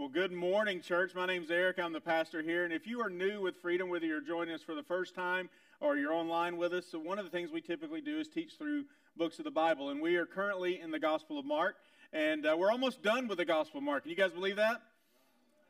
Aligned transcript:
Well, 0.00 0.08
good 0.08 0.32
morning, 0.32 0.80
church. 0.80 1.14
My 1.14 1.26
name's 1.26 1.50
Eric. 1.50 1.78
I'm 1.78 1.92
the 1.92 2.00
pastor 2.00 2.40
here. 2.40 2.64
And 2.64 2.72
if 2.72 2.86
you 2.86 3.02
are 3.02 3.10
new 3.10 3.42
with 3.42 3.56
Freedom, 3.56 3.90
whether 3.90 4.06
you're 4.06 4.22
joining 4.22 4.54
us 4.54 4.62
for 4.62 4.74
the 4.74 4.82
first 4.82 5.14
time 5.14 5.50
or 5.78 5.98
you're 5.98 6.14
online 6.14 6.56
with 6.56 6.72
us, 6.72 6.86
so 6.90 6.98
one 6.98 7.18
of 7.18 7.26
the 7.26 7.30
things 7.30 7.50
we 7.52 7.60
typically 7.60 8.00
do 8.00 8.18
is 8.18 8.26
teach 8.26 8.54
through 8.56 8.86
books 9.14 9.38
of 9.38 9.44
the 9.44 9.50
Bible. 9.50 9.90
And 9.90 10.00
we 10.00 10.16
are 10.16 10.24
currently 10.24 10.80
in 10.80 10.90
the 10.90 10.98
Gospel 10.98 11.38
of 11.38 11.44
Mark, 11.44 11.76
and 12.14 12.46
uh, 12.46 12.56
we're 12.58 12.72
almost 12.72 13.02
done 13.02 13.28
with 13.28 13.36
the 13.36 13.44
Gospel 13.44 13.76
of 13.76 13.84
Mark. 13.84 14.04
Can 14.04 14.10
you 14.10 14.16
guys 14.16 14.32
believe 14.32 14.56
that? 14.56 14.80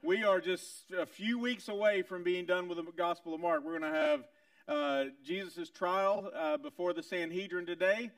We 0.01 0.23
are 0.23 0.41
just 0.41 0.93
a 0.97 1.07
few 1.07 1.41
weeks 1.41 1.67
away 1.67 2.03
from 2.03 2.23
being 2.23 2.47
done 2.47 2.69
with 2.69 2.79
the 2.79 2.85
Gospel 2.97 3.35
of 3.35 3.41
Mark. 3.41 3.65
We're 3.65 3.81
going 3.81 3.93
to 3.93 3.99
have 3.99 4.25
uh, 4.69 5.05
Jesus' 5.25 5.71
trial 5.71 6.31
uh, 6.39 6.57
before 6.57 6.93
the 6.93 7.03
Sanhedrin 7.03 7.67
today 7.67 8.12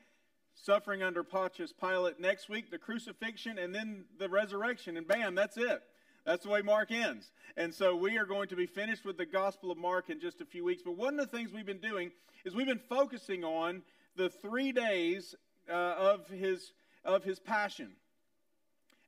suffering 0.53 1.01
under 1.01 1.23
Pontius 1.23 1.73
Pilate 1.73 2.19
next 2.19 2.49
week, 2.49 2.69
the 2.69 2.77
crucifixion, 2.77 3.57
and 3.57 3.73
then 3.73 4.05
the 4.19 4.29
resurrection, 4.29 4.95
and 4.97 5.07
bam, 5.07 5.33
that's 5.33 5.57
it. 5.57 5.81
That's 6.25 6.43
the 6.43 6.49
way 6.49 6.61
Mark 6.61 6.91
ends. 6.91 7.31
And 7.57 7.73
so 7.73 7.95
we 7.95 8.17
are 8.17 8.25
going 8.25 8.47
to 8.49 8.55
be 8.55 8.65
finished 8.65 9.05
with 9.05 9.17
the 9.17 9.25
Gospel 9.25 9.71
of 9.71 9.77
Mark 9.77 10.09
in 10.09 10.19
just 10.19 10.41
a 10.41 10.45
few 10.45 10.63
weeks. 10.63 10.81
But 10.83 10.95
one 10.97 11.19
of 11.19 11.29
the 11.29 11.37
things 11.37 11.51
we've 11.51 11.65
been 11.65 11.79
doing 11.79 12.11
is 12.45 12.55
we've 12.55 12.67
been 12.67 12.79
focusing 12.89 13.43
on 13.43 13.83
the 14.15 14.29
three 14.29 14.71
days 14.71 15.35
uh, 15.69 15.73
of, 15.73 16.27
his, 16.27 16.71
of 17.03 17.23
his 17.23 17.39
passion. 17.39 17.91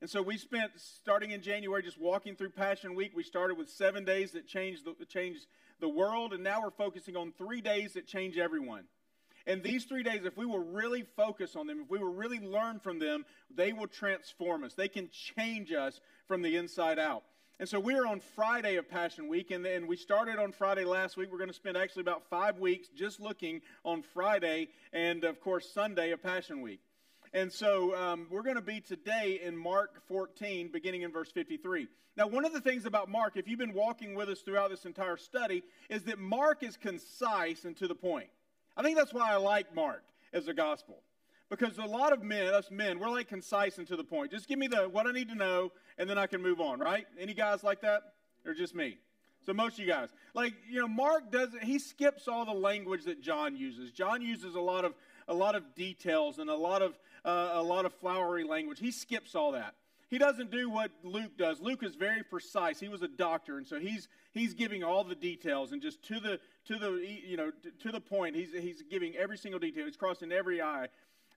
And 0.02 0.10
so 0.10 0.22
we 0.22 0.38
spent, 0.38 0.72
starting 0.76 1.32
in 1.32 1.42
January, 1.42 1.82
just 1.82 2.00
walking 2.00 2.36
through 2.36 2.50
Passion 2.50 2.96
Week. 2.96 3.14
We 3.16 3.24
started 3.24 3.58
with 3.58 3.70
seven 3.70 4.04
days 4.04 4.34
that 4.34 4.46
changed 4.48 4.84
the, 4.86 5.06
changed 5.06 5.48
the 5.80 5.90
world, 5.90 6.34
and 6.34 6.44
now 6.44 6.62
we're 6.62 6.72
focusing 6.72 7.16
on 7.16 7.32
three 7.38 7.62
days 7.62 7.94
that 7.94 8.08
change 8.08 8.38
everyone. 8.38 8.84
And 9.48 9.62
these 9.62 9.86
three 9.86 10.04
days, 10.04 10.22
if 10.26 10.38
we 10.38 10.46
will 10.46 10.64
really 10.64 11.04
focus 11.16 11.56
on 11.56 11.68
them, 11.68 11.82
if 11.82 11.90
we 11.90 12.00
will 12.00 12.14
really 12.14 12.40
learn 12.40 12.80
from 12.80 13.00
them, 13.00 13.26
they 13.54 13.74
will 13.74 13.88
transform 13.88 14.64
us. 14.64 14.74
They 14.74 14.88
can 14.88 15.10
change 15.38 15.72
us 15.72 16.00
from 16.28 16.42
the 16.42 16.56
inside 16.56 16.98
out. 16.98 17.24
And 17.58 17.70
so 17.70 17.80
we're 17.80 18.06
on 18.06 18.20
Friday 18.36 18.76
of 18.76 18.90
Passion 18.90 19.30
Week, 19.30 19.52
and 19.52 19.64
then 19.64 19.88
we 19.88 19.96
started 19.96 20.40
on 20.40 20.52
Friday 20.52 20.84
last 20.84 21.16
week. 21.16 21.32
We're 21.32 21.38
going 21.38 21.50
to 21.50 21.54
spend 21.54 21.78
actually 21.78 22.02
about 22.02 22.24
five 22.30 22.60
weeks 22.60 22.90
just 22.98 23.22
looking 23.22 23.62
on 23.86 24.02
Friday 24.02 24.68
and, 24.92 25.24
of 25.24 25.40
course, 25.40 25.72
Sunday 25.72 26.12
of 26.12 26.22
Passion 26.22 26.62
Week. 26.62 26.82
And 27.34 27.52
so 27.52 27.96
um, 27.96 28.28
we're 28.30 28.44
going 28.44 28.56
to 28.56 28.62
be 28.62 28.82
today 28.82 29.40
in 29.42 29.56
Mark 29.56 30.06
14, 30.08 30.70
beginning 30.74 31.04
in 31.04 31.12
verse 31.12 31.32
53. 31.32 31.88
Now, 32.18 32.28
one 32.28 32.46
of 32.46 32.52
the 32.52 32.62
things 32.62 32.86
about 32.86 33.10
Mark, 33.10 33.38
if 33.38 33.48
you've 33.48 33.60
been 33.60 33.74
walking 33.74 34.16
with 34.16 34.28
us 34.30 34.42
throughout 34.42 34.70
this 34.70 34.86
entire 34.86 35.18
study, 35.18 35.64
is 35.90 36.04
that 36.04 36.18
Mark 36.18 36.64
is 36.64 36.76
concise 36.78 37.64
and 37.64 37.76
to 37.78 37.88
the 37.88 37.96
point. 37.96 38.28
I 38.78 38.84
think 38.84 38.98
that's 38.98 39.14
why 39.14 39.32
I 39.32 39.38
like 39.38 39.74
Mark 39.74 40.04
as 40.34 40.48
a 40.48 40.54
gospel. 40.54 41.02
Because 41.50 41.78
a 41.78 41.86
lot 41.86 42.12
of 42.12 42.24
men, 42.24 42.48
us 42.54 42.72
men, 42.72 43.00
we're 43.00 43.10
like 43.10 43.30
concise 43.30 43.78
and 43.78 43.88
to 43.88 43.96
the 43.96 44.04
point. 44.04 44.32
Just 44.32 44.48
give 44.48 44.58
me 44.58 44.68
the 44.68 44.90
what 44.90 45.06
I 45.06 45.12
need 45.12 45.30
to 45.30 45.36
know, 45.36 45.72
and 45.98 46.10
then 46.10 46.18
I 46.18 46.26
can 46.26 46.42
move 46.42 46.60
on, 46.60 46.80
right? 46.80 47.06
Any 47.20 47.34
guys 47.34 47.64
like 47.64 47.82
that? 47.82 48.02
Or 48.46 48.54
just 48.54 48.74
me? 48.74 48.98
So 49.46 49.54
most 49.54 49.74
of 49.74 49.86
you 49.86 49.92
guys. 49.92 50.10
Like, 50.34 50.54
you 50.70 50.80
know, 50.80 50.88
Mark 50.88 51.32
doesn't 51.32 51.64
he 51.64 51.78
skips 51.78 52.28
all 52.28 52.46
the 52.46 52.52
language 52.52 53.06
that 53.06 53.22
John 53.22 53.56
uses. 53.56 53.92
John 53.92 54.22
uses 54.22 54.56
a 54.56 54.60
lot 54.60 54.86
of 54.86 54.96
a 55.28 55.34
lot 55.34 55.56
of 55.56 55.76
details 55.76 56.40
and 56.40 56.50
a 56.50 56.56
lot 56.56 56.82
of 56.82 56.98
uh, 57.24 57.52
a 57.54 57.64
lot 57.64 57.86
of 57.86 57.94
flowery 57.94 58.44
language. 58.44 58.80
He 58.80 58.92
skips 58.92 59.36
all 59.36 59.52
that. 59.52 59.76
He 60.08 60.18
doesn't 60.18 60.52
do 60.52 60.70
what 60.70 60.92
Luke 61.04 61.38
does. 61.38 61.60
Luke 61.60 61.84
is 61.84 61.96
very 61.96 62.24
precise. 62.24 62.80
He 62.80 62.88
was 62.88 63.02
a 63.02 63.08
doctor, 63.08 63.58
and 63.58 63.68
so 63.68 63.80
he's 63.80 64.08
he's 64.32 64.54
giving 64.54 64.84
all 64.84 65.04
the 65.04 65.16
details 65.16 65.72
and 65.72 65.82
just 65.82 66.04
to 66.04 66.20
the 66.20 66.40
to 66.66 66.78
the 66.78 66.92
you 67.26 67.38
know 67.38 67.52
to 67.82 67.92
the 67.92 68.00
point. 68.00 68.36
He's 68.36 68.54
he's 68.54 68.84
giving 68.84 69.16
every 69.16 69.38
single 69.38 69.60
detail. 69.60 69.86
He's 69.86 69.98
crossing 69.98 70.32
every 70.32 70.62
I, 70.62 70.90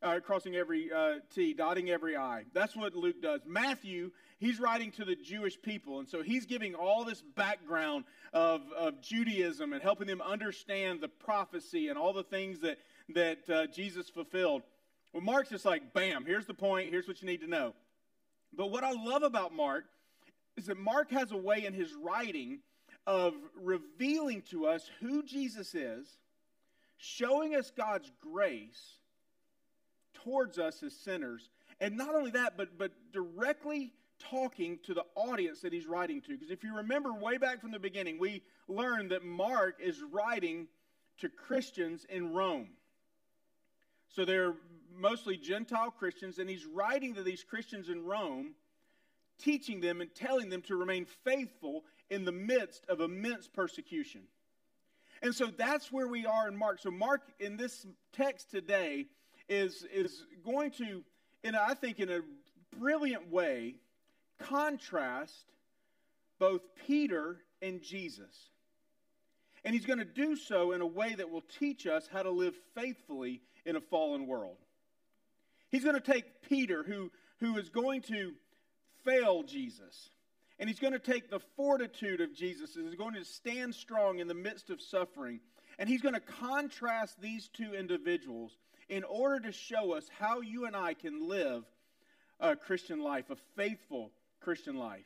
uh, 0.02 0.20
crossing 0.20 0.54
every 0.54 0.92
uh, 0.92 1.14
T, 1.34 1.54
dotting 1.54 1.88
every 1.88 2.16
I. 2.16 2.44
That's 2.52 2.76
what 2.76 2.94
Luke 2.94 3.22
does. 3.22 3.40
Matthew, 3.46 4.10
he's 4.38 4.60
writing 4.60 4.90
to 4.92 5.04
the 5.04 5.16
Jewish 5.16 5.60
people, 5.60 5.98
and 5.98 6.08
so 6.08 6.22
he's 6.22 6.46
giving 6.46 6.74
all 6.74 7.04
this 7.04 7.22
background 7.36 8.04
of, 8.32 8.60
of 8.76 9.00
Judaism 9.00 9.72
and 9.72 9.82
helping 9.82 10.06
them 10.06 10.20
understand 10.20 11.00
the 11.00 11.08
prophecy 11.08 11.88
and 11.88 11.98
all 11.98 12.12
the 12.12 12.22
things 12.22 12.60
that 12.60 12.78
that 13.14 13.50
uh, 13.50 13.66
Jesus 13.66 14.10
fulfilled. 14.10 14.62
Well, 15.14 15.22
Mark's 15.22 15.48
just 15.48 15.64
like, 15.64 15.94
bam, 15.94 16.26
here's 16.26 16.44
the 16.44 16.54
point. 16.54 16.90
Here's 16.90 17.08
what 17.08 17.22
you 17.22 17.26
need 17.26 17.40
to 17.40 17.48
know. 17.48 17.72
But 18.54 18.70
what 18.70 18.84
I 18.84 18.92
love 18.92 19.22
about 19.22 19.54
Mark 19.54 19.84
is 20.56 20.66
that 20.66 20.78
Mark 20.78 21.10
has 21.12 21.30
a 21.30 21.36
way 21.36 21.64
in 21.64 21.72
his 21.72 21.92
writing 21.94 22.60
of 23.06 23.34
revealing 23.54 24.42
to 24.50 24.66
us 24.66 24.90
who 25.00 25.22
Jesus 25.22 25.74
is, 25.74 26.18
showing 26.98 27.54
us 27.54 27.70
God's 27.70 28.10
grace 28.20 28.96
towards 30.24 30.58
us 30.58 30.82
as 30.82 30.94
sinners, 30.94 31.50
and 31.80 31.96
not 31.96 32.14
only 32.14 32.32
that, 32.32 32.56
but, 32.56 32.76
but 32.76 32.92
directly 33.12 33.92
talking 34.18 34.78
to 34.84 34.94
the 34.94 35.04
audience 35.14 35.60
that 35.60 35.72
he's 35.72 35.86
writing 35.86 36.20
to. 36.22 36.30
Because 36.30 36.50
if 36.50 36.64
you 36.64 36.76
remember 36.76 37.12
way 37.12 37.38
back 37.38 37.60
from 37.60 37.70
the 37.70 37.78
beginning, 37.78 38.18
we 38.18 38.42
learned 38.66 39.12
that 39.12 39.24
Mark 39.24 39.76
is 39.80 40.02
writing 40.02 40.66
to 41.18 41.28
Christians 41.28 42.04
in 42.08 42.32
Rome. 42.32 42.68
So 44.08 44.24
they're 44.24 44.54
mostly 44.98 45.36
Gentile 45.36 45.90
Christians, 45.90 46.38
and 46.38 46.48
he's 46.48 46.66
writing 46.66 47.14
to 47.14 47.22
these 47.22 47.44
Christians 47.44 47.88
in 47.88 48.04
Rome, 48.04 48.54
teaching 49.38 49.80
them 49.80 50.00
and 50.00 50.14
telling 50.14 50.50
them 50.50 50.62
to 50.62 50.76
remain 50.76 51.06
faithful 51.24 51.84
in 52.10 52.24
the 52.24 52.32
midst 52.32 52.84
of 52.88 53.00
immense 53.00 53.48
persecution. 53.48 54.22
And 55.22 55.34
so 55.34 55.46
that's 55.46 55.90
where 55.90 56.08
we 56.08 56.26
are 56.26 56.48
in 56.48 56.56
Mark. 56.56 56.80
So, 56.80 56.90
Mark, 56.90 57.22
in 57.40 57.56
this 57.56 57.86
text 58.12 58.50
today, 58.50 59.06
is, 59.48 59.84
is 59.92 60.24
going 60.44 60.70
to, 60.72 61.02
in 61.42 61.54
I 61.54 61.74
think, 61.74 61.98
in 61.98 62.10
a 62.10 62.20
brilliant 62.78 63.30
way, 63.30 63.76
contrast 64.38 65.52
both 66.38 66.60
Peter 66.86 67.38
and 67.60 67.82
Jesus. 67.82 68.50
And 69.64 69.74
he's 69.74 69.86
going 69.86 69.98
to 69.98 70.04
do 70.04 70.36
so 70.36 70.72
in 70.72 70.80
a 70.80 70.86
way 70.86 71.14
that 71.14 71.30
will 71.30 71.44
teach 71.58 71.86
us 71.86 72.08
how 72.10 72.22
to 72.22 72.30
live 72.30 72.54
faithfully 72.74 73.42
in 73.64 73.76
a 73.76 73.80
fallen 73.80 74.26
world. 74.26 74.56
He's 75.70 75.84
going 75.84 76.00
to 76.00 76.12
take 76.12 76.42
Peter, 76.48 76.82
who, 76.82 77.10
who 77.40 77.56
is 77.58 77.68
going 77.68 78.02
to 78.02 78.32
fail 79.04 79.42
Jesus, 79.42 80.10
and 80.58 80.68
he's 80.68 80.80
going 80.80 80.92
to 80.92 80.98
take 80.98 81.30
the 81.30 81.40
fortitude 81.56 82.20
of 82.20 82.34
Jesus, 82.34 82.76
and 82.76 82.86
he's 82.86 82.96
going 82.98 83.14
to 83.14 83.24
stand 83.24 83.74
strong 83.74 84.18
in 84.18 84.28
the 84.28 84.34
midst 84.34 84.70
of 84.70 84.80
suffering, 84.80 85.40
and 85.78 85.88
he's 85.88 86.02
going 86.02 86.14
to 86.14 86.20
contrast 86.20 87.20
these 87.20 87.48
two 87.48 87.74
individuals 87.74 88.56
in 88.88 89.04
order 89.04 89.38
to 89.40 89.52
show 89.52 89.92
us 89.92 90.08
how 90.18 90.40
you 90.40 90.66
and 90.66 90.74
I 90.74 90.94
can 90.94 91.28
live 91.28 91.64
a 92.40 92.56
Christian 92.56 93.02
life, 93.02 93.30
a 93.30 93.36
faithful 93.56 94.12
Christian 94.40 94.76
life. 94.76 95.04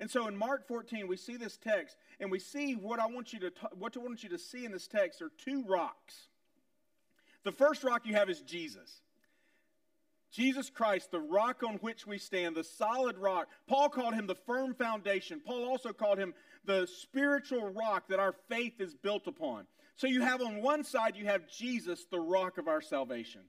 And 0.00 0.10
so 0.10 0.26
in 0.26 0.36
Mark 0.36 0.66
14, 0.66 1.06
we 1.06 1.16
see 1.16 1.36
this 1.36 1.56
text, 1.56 1.96
and 2.20 2.30
we 2.30 2.38
see 2.38 2.74
what 2.74 2.98
I 2.98 3.06
want 3.06 3.32
you 3.32 3.40
to 3.40 3.52
what 3.78 3.96
I 3.96 4.00
want 4.00 4.22
you 4.22 4.30
to 4.30 4.38
see 4.38 4.64
in 4.64 4.72
this 4.72 4.88
text 4.88 5.22
are 5.22 5.30
two 5.38 5.64
rocks. 5.66 6.28
The 7.44 7.52
first 7.52 7.84
rock 7.84 8.02
you 8.04 8.14
have 8.14 8.30
is 8.30 8.40
Jesus. 8.40 9.00
Jesus 10.32 10.70
Christ, 10.70 11.10
the 11.10 11.20
rock 11.20 11.62
on 11.62 11.74
which 11.76 12.06
we 12.06 12.16
stand, 12.16 12.56
the 12.56 12.64
solid 12.64 13.18
rock. 13.18 13.48
Paul 13.68 13.90
called 13.90 14.14
him 14.14 14.26
the 14.26 14.34
firm 14.34 14.74
foundation. 14.74 15.42
Paul 15.44 15.64
also 15.64 15.92
called 15.92 16.18
him 16.18 16.32
the 16.64 16.86
spiritual 16.86 17.70
rock 17.70 18.08
that 18.08 18.18
our 18.18 18.34
faith 18.48 18.80
is 18.80 18.94
built 18.94 19.26
upon. 19.26 19.66
So 19.96 20.06
you 20.06 20.22
have 20.22 20.40
on 20.40 20.62
one 20.62 20.84
side, 20.84 21.16
you 21.16 21.26
have 21.26 21.48
Jesus, 21.48 22.06
the 22.10 22.18
rock 22.18 22.56
of 22.56 22.66
our 22.66 22.80
salvation, 22.80 23.42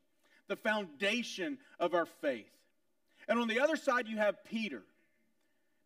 the 0.50 0.58
foundation 0.58 1.58
of 1.80 1.94
our 1.94 2.06
faith. 2.06 2.52
And 3.30 3.40
on 3.40 3.48
the 3.48 3.62
other 3.62 3.78
side, 3.78 4.10
you 4.10 4.18
have 4.18 4.44
Peter. 4.44 4.84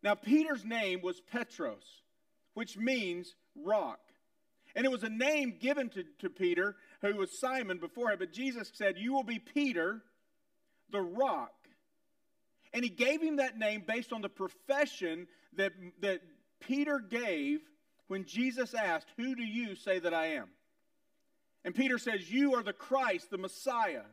Now, 0.02 0.16
Peter's 0.16 0.64
name 0.64 1.00
was 1.00 1.20
Petros, 1.20 2.02
which 2.54 2.76
means 2.76 3.36
rock. 3.54 4.00
And 4.74 4.84
it 4.84 4.90
was 4.90 5.04
a 5.04 5.08
name 5.08 5.54
given 5.60 5.88
to, 5.90 6.04
to 6.20 6.28
Peter, 6.28 6.76
who 7.02 7.14
was 7.14 7.38
Simon 7.38 7.78
before 7.78 8.10
him. 8.10 8.18
But 8.18 8.32
Jesus 8.32 8.70
said, 8.74 8.96
You 8.98 9.12
will 9.12 9.22
be 9.22 9.38
Peter 9.38 10.02
the 10.90 11.00
rock. 11.00 11.52
And 12.72 12.84
he 12.84 12.90
gave 12.90 13.22
him 13.22 13.36
that 13.36 13.58
name 13.58 13.82
based 13.86 14.12
on 14.12 14.20
the 14.20 14.28
profession 14.28 15.26
that, 15.56 15.72
that 16.00 16.20
Peter 16.60 16.98
gave 16.98 17.60
when 18.08 18.24
Jesus 18.24 18.74
asked, 18.74 19.08
Who 19.16 19.34
do 19.34 19.42
you 19.42 19.74
say 19.74 19.98
that 19.98 20.14
I 20.14 20.26
am? 20.28 20.48
And 21.64 21.74
Peter 21.74 21.98
says, 21.98 22.30
You 22.30 22.54
are 22.54 22.62
the 22.62 22.72
Christ, 22.72 23.30
the 23.30 23.38
Messiah. 23.38 24.04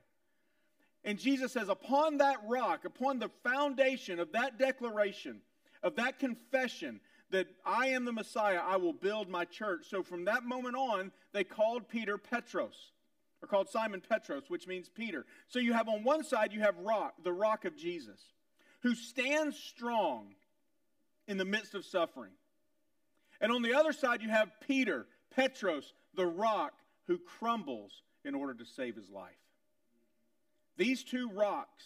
And 1.04 1.20
Jesus 1.20 1.52
says, 1.52 1.70
Upon 1.70 2.18
that 2.18 2.40
rock, 2.48 2.86
upon 2.86 3.20
the 3.20 3.30
foundation 3.44 4.20
of 4.20 4.32
that 4.34 4.58
declaration, 4.58 5.42
of 5.84 5.96
that 5.98 6.20
confession 6.20 7.00
that 7.32 7.48
I 7.66 7.88
am 7.88 8.06
the 8.06 8.12
Messiah, 8.12 8.62
I 8.64 8.78
will 8.78 8.94
build 8.94 9.30
my 9.30 9.46
church. 9.46 9.86
So 9.90 10.04
from 10.04 10.26
that 10.26 10.44
moment 10.44 10.76
on, 10.76 11.12
they 11.34 11.44
called 11.44 11.90
Peter 11.90 12.18
Petros 12.18 12.92
are 13.46 13.48
called 13.48 13.70
Simon 13.70 14.02
Petros, 14.02 14.44
which 14.48 14.68
means 14.68 14.90
Peter. 14.90 15.26
So 15.48 15.60
you 15.60 15.74
have 15.74 15.88
on 15.88 16.04
one 16.04 16.24
side, 16.24 16.52
you 16.52 16.62
have 16.62 16.78
rock, 16.80 17.14
the 17.24 17.32
rock 17.32 17.64
of 17.66 17.78
Jesus, 17.78 18.20
who 18.82 18.96
stands 18.96 19.58
strong 19.58 20.34
in 21.28 21.38
the 21.38 21.46
midst 21.46 21.76
of 21.76 21.86
suffering. 21.86 22.32
And 23.40 23.52
on 23.52 23.62
the 23.62 23.76
other 23.76 23.94
side, 23.94 24.24
you 24.24 24.30
have 24.30 24.50
Peter, 24.66 25.06
Petros, 25.36 25.94
the 26.16 26.26
rock, 26.26 26.74
who 27.06 27.20
crumbles 27.20 28.02
in 28.24 28.34
order 28.34 28.56
to 28.56 28.66
save 28.66 28.96
his 28.96 29.10
life. 29.12 29.34
These 30.78 31.04
two 31.04 31.30
rocks 31.30 31.84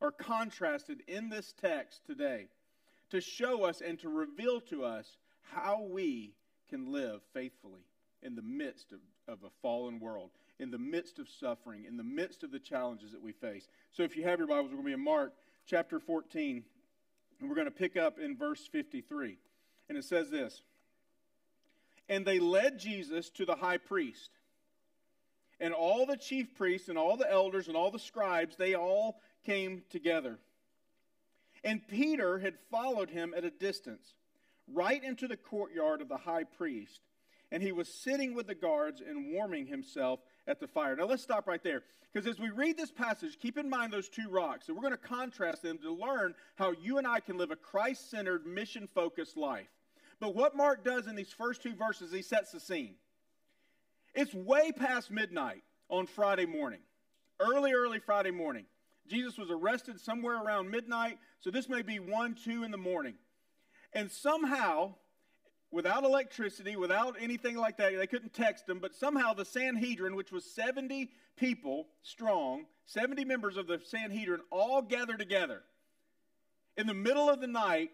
are 0.00 0.12
contrasted 0.12 1.02
in 1.08 1.28
this 1.28 1.52
text 1.60 2.06
today 2.06 2.46
to 3.10 3.20
show 3.20 3.64
us 3.64 3.80
and 3.80 3.98
to 3.98 4.08
reveal 4.08 4.60
to 4.60 4.84
us 4.84 5.16
how 5.42 5.82
we 5.82 6.34
can 6.68 6.92
live 6.92 7.20
faithfully 7.34 7.84
in 8.22 8.36
the 8.36 8.42
midst 8.42 8.92
of, 8.92 9.00
of 9.26 9.42
a 9.42 9.50
fallen 9.60 9.98
world, 9.98 10.30
in 10.60 10.70
the 10.70 10.78
midst 10.78 11.18
of 11.18 11.28
suffering, 11.28 11.84
in 11.86 11.96
the 11.96 12.04
midst 12.04 12.42
of 12.42 12.52
the 12.52 12.58
challenges 12.58 13.12
that 13.12 13.22
we 13.22 13.32
face. 13.32 13.66
So 13.92 14.02
if 14.02 14.16
you 14.16 14.24
have 14.24 14.38
your 14.38 14.46
Bibles, 14.46 14.66
we're 14.66 14.82
going 14.82 14.84
to 14.84 14.90
be 14.90 14.92
in 14.94 15.04
Mark 15.04 15.32
chapter 15.66 15.98
14, 15.98 16.62
and 17.40 17.48
we're 17.48 17.54
going 17.54 17.66
to 17.66 17.70
pick 17.70 17.96
up 17.96 18.18
in 18.18 18.36
verse 18.36 18.68
53. 18.70 19.38
And 19.88 19.96
it 19.96 20.04
says 20.04 20.30
this 20.30 20.62
And 22.08 22.26
they 22.26 22.38
led 22.38 22.78
Jesus 22.78 23.30
to 23.30 23.46
the 23.46 23.56
high 23.56 23.78
priest. 23.78 24.30
And 25.58 25.74
all 25.74 26.06
the 26.06 26.16
chief 26.16 26.54
priests 26.54 26.88
and 26.88 26.96
all 26.96 27.16
the 27.16 27.30
elders 27.30 27.68
and 27.68 27.76
all 27.76 27.90
the 27.90 27.98
scribes, 27.98 28.56
they 28.56 28.74
all 28.74 29.20
came 29.44 29.82
together. 29.90 30.38
And 31.64 31.86
Peter 31.86 32.38
had 32.38 32.54
followed 32.70 33.10
him 33.10 33.34
at 33.36 33.44
a 33.44 33.50
distance, 33.50 34.14
right 34.66 35.02
into 35.02 35.28
the 35.28 35.36
courtyard 35.36 36.00
of 36.00 36.08
the 36.08 36.16
high 36.16 36.44
priest. 36.44 37.02
And 37.52 37.62
he 37.62 37.72
was 37.72 37.88
sitting 37.88 38.34
with 38.34 38.46
the 38.46 38.54
guards 38.54 39.00
and 39.00 39.32
warming 39.32 39.66
himself 39.66 40.20
at 40.46 40.60
the 40.60 40.68
fire. 40.68 40.94
Now 40.94 41.06
let's 41.06 41.22
stop 41.22 41.48
right 41.48 41.62
there. 41.62 41.82
Because 42.12 42.28
as 42.28 42.40
we 42.40 42.50
read 42.50 42.76
this 42.76 42.90
passage, 42.90 43.38
keep 43.40 43.56
in 43.56 43.68
mind 43.68 43.92
those 43.92 44.08
two 44.08 44.28
rocks. 44.28 44.68
And 44.68 44.76
we're 44.76 44.82
going 44.82 44.92
to 44.92 44.98
contrast 44.98 45.62
them 45.62 45.78
to 45.78 45.92
learn 45.92 46.34
how 46.56 46.72
you 46.72 46.98
and 46.98 47.06
I 47.06 47.20
can 47.20 47.38
live 47.38 47.50
a 47.50 47.56
Christ 47.56 48.10
centered, 48.10 48.46
mission 48.46 48.88
focused 48.88 49.36
life. 49.36 49.68
But 50.18 50.34
what 50.34 50.56
Mark 50.56 50.84
does 50.84 51.06
in 51.06 51.16
these 51.16 51.32
first 51.32 51.62
two 51.62 51.74
verses, 51.74 52.12
he 52.12 52.22
sets 52.22 52.52
the 52.52 52.60
scene. 52.60 52.94
It's 54.14 54.34
way 54.34 54.72
past 54.72 55.10
midnight 55.10 55.62
on 55.88 56.06
Friday 56.06 56.46
morning, 56.46 56.80
early, 57.38 57.72
early 57.72 58.00
Friday 58.00 58.32
morning. 58.32 58.66
Jesus 59.06 59.38
was 59.38 59.50
arrested 59.50 60.00
somewhere 60.00 60.42
around 60.42 60.70
midnight, 60.70 61.18
so 61.40 61.50
this 61.50 61.68
may 61.68 61.82
be 61.82 61.98
1, 61.98 62.36
2 62.44 62.64
in 62.64 62.70
the 62.70 62.76
morning. 62.76 63.14
And 63.92 64.10
somehow, 64.10 64.94
without 65.70 66.04
electricity, 66.04 66.76
without 66.76 67.16
anything 67.20 67.56
like 67.56 67.76
that, 67.76 67.96
they 67.96 68.06
couldn't 68.06 68.34
text 68.34 68.66
them, 68.66 68.78
but 68.78 68.94
somehow 68.94 69.32
the 69.32 69.44
Sanhedrin, 69.44 70.16
which 70.16 70.32
was 70.32 70.44
70 70.44 71.10
people 71.36 71.86
strong, 72.02 72.66
70 72.86 73.24
members 73.24 73.56
of 73.56 73.66
the 73.66 73.80
Sanhedrin, 73.84 74.40
all 74.50 74.82
gathered 74.82 75.18
together 75.18 75.62
in 76.76 76.86
the 76.86 76.94
middle 76.94 77.28
of 77.28 77.40
the 77.40 77.46
night 77.46 77.90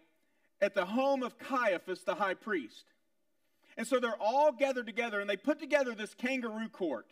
at 0.61 0.73
the 0.73 0.85
home 0.85 1.23
of 1.23 1.37
Caiaphas, 1.37 2.03
the 2.03 2.15
high 2.15 2.33
priest. 2.33 2.85
And 3.77 3.85
so 3.85 3.99
they're 3.99 4.19
all 4.19 4.51
gathered 4.51 4.87
together 4.87 5.19
and 5.19 5.29
they 5.29 5.37
put 5.37 5.59
together 5.59 5.93
this 5.93 6.15
kangaroo 6.15 6.69
court. 6.69 7.07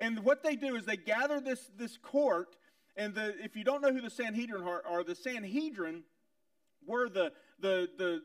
And 0.00 0.18
what 0.20 0.42
they 0.42 0.56
do 0.56 0.76
is 0.76 0.84
they 0.84 0.96
gather 0.96 1.40
this, 1.40 1.70
this 1.78 1.96
court, 1.96 2.56
and 2.96 3.14
the, 3.14 3.34
if 3.42 3.56
you 3.56 3.64
don't 3.64 3.80
know 3.80 3.92
who 3.92 4.02
the 4.02 4.10
Sanhedrin 4.10 4.64
are, 4.64 4.82
are 4.86 5.02
the 5.02 5.14
Sanhedrin 5.14 6.02
were 6.86 7.08
the, 7.08 7.32
the, 7.60 7.88
the 7.96 8.22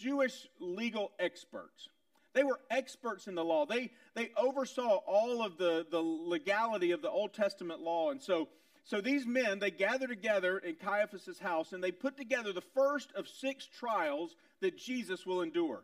Jewish 0.00 0.48
legal 0.58 1.12
experts. 1.18 1.88
They 2.32 2.44
were 2.44 2.60
experts 2.70 3.26
in 3.26 3.34
the 3.34 3.44
law. 3.44 3.66
They, 3.66 3.90
they 4.14 4.30
oversaw 4.36 5.00
all 5.06 5.42
of 5.42 5.58
the, 5.58 5.86
the 5.90 6.00
legality 6.00 6.92
of 6.92 7.02
the 7.02 7.10
Old 7.10 7.34
Testament 7.34 7.80
law. 7.80 8.10
And 8.10 8.22
so, 8.22 8.48
so 8.84 9.00
these 9.00 9.26
men, 9.26 9.58
they 9.58 9.70
gather 9.70 10.06
together 10.06 10.58
in 10.58 10.76
Caiaphas' 10.76 11.38
house 11.40 11.72
and 11.72 11.82
they 11.82 11.90
put 11.90 12.16
together 12.16 12.52
the 12.52 12.60
first 12.60 13.12
of 13.14 13.26
six 13.28 13.66
trials 13.66 14.36
that 14.60 14.78
Jesus 14.78 15.26
will 15.26 15.42
endure. 15.42 15.82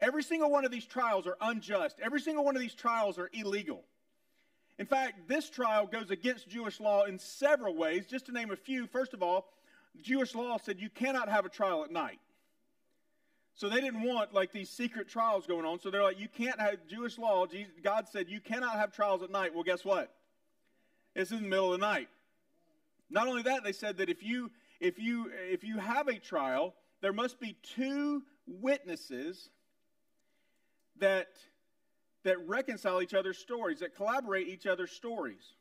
Every 0.00 0.22
single 0.22 0.50
one 0.50 0.64
of 0.64 0.70
these 0.70 0.86
trials 0.86 1.26
are 1.26 1.36
unjust. 1.40 1.98
Every 2.02 2.20
single 2.20 2.44
one 2.44 2.56
of 2.56 2.62
these 2.62 2.74
trials 2.74 3.18
are 3.18 3.30
illegal. 3.32 3.82
In 4.78 4.86
fact, 4.86 5.28
this 5.28 5.50
trial 5.50 5.86
goes 5.86 6.10
against 6.10 6.48
Jewish 6.48 6.80
law 6.80 7.04
in 7.04 7.18
several 7.18 7.74
ways. 7.74 8.06
Just 8.06 8.26
to 8.26 8.32
name 8.32 8.50
a 8.50 8.56
few, 8.56 8.86
first 8.86 9.12
of 9.12 9.22
all, 9.22 9.52
Jewish 10.00 10.34
law 10.34 10.58
said 10.58 10.80
you 10.80 10.88
cannot 10.88 11.28
have 11.28 11.44
a 11.44 11.50
trial 11.50 11.84
at 11.84 11.90
night. 11.90 12.18
So 13.60 13.68
they 13.68 13.82
didn't 13.82 14.04
want 14.04 14.32
like 14.32 14.52
these 14.52 14.70
secret 14.70 15.06
trials 15.06 15.46
going 15.46 15.66
on. 15.66 15.78
So 15.80 15.90
they're 15.90 16.02
like, 16.02 16.18
you 16.18 16.28
can't 16.28 16.58
have 16.58 16.78
Jewish 16.88 17.18
law. 17.18 17.44
God 17.82 18.08
said 18.08 18.30
you 18.30 18.40
cannot 18.40 18.76
have 18.76 18.90
trials 18.90 19.22
at 19.22 19.30
night. 19.30 19.54
Well, 19.54 19.64
guess 19.64 19.84
what? 19.84 20.10
It's 21.14 21.30
in 21.30 21.42
the 21.42 21.48
middle 21.48 21.74
of 21.74 21.78
the 21.78 21.86
night. 21.86 22.08
Not 23.10 23.28
only 23.28 23.42
that, 23.42 23.62
they 23.62 23.72
said 23.72 23.98
that 23.98 24.08
if 24.08 24.22
you 24.22 24.50
if 24.80 24.98
you 24.98 25.30
if 25.50 25.62
you 25.62 25.76
have 25.76 26.08
a 26.08 26.14
trial, 26.14 26.72
there 27.02 27.12
must 27.12 27.38
be 27.38 27.54
two 27.74 28.22
witnesses 28.46 29.50
that 30.96 31.28
that 32.24 32.38
reconcile 32.48 33.02
each 33.02 33.12
other's 33.12 33.36
stories, 33.36 33.80
that 33.80 33.94
collaborate 33.94 34.48
each 34.48 34.66
other's 34.66 34.90
stories. 34.90 35.52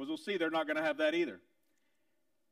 As 0.00 0.08
we'll 0.08 0.16
see, 0.16 0.38
they're 0.38 0.48
not 0.48 0.66
going 0.66 0.78
to 0.78 0.82
have 0.82 0.96
that 0.96 1.14
either. 1.14 1.40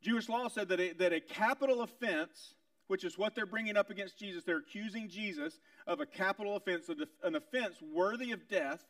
Jewish 0.02 0.28
law 0.28 0.48
said 0.48 0.68
that 0.68 0.80
a, 0.80 0.92
that 0.92 1.14
a 1.14 1.20
capital 1.20 1.80
offense, 1.80 2.56
which 2.92 3.04
is 3.04 3.16
what 3.16 3.34
they're 3.34 3.46
bringing 3.46 3.78
up 3.78 3.88
against 3.88 4.18
Jesus, 4.18 4.44
they're 4.44 4.58
accusing 4.58 5.08
Jesus 5.08 5.58
of 5.86 6.00
a 6.00 6.04
capital 6.04 6.56
offense, 6.56 6.90
an 7.22 7.34
offense 7.34 7.76
worthy 7.80 8.32
of 8.32 8.48
death. 8.50 8.84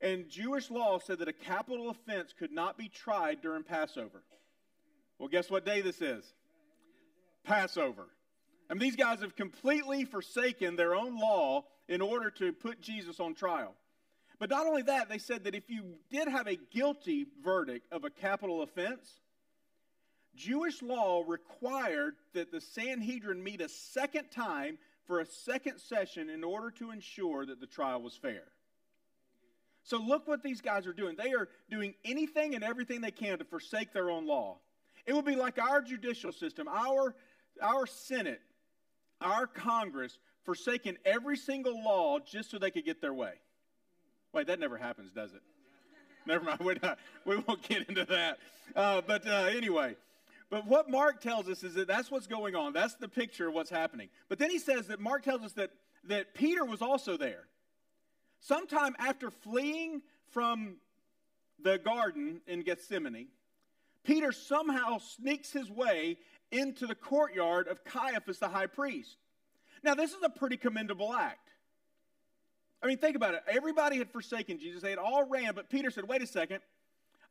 And 0.00 0.28
Jewish 0.28 0.72
law 0.72 0.98
said 0.98 1.20
that 1.20 1.28
a 1.28 1.32
capital 1.32 1.88
offense 1.88 2.34
could 2.36 2.50
not 2.50 2.76
be 2.76 2.88
tried 2.88 3.42
during 3.42 3.62
Passover. 3.62 4.24
Well, 5.20 5.28
guess 5.28 5.48
what 5.48 5.64
day 5.64 5.82
this 5.82 6.02
is? 6.02 6.24
Passover. 7.44 8.08
Mean, 8.68 8.80
these 8.80 8.96
guys 8.96 9.20
have 9.20 9.36
completely 9.36 10.04
forsaken 10.04 10.74
their 10.74 10.96
own 10.96 11.16
law 11.16 11.66
in 11.88 12.00
order 12.00 12.28
to 12.38 12.52
put 12.52 12.80
Jesus 12.80 13.20
on 13.20 13.36
trial. 13.36 13.76
But 14.40 14.50
not 14.50 14.66
only 14.66 14.82
that, 14.82 15.08
they 15.08 15.18
said 15.18 15.44
that 15.44 15.54
if 15.54 15.70
you 15.70 15.94
did 16.10 16.26
have 16.26 16.48
a 16.48 16.56
guilty 16.56 17.28
verdict 17.44 17.86
of 17.92 18.02
a 18.02 18.10
capital 18.10 18.62
offense, 18.62 19.20
Jewish 20.36 20.82
law 20.82 21.24
required 21.26 22.14
that 22.34 22.50
the 22.50 22.60
Sanhedrin 22.60 23.42
meet 23.42 23.60
a 23.60 23.68
second 23.68 24.30
time 24.30 24.78
for 25.06 25.20
a 25.20 25.26
second 25.26 25.78
session 25.78 26.30
in 26.30 26.44
order 26.44 26.70
to 26.72 26.90
ensure 26.90 27.44
that 27.44 27.60
the 27.60 27.66
trial 27.66 28.00
was 28.00 28.16
fair. 28.16 28.44
So 29.82 29.98
look 29.98 30.28
what 30.28 30.42
these 30.42 30.60
guys 30.60 30.86
are 30.86 30.92
doing. 30.92 31.16
They 31.16 31.32
are 31.32 31.48
doing 31.70 31.94
anything 32.04 32.54
and 32.54 32.62
everything 32.62 33.00
they 33.00 33.10
can 33.10 33.38
to 33.38 33.44
forsake 33.44 33.92
their 33.92 34.10
own 34.10 34.26
law. 34.26 34.58
It 35.06 35.14
would 35.14 35.24
be 35.24 35.34
like 35.34 35.58
our 35.58 35.80
judicial 35.80 36.32
system, 36.32 36.68
our, 36.68 37.14
our 37.60 37.86
Senate, 37.86 38.40
our 39.20 39.46
Congress 39.46 40.18
forsaking 40.44 40.96
every 41.04 41.36
single 41.36 41.82
law 41.82 42.18
just 42.18 42.50
so 42.50 42.58
they 42.58 42.70
could 42.70 42.84
get 42.84 43.00
their 43.00 43.14
way. 43.14 43.32
Wait, 44.32 44.46
that 44.46 44.60
never 44.60 44.76
happens, 44.76 45.10
does 45.12 45.32
it? 45.32 45.42
Never 46.26 46.44
mind. 46.44 46.60
We're 46.60 46.76
not, 46.82 46.98
we 47.24 47.36
won't 47.38 47.62
get 47.62 47.88
into 47.88 48.04
that. 48.04 48.38
Uh, 48.76 49.00
but 49.04 49.26
uh, 49.26 49.48
anyway, 49.50 49.96
but 50.50 50.66
what 50.66 50.90
Mark 50.90 51.20
tells 51.20 51.48
us 51.48 51.62
is 51.62 51.74
that 51.74 51.86
that's 51.86 52.10
what's 52.10 52.26
going 52.26 52.56
on. 52.56 52.72
That's 52.72 52.94
the 52.94 53.08
picture 53.08 53.48
of 53.48 53.54
what's 53.54 53.70
happening. 53.70 54.08
But 54.28 54.38
then 54.38 54.50
he 54.50 54.58
says 54.58 54.88
that 54.88 55.00
Mark 55.00 55.22
tells 55.22 55.42
us 55.42 55.52
that, 55.52 55.70
that 56.04 56.34
Peter 56.34 56.64
was 56.64 56.82
also 56.82 57.16
there. 57.16 57.44
Sometime 58.40 58.96
after 58.98 59.30
fleeing 59.30 60.02
from 60.32 60.76
the 61.62 61.78
garden 61.78 62.40
in 62.48 62.62
Gethsemane, 62.62 63.28
Peter 64.02 64.32
somehow 64.32 64.98
sneaks 64.98 65.52
his 65.52 65.70
way 65.70 66.18
into 66.50 66.86
the 66.86 66.94
courtyard 66.94 67.68
of 67.68 67.84
Caiaphas 67.84 68.38
the 68.38 68.48
high 68.48 68.66
priest. 68.66 69.16
Now, 69.84 69.94
this 69.94 70.10
is 70.10 70.22
a 70.24 70.30
pretty 70.30 70.56
commendable 70.56 71.12
act. 71.12 71.48
I 72.82 72.86
mean, 72.86 72.98
think 72.98 73.14
about 73.14 73.34
it. 73.34 73.42
Everybody 73.46 73.98
had 73.98 74.10
forsaken 74.10 74.58
Jesus, 74.58 74.82
they 74.82 74.90
had 74.90 74.98
all 74.98 75.24
ran, 75.28 75.54
but 75.54 75.70
Peter 75.70 75.90
said, 75.90 76.08
wait 76.08 76.22
a 76.22 76.26
second, 76.26 76.60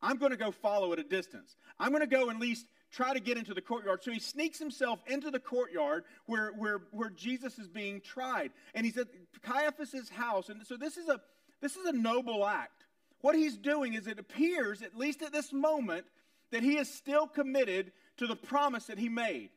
I'm 0.02 0.18
going 0.18 0.32
to 0.32 0.38
go 0.38 0.52
follow 0.52 0.94
at 0.94 1.00
a 1.00 1.04
distance. 1.04 1.56
I'm 1.80 1.90
going 1.90 2.02
to 2.02 2.08
go 2.08 2.30
at 2.30 2.40
least 2.40 2.66
try 2.92 3.14
to 3.14 3.20
get 3.20 3.38
into 3.38 3.54
the 3.54 3.62
courtyard. 3.62 4.04
So 4.04 4.12
he 4.12 4.20
sneaks 4.20 4.60
himself 4.60 5.00
into 5.08 5.32
the 5.32 5.40
courtyard 5.40 6.04
where, 6.26 6.52
where, 6.52 6.82
where 6.92 7.10
Jesus 7.10 7.60
is 7.60 7.68
being 7.68 8.02
tried. 8.02 8.52
And 8.74 8.86
he's 8.86 8.98
at 8.98 9.08
Caiaphas' 9.42 10.10
house. 10.10 10.50
And 10.50 10.66
so 10.66 10.78
this 10.78 10.98
is 10.98 11.08
a 11.08 11.20
this 11.62 11.76
is 11.76 11.86
a 11.86 11.92
noble 11.92 12.46
act. 12.46 12.86
What 13.22 13.36
he's 13.36 13.58
doing 13.58 13.94
is 13.94 14.08
it 14.08 14.20
appears, 14.20 14.82
at 14.82 14.96
least 14.96 15.22
at 15.22 15.34
this 15.34 15.52
moment, 15.52 16.06
that 16.52 16.64
he 16.64 16.78
is 16.78 16.92
still 16.92 17.28
committed 17.28 17.92
to 18.18 18.28
the 18.28 18.36
promise 18.36 18.86
that 18.86 18.98
he 18.98 19.10
made. 19.10 19.50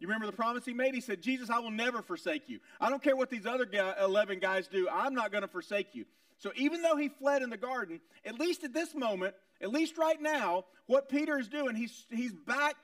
You 0.00 0.08
remember 0.08 0.26
the 0.26 0.32
promise 0.32 0.64
he 0.64 0.72
made? 0.72 0.94
He 0.94 1.00
said, 1.00 1.22
Jesus, 1.22 1.48
I 1.48 1.60
will 1.60 1.70
never 1.70 2.02
forsake 2.02 2.48
you. 2.48 2.58
I 2.80 2.90
don't 2.90 3.02
care 3.02 3.14
what 3.14 3.30
these 3.30 3.46
other 3.46 3.68
11 4.02 4.40
guys 4.40 4.66
do, 4.66 4.88
I'm 4.90 5.14
not 5.14 5.30
going 5.30 5.42
to 5.42 5.48
forsake 5.48 5.94
you. 5.94 6.06
So 6.38 6.50
even 6.56 6.82
though 6.82 6.96
he 6.96 7.08
fled 7.08 7.42
in 7.42 7.50
the 7.50 7.56
garden, 7.56 8.00
at 8.24 8.40
least 8.40 8.64
at 8.64 8.74
this 8.74 8.96
moment, 8.96 9.36
at 9.62 9.70
least 9.70 9.96
right 9.96 10.20
now, 10.20 10.64
what 10.86 11.08
Peter 11.08 11.38
is 11.38 11.48
doing, 11.48 11.76
he's, 11.76 12.04
he's 12.10 12.32
back 12.32 12.74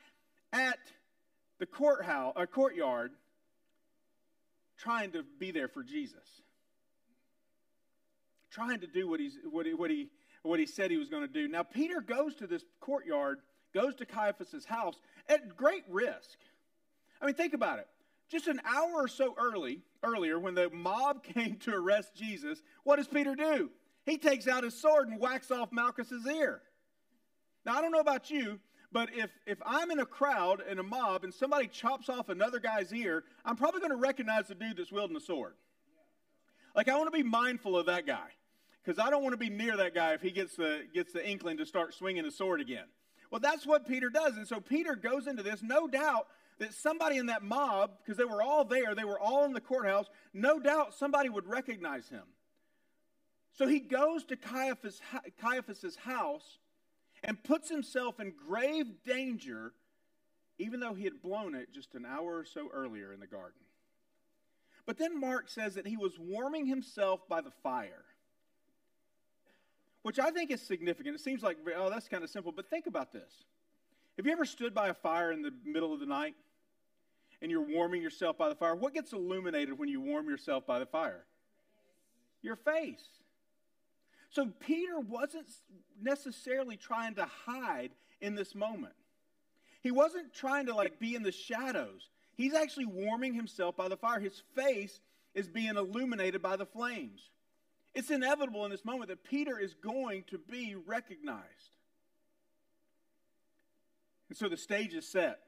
at 0.52 0.78
the 1.58 1.66
courthouse, 1.66 2.34
a 2.36 2.40
uh, 2.40 2.46
courtyard, 2.46 3.10
trying 4.78 5.10
to 5.12 5.24
be 5.38 5.50
there 5.50 5.68
for 5.68 5.82
Jesus. 5.82 6.42
Trying 8.50 8.80
to 8.80 8.86
do 8.86 9.08
what, 9.08 9.18
he's, 9.20 9.36
what, 9.50 9.66
he, 9.66 9.74
what, 9.74 9.90
he, 9.90 10.08
what 10.42 10.60
he 10.60 10.66
said 10.66 10.90
he 10.90 10.96
was 10.96 11.08
going 11.08 11.26
to 11.26 11.32
do. 11.32 11.48
Now, 11.48 11.64
Peter 11.64 12.00
goes 12.00 12.36
to 12.36 12.46
this 12.46 12.62
courtyard, 12.80 13.40
goes 13.74 13.96
to 13.96 14.06
Caiaphas' 14.06 14.64
house 14.64 14.94
at 15.28 15.56
great 15.56 15.84
risk. 15.88 16.38
I 17.20 17.26
mean, 17.26 17.34
think 17.34 17.54
about 17.54 17.80
it. 17.80 17.88
Just 18.30 18.46
an 18.46 18.60
hour 18.64 18.92
or 18.94 19.08
so 19.08 19.34
early, 19.38 19.82
earlier, 20.02 20.38
when 20.38 20.54
the 20.54 20.70
mob 20.70 21.24
came 21.34 21.56
to 21.56 21.74
arrest 21.74 22.14
Jesus, 22.14 22.62
what 22.84 22.96
does 22.96 23.08
Peter 23.08 23.34
do? 23.34 23.70
He 24.04 24.16
takes 24.16 24.46
out 24.46 24.64
his 24.64 24.80
sword 24.80 25.08
and 25.08 25.20
whacks 25.20 25.50
off 25.50 25.70
Malchus's 25.70 26.26
ear. 26.26 26.62
Now, 27.68 27.76
I 27.76 27.82
don't 27.82 27.92
know 27.92 28.00
about 28.00 28.30
you, 28.30 28.58
But 28.90 29.10
if, 29.14 29.30
if 29.46 29.58
I'm 29.66 29.90
in 29.90 29.98
a 29.98 30.06
crowd, 30.06 30.62
in 30.68 30.78
a 30.78 30.82
mob, 30.82 31.24
and 31.24 31.32
somebody 31.32 31.66
chops 31.66 32.08
off 32.08 32.28
another 32.30 32.58
guy's 32.58 32.92
ear, 32.92 33.24
I'm 33.44 33.56
probably 33.56 33.80
going 33.80 33.90
to 33.90 33.96
recognize 33.96 34.48
the 34.48 34.54
dude 34.54 34.78
that's 34.78 34.90
wielding 34.90 35.14
the 35.14 35.20
sword. 35.20 35.54
Like, 36.74 36.88
I 36.88 36.96
want 36.96 37.12
to 37.12 37.16
be 37.16 37.22
mindful 37.22 37.76
of 37.76 37.86
that 37.86 38.06
guy 38.06 38.28
because 38.82 38.98
I 38.98 39.10
don't 39.10 39.22
want 39.22 39.34
to 39.34 39.38
be 39.38 39.50
near 39.50 39.76
that 39.76 39.94
guy 39.94 40.14
if 40.14 40.22
he 40.22 40.30
gets 40.30 40.56
the, 40.56 40.84
gets 40.94 41.12
the 41.12 41.26
inkling 41.26 41.58
to 41.58 41.66
start 41.66 41.92
swinging 41.92 42.24
a 42.24 42.30
sword 42.30 42.60
again. 42.60 42.86
Well, 43.30 43.40
that's 43.40 43.66
what 43.66 43.86
Peter 43.86 44.08
does. 44.08 44.36
And 44.36 44.48
so 44.48 44.60
Peter 44.60 44.94
goes 44.96 45.26
into 45.26 45.42
this, 45.42 45.62
no 45.62 45.86
doubt 45.86 46.28
that 46.58 46.72
somebody 46.72 47.18
in 47.18 47.26
that 47.26 47.42
mob, 47.42 47.90
because 48.02 48.16
they 48.16 48.24
were 48.24 48.40
all 48.40 48.64
there, 48.64 48.94
they 48.94 49.04
were 49.04 49.20
all 49.20 49.44
in 49.44 49.52
the 49.52 49.60
courthouse, 49.60 50.06
no 50.32 50.58
doubt 50.58 50.94
somebody 50.94 51.28
would 51.28 51.46
recognize 51.46 52.08
him. 52.08 52.24
So 53.52 53.66
he 53.66 53.80
goes 53.80 54.24
to 54.26 54.36
Caiaphas, 54.36 55.00
Caiaphas's 55.42 55.96
house 55.96 56.58
and 57.24 57.42
puts 57.42 57.68
himself 57.68 58.20
in 58.20 58.32
grave 58.48 58.86
danger, 59.04 59.72
even 60.58 60.80
though 60.80 60.94
he 60.94 61.04
had 61.04 61.22
blown 61.22 61.54
it 61.54 61.72
just 61.72 61.94
an 61.94 62.06
hour 62.06 62.36
or 62.38 62.44
so 62.44 62.68
earlier 62.72 63.12
in 63.12 63.20
the 63.20 63.26
garden. 63.26 63.60
But 64.86 64.98
then 64.98 65.20
Mark 65.20 65.48
says 65.48 65.74
that 65.74 65.86
he 65.86 65.96
was 65.96 66.18
warming 66.18 66.66
himself 66.66 67.28
by 67.28 67.40
the 67.40 67.50
fire, 67.62 68.04
which 70.02 70.18
I 70.18 70.30
think 70.30 70.50
is 70.50 70.62
significant. 70.62 71.14
It 71.14 71.20
seems 71.20 71.42
like, 71.42 71.58
oh, 71.76 71.90
that's 71.90 72.08
kind 72.08 72.24
of 72.24 72.30
simple, 72.30 72.52
but 72.52 72.70
think 72.70 72.86
about 72.86 73.12
this. 73.12 73.44
Have 74.16 74.26
you 74.26 74.32
ever 74.32 74.46
stood 74.46 74.74
by 74.74 74.88
a 74.88 74.94
fire 74.94 75.30
in 75.30 75.42
the 75.42 75.52
middle 75.64 75.92
of 75.92 76.00
the 76.00 76.06
night 76.06 76.34
and 77.40 77.50
you're 77.50 77.60
warming 77.60 78.02
yourself 78.02 78.38
by 78.38 78.48
the 78.48 78.54
fire? 78.54 78.74
What 78.74 78.94
gets 78.94 79.12
illuminated 79.12 79.78
when 79.78 79.88
you 79.88 80.00
warm 80.00 80.28
yourself 80.28 80.66
by 80.66 80.78
the 80.78 80.86
fire? 80.86 81.24
Your 82.42 82.56
face. 82.56 83.04
So 84.30 84.50
Peter 84.60 84.98
wasn't 85.00 85.46
necessarily 86.00 86.76
trying 86.76 87.14
to 87.14 87.26
hide 87.46 87.90
in 88.20 88.34
this 88.34 88.54
moment. 88.54 88.94
He 89.80 89.90
wasn't 89.90 90.34
trying 90.34 90.66
to 90.66 90.74
like 90.74 90.98
be 90.98 91.14
in 91.14 91.22
the 91.22 91.32
shadows. 91.32 92.08
He's 92.34 92.54
actually 92.54 92.86
warming 92.86 93.34
himself 93.34 93.76
by 93.76 93.88
the 93.88 93.96
fire. 93.96 94.20
His 94.20 94.42
face 94.54 95.00
is 95.34 95.48
being 95.48 95.76
illuminated 95.76 96.42
by 96.42 96.56
the 96.56 96.66
flames. 96.66 97.30
It's 97.94 98.10
inevitable 98.10 98.64
in 98.64 98.70
this 98.70 98.84
moment 98.84 99.08
that 99.08 99.24
Peter 99.24 99.58
is 99.58 99.74
going 99.74 100.24
to 100.28 100.38
be 100.38 100.74
recognized. 100.74 101.76
And 104.28 104.36
so 104.36 104.48
the 104.48 104.56
stage 104.56 104.94
is 104.94 105.08
set 105.08 105.38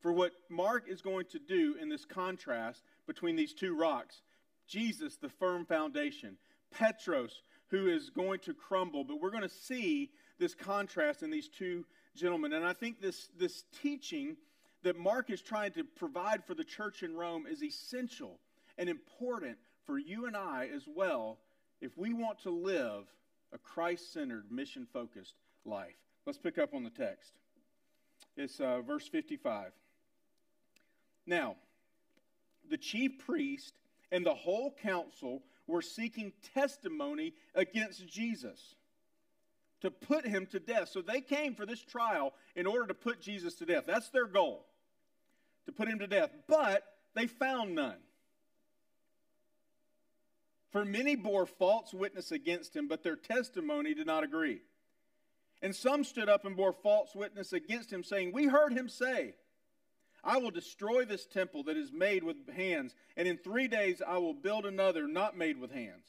for 0.00 0.12
what 0.12 0.32
Mark 0.48 0.84
is 0.88 1.00
going 1.00 1.26
to 1.30 1.38
do 1.38 1.76
in 1.80 1.88
this 1.88 2.04
contrast 2.04 2.82
between 3.06 3.36
these 3.36 3.54
two 3.54 3.76
rocks 3.76 4.22
Jesus, 4.68 5.16
the 5.16 5.28
firm 5.28 5.64
foundation, 5.64 6.36
Petros, 6.72 7.40
who 7.70 7.88
is 7.88 8.10
going 8.10 8.40
to 8.40 8.54
crumble. 8.54 9.04
But 9.04 9.20
we're 9.20 9.30
going 9.30 9.42
to 9.42 9.48
see 9.48 10.10
this 10.38 10.54
contrast 10.54 11.22
in 11.22 11.30
these 11.30 11.48
two 11.48 11.84
gentlemen. 12.14 12.52
And 12.52 12.64
I 12.64 12.72
think 12.72 13.00
this, 13.00 13.28
this 13.38 13.64
teaching 13.82 14.36
that 14.82 14.98
Mark 14.98 15.30
is 15.30 15.42
trying 15.42 15.72
to 15.72 15.84
provide 15.84 16.44
for 16.44 16.54
the 16.54 16.64
church 16.64 17.02
in 17.02 17.16
Rome 17.16 17.46
is 17.50 17.62
essential 17.62 18.38
and 18.78 18.88
important 18.88 19.56
for 19.84 19.98
you 19.98 20.26
and 20.26 20.36
I 20.36 20.68
as 20.74 20.84
well 20.86 21.38
if 21.80 21.96
we 21.96 22.12
want 22.12 22.40
to 22.42 22.50
live 22.50 23.04
a 23.52 23.58
Christ 23.58 24.12
centered, 24.12 24.50
mission 24.50 24.86
focused 24.92 25.34
life. 25.64 25.96
Let's 26.26 26.38
pick 26.38 26.58
up 26.58 26.74
on 26.74 26.84
the 26.84 26.90
text. 26.90 27.32
It's 28.36 28.60
uh, 28.60 28.80
verse 28.80 29.06
55. 29.08 29.72
Now, 31.26 31.56
the 32.68 32.76
chief 32.76 33.18
priest 33.18 33.74
and 34.12 34.24
the 34.24 34.34
whole 34.34 34.74
council 34.82 35.42
were 35.66 35.82
seeking 35.82 36.32
testimony 36.54 37.34
against 37.54 38.06
Jesus 38.06 38.74
to 39.80 39.90
put 39.90 40.26
him 40.26 40.46
to 40.46 40.58
death. 40.58 40.88
So 40.88 41.02
they 41.02 41.20
came 41.20 41.54
for 41.54 41.66
this 41.66 41.82
trial 41.82 42.32
in 42.54 42.66
order 42.66 42.86
to 42.86 42.94
put 42.94 43.20
Jesus 43.20 43.54
to 43.56 43.66
death. 43.66 43.84
That's 43.86 44.10
their 44.10 44.26
goal, 44.26 44.66
to 45.66 45.72
put 45.72 45.88
him 45.88 45.98
to 45.98 46.06
death. 46.06 46.30
But 46.48 46.84
they 47.14 47.26
found 47.26 47.74
none. 47.74 47.98
For 50.70 50.84
many 50.84 51.16
bore 51.16 51.46
false 51.46 51.94
witness 51.94 52.32
against 52.32 52.76
him, 52.76 52.88
but 52.88 53.02
their 53.02 53.16
testimony 53.16 53.94
did 53.94 54.06
not 54.06 54.24
agree. 54.24 54.60
And 55.62 55.74
some 55.74 56.04
stood 56.04 56.28
up 56.28 56.44
and 56.44 56.56
bore 56.56 56.72
false 56.72 57.14
witness 57.14 57.52
against 57.52 57.90
him, 57.90 58.02
saying, 58.02 58.32
We 58.32 58.46
heard 58.46 58.72
him 58.72 58.88
say, 58.88 59.34
I 60.26 60.38
will 60.38 60.50
destroy 60.50 61.04
this 61.04 61.24
temple 61.24 61.62
that 61.64 61.76
is 61.76 61.92
made 61.92 62.24
with 62.24 62.36
hands, 62.52 62.96
and 63.16 63.28
in 63.28 63.38
three 63.38 63.68
days 63.68 64.02
I 64.06 64.18
will 64.18 64.34
build 64.34 64.66
another 64.66 65.06
not 65.06 65.38
made 65.38 65.58
with 65.58 65.70
hands. 65.70 66.04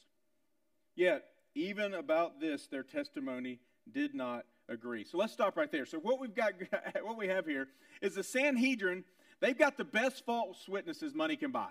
Yet, 0.96 1.24
even 1.54 1.94
about 1.94 2.42
this, 2.42 2.66
their 2.66 2.82
testimony 2.82 3.60
did 3.94 4.16
not 4.16 4.46
agree. 4.68 5.04
So 5.04 5.20
let's 5.20 5.34
stop 5.34 5.56
right 5.56 5.72
there. 5.72 5.86
So 5.86 6.00
what 6.00 6.20
we've 6.20 6.34
got, 6.34 6.54
what 7.04 7.16
we 7.16 7.28
have 7.28 7.46
here 7.46 7.68
is 8.02 8.16
the 8.16 8.24
Sanhedrin. 8.24 9.04
They've 9.40 9.58
got 9.58 9.78
the 9.78 9.86
best 9.86 10.26
false 10.26 10.68
witnesses 10.68 11.14
money 11.14 11.36
can 11.36 11.52
buy. 11.52 11.70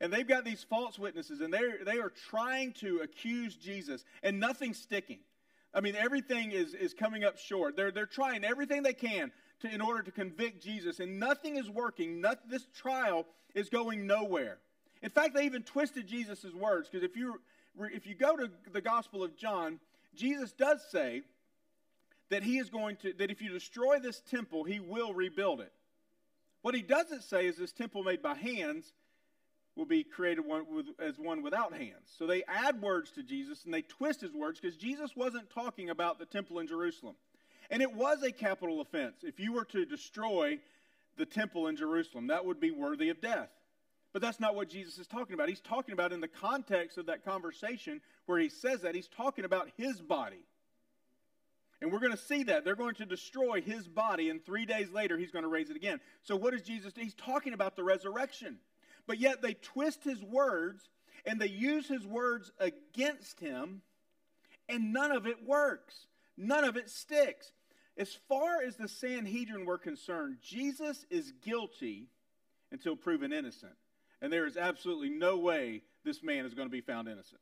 And 0.00 0.10
they've 0.10 0.26
got 0.26 0.46
these 0.46 0.64
false 0.64 0.98
witnesses, 0.98 1.42
and 1.42 1.52
they're, 1.52 1.84
they 1.84 1.98
are 1.98 2.12
trying 2.30 2.72
to 2.74 3.00
accuse 3.02 3.54
Jesus, 3.56 4.04
and 4.22 4.40
nothing's 4.40 4.78
sticking. 4.78 5.18
I 5.74 5.80
mean, 5.80 5.94
everything 5.94 6.52
is, 6.52 6.72
is 6.72 6.94
coming 6.94 7.24
up 7.24 7.36
short. 7.36 7.76
They're, 7.76 7.90
they're 7.90 8.06
trying 8.06 8.44
everything 8.44 8.82
they 8.82 8.94
can 8.94 9.30
to, 9.60 9.72
in 9.72 9.80
order 9.80 10.02
to 10.02 10.10
convict 10.10 10.62
Jesus, 10.62 11.00
and 11.00 11.18
nothing 11.18 11.56
is 11.56 11.68
working. 11.68 12.20
Not, 12.20 12.48
this 12.48 12.66
trial 12.74 13.26
is 13.54 13.68
going 13.68 14.06
nowhere. 14.06 14.58
In 15.02 15.10
fact, 15.10 15.34
they 15.34 15.44
even 15.44 15.62
twisted 15.62 16.06
Jesus' 16.06 16.52
words 16.54 16.88
because 16.88 17.04
if 17.04 17.16
you 17.16 17.40
if 17.80 18.06
you 18.06 18.14
go 18.14 18.36
to 18.36 18.50
the 18.72 18.80
Gospel 18.80 19.22
of 19.22 19.36
John, 19.36 19.78
Jesus 20.14 20.52
does 20.52 20.80
say 20.90 21.22
that 22.30 22.42
he 22.42 22.58
is 22.58 22.68
going 22.70 22.96
to 22.96 23.12
that 23.14 23.30
if 23.30 23.40
you 23.40 23.50
destroy 23.50 24.00
this 24.00 24.20
temple, 24.30 24.64
he 24.64 24.80
will 24.80 25.14
rebuild 25.14 25.60
it. 25.60 25.72
What 26.62 26.74
he 26.74 26.82
doesn't 26.82 27.22
say 27.22 27.46
is 27.46 27.56
this 27.56 27.72
temple 27.72 28.02
made 28.02 28.22
by 28.22 28.34
hands 28.34 28.92
will 29.76 29.86
be 29.86 30.02
created 30.02 30.44
one 30.44 30.66
with, 30.74 30.86
as 30.98 31.18
one 31.18 31.42
without 31.42 31.72
hands. 31.72 32.10
So 32.18 32.26
they 32.26 32.42
add 32.48 32.82
words 32.82 33.12
to 33.12 33.22
Jesus 33.22 33.64
and 33.64 33.72
they 33.72 33.82
twist 33.82 34.20
his 34.20 34.32
words 34.32 34.58
because 34.60 34.76
Jesus 34.76 35.14
wasn't 35.14 35.50
talking 35.50 35.88
about 35.88 36.18
the 36.18 36.26
temple 36.26 36.58
in 36.58 36.66
Jerusalem. 36.66 37.14
And 37.70 37.82
it 37.82 37.92
was 37.92 38.22
a 38.22 38.32
capital 38.32 38.80
offense. 38.80 39.16
If 39.22 39.38
you 39.38 39.52
were 39.52 39.64
to 39.66 39.84
destroy 39.84 40.58
the 41.16 41.26
temple 41.26 41.66
in 41.66 41.76
Jerusalem, 41.76 42.28
that 42.28 42.44
would 42.44 42.60
be 42.60 42.70
worthy 42.70 43.08
of 43.10 43.20
death. 43.20 43.50
But 44.12 44.22
that's 44.22 44.40
not 44.40 44.54
what 44.54 44.70
Jesus 44.70 44.98
is 44.98 45.06
talking 45.06 45.34
about. 45.34 45.48
He's 45.48 45.60
talking 45.60 45.92
about 45.92 46.12
in 46.12 46.20
the 46.20 46.28
context 46.28 46.96
of 46.96 47.06
that 47.06 47.24
conversation 47.24 48.00
where 48.26 48.38
he 48.38 48.48
says 48.48 48.80
that, 48.82 48.94
he's 48.94 49.08
talking 49.08 49.44
about 49.44 49.70
his 49.76 50.00
body. 50.00 50.44
And 51.80 51.92
we're 51.92 52.00
going 52.00 52.12
to 52.12 52.18
see 52.18 52.44
that. 52.44 52.64
They're 52.64 52.74
going 52.74 52.96
to 52.96 53.06
destroy 53.06 53.60
his 53.60 53.86
body, 53.86 54.30
and 54.30 54.44
three 54.44 54.66
days 54.66 54.90
later, 54.90 55.16
he's 55.16 55.30
going 55.30 55.44
to 55.44 55.48
raise 55.48 55.70
it 55.70 55.76
again. 55.76 56.00
So, 56.22 56.34
what 56.34 56.52
does 56.52 56.62
Jesus 56.62 56.92
do? 56.92 57.02
He's 57.02 57.14
talking 57.14 57.52
about 57.52 57.76
the 57.76 57.84
resurrection. 57.84 58.58
But 59.06 59.20
yet, 59.20 59.42
they 59.42 59.54
twist 59.54 60.02
his 60.02 60.22
words 60.22 60.88
and 61.24 61.40
they 61.40 61.48
use 61.48 61.86
his 61.86 62.06
words 62.06 62.50
against 62.58 63.40
him, 63.40 63.82
and 64.68 64.92
none 64.92 65.12
of 65.12 65.26
it 65.26 65.46
works. 65.46 66.06
None 66.36 66.64
of 66.64 66.76
it 66.76 66.88
sticks. 66.88 67.52
As 67.98 68.16
far 68.28 68.62
as 68.62 68.76
the 68.76 68.86
Sanhedrin 68.86 69.66
were 69.66 69.76
concerned, 69.76 70.38
Jesus 70.40 71.04
is 71.10 71.32
guilty 71.44 72.06
until 72.70 72.94
proven 72.94 73.32
innocent. 73.32 73.72
And 74.22 74.32
there 74.32 74.46
is 74.46 74.56
absolutely 74.56 75.10
no 75.10 75.36
way 75.36 75.82
this 76.04 76.22
man 76.22 76.46
is 76.46 76.54
going 76.54 76.68
to 76.68 76.72
be 76.72 76.80
found 76.80 77.08
innocent. 77.08 77.40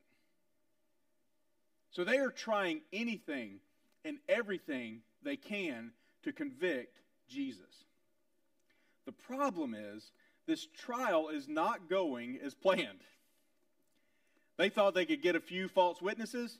So 1.91 2.05
they 2.05 2.19
are 2.19 2.31
trying 2.31 2.81
anything 2.93 3.61
and 4.05 4.19
everything 4.29 5.01
they 5.23 5.37
can 5.37 5.93
to 6.23 6.33
convict 6.33 6.99
Jesus. 7.29 7.85
The 9.05 9.13
problem 9.13 9.75
is, 9.75 10.11
this 10.47 10.67
trial 10.67 11.29
is 11.29 11.49
not 11.49 11.91
going 11.91 12.39
as 12.43 12.55
planned. 12.55 13.01
They 14.57 14.69
thought 14.69 14.95
they 14.95 15.07
could 15.07 15.23
get 15.23 15.37
a 15.37 15.41
few 15.41 15.69
false 15.69 16.01
witnesses, 16.01 16.59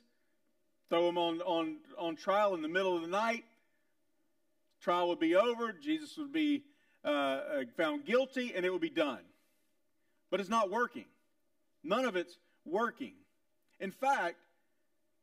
throw 0.89 1.07
them 1.07 1.17
on, 1.17 1.41
on, 1.41 1.77
on 1.97 2.15
trial 2.15 2.53
in 2.53 2.61
the 2.61 2.67
middle 2.67 2.95
of 2.95 3.01
the 3.01 3.07
night, 3.07 3.43
trial 4.81 5.09
would 5.09 5.19
be 5.19 5.35
over, 5.35 5.73
Jesus 5.73 6.17
would 6.17 6.33
be 6.33 6.63
uh, 7.03 7.07
uh, 7.07 7.41
found 7.75 8.05
guilty, 8.05 8.53
and 8.55 8.65
it 8.65 8.71
would 8.71 8.81
be 8.81 8.89
done. 8.89 9.21
But 10.29 10.39
it's 10.39 10.49
not 10.49 10.69
working. 10.69 11.05
None 11.83 12.05
of 12.05 12.15
it's 12.15 12.37
working. 12.65 13.13
In 13.79 13.91
fact, 13.91 14.35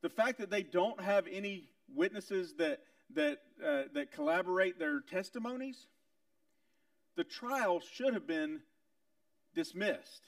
the 0.02 0.08
fact 0.08 0.38
that 0.38 0.50
they 0.50 0.62
don't 0.62 1.00
have 1.00 1.26
any 1.30 1.68
witnesses 1.94 2.54
that 2.58 2.80
that 3.14 3.38
uh, 3.64 3.82
that 3.92 4.12
collaborate 4.12 4.78
their 4.78 5.00
testimonies, 5.00 5.87
the 7.16 7.25
trial 7.25 7.80
should 7.80 8.14
have 8.14 8.26
been 8.26 8.61
dismissed. 9.54 10.23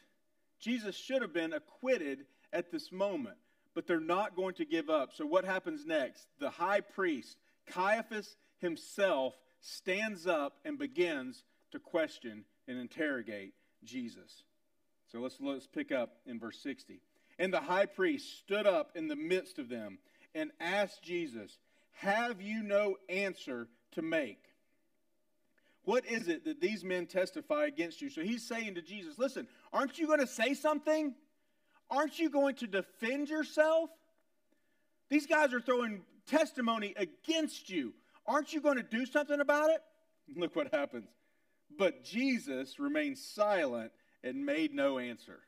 Jesus 0.61 0.97
should 0.97 1.23
have 1.23 1.33
been 1.33 1.53
acquitted 1.53 2.27
at 2.53 2.71
this 2.71 2.93
moment, 2.93 3.37
but 3.75 3.87
they're 3.87 4.01
not 4.01 4.37
going 4.37 4.55
to 4.55 4.65
give 4.65 4.89
up. 4.89 5.11
So 5.15 5.27
what 5.27 5.45
happens 5.45 5.85
next? 5.85 6.27
The 6.39 6.51
high 6.51 6.81
priest, 6.81 7.37
Caiaphas 7.67 8.37
himself 8.67 9.35
stands 9.61 10.27
up 10.27 10.59
and 10.65 10.79
begins 10.79 11.45
to 11.71 11.79
question 11.79 12.45
and 12.67 12.79
interrogate 12.79 13.55
Jesus. 13.85 14.43
So 15.13 15.21
let's, 15.21 15.37
let's 15.41 15.67
pick 15.67 15.93
up 15.93 16.17
in 16.27 16.41
verse 16.41 16.59
60. 16.63 17.01
And 17.39 17.53
the 17.53 17.61
high 17.61 17.87
priest 17.87 18.39
stood 18.39 18.67
up 18.67 18.91
in 18.97 19.09
the 19.09 19.17
midst 19.17 19.59
of 19.59 19.69
them 19.69 19.99
and 20.35 20.51
asked 20.61 21.03
Jesus, 21.03 21.59
Have 21.93 22.43
you 22.43 22.63
no 22.63 22.97
answer 23.09 23.69
to 23.93 24.03
make. 24.03 24.43
What 25.85 26.05
is 26.07 26.29
it 26.29 26.45
that 26.45 26.61
these 26.61 26.85
men 26.85 27.07
testify 27.07 27.67
against 27.67 28.03
you? 28.03 28.11
So 28.11 28.23
he's 28.23 28.47
saying 28.47 28.75
to 28.75 28.83
Jesus, 28.83 29.19
Listen, 29.19 29.47
aren't 29.73 29.99
you 29.99 30.07
going 30.07 30.21
to 30.21 30.27
say 30.27 30.55
something? 30.55 31.15
Aren't 31.91 32.19
you 32.19 32.31
going 32.31 32.57
to 32.57 32.67
defend 32.67 33.29
yourself? 33.29 33.91
These 35.09 35.27
guys 35.27 35.53
are 35.55 35.61
throwing 35.61 36.03
testimony 36.27 36.95
against 36.97 37.71
you. 37.71 37.95
Aren't 38.27 38.53
you 38.53 38.61
going 38.61 38.77
to 38.77 38.83
do 38.83 39.07
something 39.07 39.41
about 39.41 39.71
it? 39.71 39.83
Look 40.37 40.57
what 40.57 40.75
happens. 40.75 41.09
But 41.79 42.05
Jesus 42.05 42.79
remained 42.79 43.19
silent 43.19 43.93
and 44.23 44.45
made 44.45 44.75
no 44.75 44.99
answer. 44.99 45.41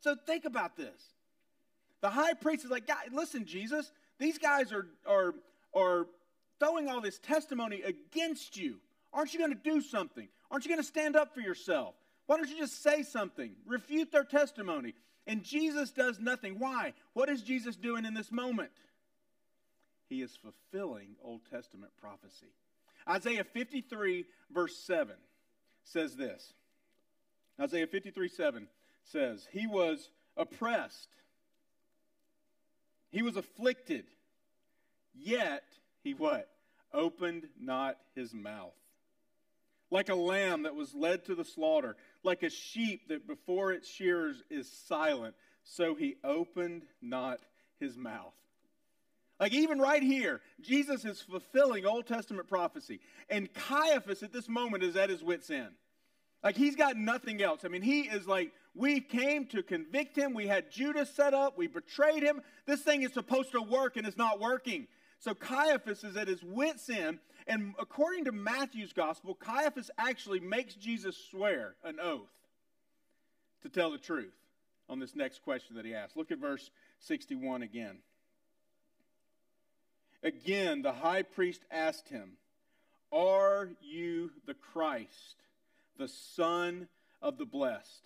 So 0.00 0.16
think 0.26 0.44
about 0.44 0.76
this. 0.76 1.00
The 2.00 2.10
high 2.10 2.34
priest 2.34 2.64
is 2.64 2.70
like, 2.70 2.90
listen, 3.12 3.44
Jesus, 3.44 3.92
these 4.18 4.38
guys 4.38 4.72
are, 4.72 4.88
are, 5.06 5.34
are 5.74 6.06
throwing 6.58 6.88
all 6.88 7.00
this 7.00 7.18
testimony 7.20 7.82
against 7.82 8.56
you. 8.56 8.76
Aren't 9.12 9.32
you 9.32 9.38
going 9.38 9.52
to 9.52 9.70
do 9.70 9.80
something? 9.80 10.28
Aren't 10.50 10.64
you 10.64 10.70
going 10.70 10.80
to 10.80 10.86
stand 10.86 11.14
up 11.14 11.34
for 11.34 11.40
yourself? 11.40 11.94
Why 12.26 12.36
don't 12.36 12.48
you 12.48 12.58
just 12.58 12.82
say 12.82 13.02
something? 13.02 13.52
Refute 13.66 14.10
their 14.10 14.24
testimony. 14.24 14.94
And 15.26 15.44
Jesus 15.44 15.92
does 15.92 16.18
nothing. 16.18 16.58
Why? 16.58 16.94
What 17.12 17.28
is 17.28 17.42
Jesus 17.42 17.76
doing 17.76 18.04
in 18.04 18.14
this 18.14 18.32
moment? 18.32 18.70
He 20.12 20.20
is 20.20 20.36
fulfilling 20.36 21.16
Old 21.24 21.40
Testament 21.50 21.90
prophecy. 21.98 22.52
Isaiah 23.08 23.44
53, 23.44 24.26
verse 24.52 24.76
7 24.76 25.14
says 25.84 26.16
this 26.16 26.52
Isaiah 27.58 27.86
53, 27.86 28.28
7 28.28 28.68
says, 29.04 29.48
He 29.50 29.66
was 29.66 30.10
oppressed, 30.36 31.08
he 33.08 33.22
was 33.22 33.38
afflicted, 33.38 34.04
yet 35.14 35.64
he 36.04 36.12
what? 36.12 36.46
Opened 36.92 37.48
not 37.58 37.96
his 38.14 38.34
mouth. 38.34 38.74
Like 39.90 40.10
a 40.10 40.14
lamb 40.14 40.64
that 40.64 40.74
was 40.74 40.94
led 40.94 41.24
to 41.24 41.34
the 41.34 41.44
slaughter, 41.46 41.96
like 42.22 42.42
a 42.42 42.50
sheep 42.50 43.08
that 43.08 43.26
before 43.26 43.72
its 43.72 43.88
shearers 43.88 44.42
is 44.50 44.70
silent, 44.86 45.34
so 45.64 45.94
he 45.94 46.16
opened 46.22 46.82
not 47.00 47.40
his 47.80 47.96
mouth. 47.96 48.34
Like, 49.42 49.54
even 49.54 49.80
right 49.80 50.04
here, 50.04 50.40
Jesus 50.60 51.04
is 51.04 51.20
fulfilling 51.20 51.84
Old 51.84 52.06
Testament 52.06 52.46
prophecy. 52.46 53.00
And 53.28 53.52
Caiaphas 53.52 54.22
at 54.22 54.32
this 54.32 54.48
moment 54.48 54.84
is 54.84 54.94
at 54.94 55.10
his 55.10 55.20
wits' 55.20 55.50
end. 55.50 55.72
Like, 56.44 56.54
he's 56.56 56.76
got 56.76 56.96
nothing 56.96 57.42
else. 57.42 57.62
I 57.64 57.68
mean, 57.68 57.82
he 57.82 58.02
is 58.02 58.28
like, 58.28 58.52
we 58.72 59.00
came 59.00 59.46
to 59.46 59.64
convict 59.64 60.16
him. 60.16 60.32
We 60.32 60.46
had 60.46 60.70
Judas 60.70 61.10
set 61.10 61.34
up. 61.34 61.58
We 61.58 61.66
betrayed 61.66 62.22
him. 62.22 62.40
This 62.66 62.82
thing 62.82 63.02
is 63.02 63.12
supposed 63.12 63.50
to 63.50 63.60
work 63.60 63.96
and 63.96 64.06
it's 64.06 64.16
not 64.16 64.38
working. 64.38 64.86
So 65.18 65.34
Caiaphas 65.34 66.04
is 66.04 66.16
at 66.16 66.28
his 66.28 66.44
wits' 66.44 66.88
end. 66.88 67.18
And 67.48 67.74
according 67.80 68.26
to 68.26 68.32
Matthew's 68.32 68.92
gospel, 68.92 69.34
Caiaphas 69.34 69.90
actually 69.98 70.38
makes 70.38 70.76
Jesus 70.76 71.16
swear 71.32 71.74
an 71.82 71.98
oath 71.98 72.30
to 73.62 73.68
tell 73.68 73.90
the 73.90 73.98
truth 73.98 74.34
on 74.88 75.00
this 75.00 75.16
next 75.16 75.42
question 75.42 75.74
that 75.74 75.84
he 75.84 75.96
asked. 75.96 76.16
Look 76.16 76.30
at 76.30 76.38
verse 76.38 76.70
61 77.00 77.62
again. 77.62 77.98
Again, 80.22 80.82
the 80.82 80.92
high 80.92 81.22
priest 81.22 81.62
asked 81.70 82.08
him, 82.08 82.32
Are 83.12 83.70
you 83.80 84.30
the 84.46 84.54
Christ, 84.54 85.42
the 85.98 86.08
Son 86.08 86.88
of 87.20 87.38
the 87.38 87.46
Blessed? 87.46 88.04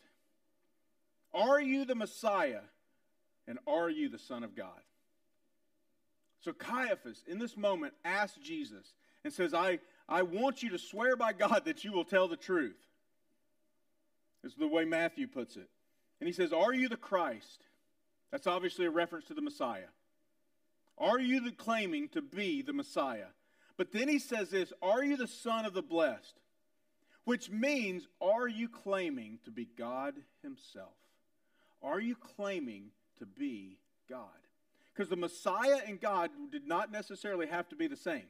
Are 1.35 1.61
you 1.61 1.85
the 1.85 1.95
Messiah? 1.95 2.63
And 3.49 3.59
are 3.67 3.89
you 3.91 4.09
the 4.09 4.19
Son 4.19 4.43
of 4.43 4.57
God? 4.57 4.81
So 6.41 6.53
Caiaphas, 6.53 7.23
in 7.27 7.39
this 7.39 7.57
moment, 7.57 7.95
asks 8.05 8.39
Jesus 8.39 8.95
and 9.25 9.33
says, 9.33 9.55
I, 9.55 9.79
I 10.09 10.23
want 10.23 10.63
you 10.63 10.71
to 10.71 10.79
swear 10.79 11.17
by 11.17 11.33
God 11.33 11.63
that 11.65 11.85
you 11.85 11.93
will 11.93 12.05
tell 12.05 12.29
the 12.29 12.37
truth. 12.37 12.77
This 14.43 14.53
is 14.53 14.59
the 14.59 14.69
way 14.69 14.85
Matthew 14.85 15.26
puts 15.26 15.57
it. 15.57 15.69
And 16.21 16.26
he 16.26 16.33
says, 16.33 16.52
Are 16.52 16.73
you 16.73 16.89
the 16.89 16.97
Christ? 16.97 17.65
That's 18.31 18.47
obviously 18.47 18.87
a 18.87 18.91
reference 18.91 19.26
to 19.26 19.35
the 19.35 19.43
Messiah. 19.43 19.89
Are 20.99 21.21
you 21.21 21.41
the 21.41 21.52
claiming 21.52 22.09
to 22.11 22.23
be 22.23 22.63
the 22.63 22.73
Messiah? 22.73 23.28
But 23.76 23.93
then 23.93 24.09
he 24.09 24.19
says 24.19 24.50
this 24.50 24.73
Are 24.82 25.04
you 25.04 25.17
the 25.17 25.28
Son 25.28 25.65
of 25.65 25.75
the 25.75 25.82
Blessed? 25.82 26.35
Which 27.25 27.50
means, 27.50 28.06
are 28.21 28.47
you 28.47 28.69
claiming 28.69 29.41
to 29.45 29.50
be 29.50 29.69
God 29.76 30.15
Himself? 30.43 30.95
Are 31.82 32.00
you 32.00 32.15
claiming 32.15 32.91
to 33.19 33.26
be 33.26 33.78
God? 34.09 34.28
Because 34.95 35.11
the 35.11 35.17
Messiah 35.17 35.80
and 35.87 36.00
God 36.00 36.30
did 36.50 36.67
not 36.67 36.93
necessarily 36.93 37.47
have 37.47 37.69
to 37.71 37.76
be 37.76 37.89
the 37.89 37.97
same. 37.97 38.26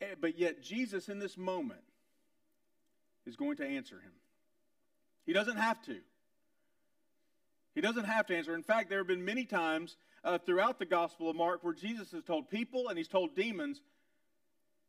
Eh, 0.00 0.14
but 0.20 0.38
yet, 0.38 0.62
Jesus 0.62 1.08
in 1.08 1.18
this 1.18 1.36
moment 1.36 1.80
is 3.26 3.36
going 3.36 3.56
to 3.56 3.66
answer 3.66 3.96
him. 3.96 4.12
He 5.26 5.32
doesn't 5.32 5.56
have 5.56 5.82
to. 5.82 5.96
He 7.74 7.80
doesn't 7.80 8.04
have 8.04 8.26
to 8.26 8.36
answer. 8.36 8.54
In 8.54 8.62
fact, 8.62 8.88
there 8.88 8.98
have 8.98 9.06
been 9.06 9.24
many 9.24 9.44
times 9.44 9.96
uh, 10.28 10.38
throughout 10.38 10.78
the 10.78 10.84
Gospel 10.84 11.30
of 11.30 11.36
Mark 11.36 11.64
where 11.64 11.72
Jesus 11.72 12.12
has 12.12 12.22
told 12.22 12.50
people 12.50 12.88
and 12.88 12.98
he's 12.98 13.08
told 13.08 13.34
demons 13.34 13.80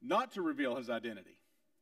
not 0.02 0.34
to 0.34 0.42
reveal 0.42 0.76
his 0.76 0.90
identity. 0.90 1.40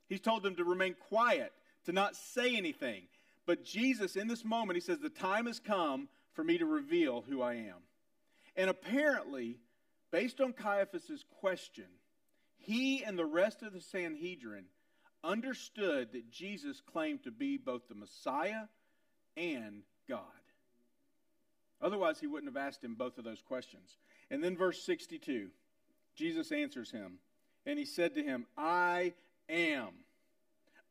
He's 0.08 0.22
told 0.22 0.44
them 0.44 0.56
to 0.56 0.64
remain 0.64 0.96
quiet, 1.10 1.52
to 1.86 1.92
not 1.92 2.16
say 2.16 2.56
anything. 2.56 3.04
But 3.48 3.66
Jesus, 3.66 4.16
in 4.16 4.28
this 4.28 4.46
moment, 4.46 4.78
he 4.78 4.82
says, 4.82 5.00
The 5.00 5.10
time 5.10 5.48
has 5.48 5.60
come 5.60 6.08
for 6.34 6.44
me 6.44 6.60
to 6.60 6.66
reveal 6.66 7.24
who 7.28 7.42
I 7.42 7.54
am. 7.54 7.82
And 8.56 8.70
apparently, 8.70 9.58
based 10.12 10.40
on 10.40 10.54
Caiaphas' 10.54 11.26
question, 11.40 11.86
he 12.58 13.04
and 13.04 13.18
the 13.18 13.26
rest 13.26 13.64
of 13.64 13.74
the 13.74 13.82
Sanhedrin 13.82 14.66
understood 15.24 16.12
that 16.12 16.32
Jesus 16.32 16.82
claimed 16.82 17.24
to 17.24 17.32
be 17.32 17.58
both 17.58 17.88
the 17.88 17.96
Messiah 17.96 18.66
and 19.36 19.82
God. 20.08 20.22
Otherwise, 21.82 22.20
he 22.20 22.28
wouldn't 22.28 22.54
have 22.54 22.62
asked 22.62 22.84
him 22.84 22.96
both 22.96 23.18
of 23.18 23.24
those 23.24 23.42
questions. 23.42 23.98
And 24.32 24.44
then, 24.44 24.58
verse 24.58 24.82
62, 24.84 25.50
Jesus 26.16 26.52
answers 26.52 26.92
him, 26.92 27.20
and 27.66 27.78
he 27.78 27.86
said 27.86 28.16
to 28.16 28.24
him, 28.24 28.46
I 28.58 29.14
am. 29.50 29.90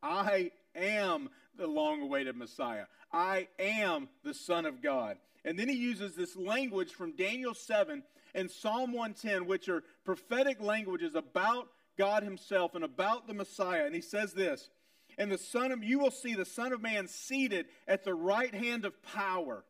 I 0.01 0.51
am 0.75 1.29
the 1.57 1.67
long 1.67 2.01
awaited 2.01 2.35
Messiah. 2.37 2.85
I 3.11 3.47
am 3.59 4.09
the 4.23 4.33
Son 4.33 4.65
of 4.65 4.81
God. 4.81 5.17
And 5.43 5.57
then 5.57 5.67
he 5.69 5.75
uses 5.75 6.15
this 6.15 6.35
language 6.35 6.91
from 6.91 7.15
Daniel 7.15 7.53
7 7.53 8.03
and 8.35 8.51
Psalm 8.51 8.93
110, 8.93 9.47
which 9.47 9.69
are 9.69 9.83
prophetic 10.05 10.61
languages 10.61 11.15
about 11.15 11.69
God 11.97 12.23
himself 12.23 12.75
and 12.75 12.83
about 12.83 13.27
the 13.27 13.33
Messiah. 13.33 13.85
And 13.85 13.95
he 13.95 14.01
says 14.01 14.33
this 14.33 14.69
And 15.17 15.31
the 15.31 15.37
Son 15.37 15.71
of 15.71 15.83
you 15.83 15.99
will 15.99 16.11
see 16.11 16.35
the 16.35 16.45
Son 16.45 16.73
of 16.73 16.81
Man 16.81 17.07
seated 17.07 17.65
at 17.87 18.03
the 18.03 18.13
right 18.13 18.53
hand 18.53 18.85
of 18.85 19.01
power 19.01 19.63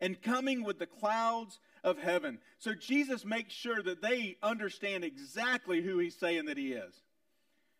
and 0.00 0.20
coming 0.20 0.62
with 0.62 0.78
the 0.78 0.86
clouds 0.86 1.58
of 1.82 1.98
heaven. 1.98 2.38
So 2.58 2.74
Jesus 2.74 3.24
makes 3.24 3.54
sure 3.54 3.82
that 3.82 4.02
they 4.02 4.36
understand 4.42 5.04
exactly 5.04 5.82
who 5.82 5.98
he's 5.98 6.16
saying 6.16 6.46
that 6.46 6.58
he 6.58 6.72
is. 6.72 6.94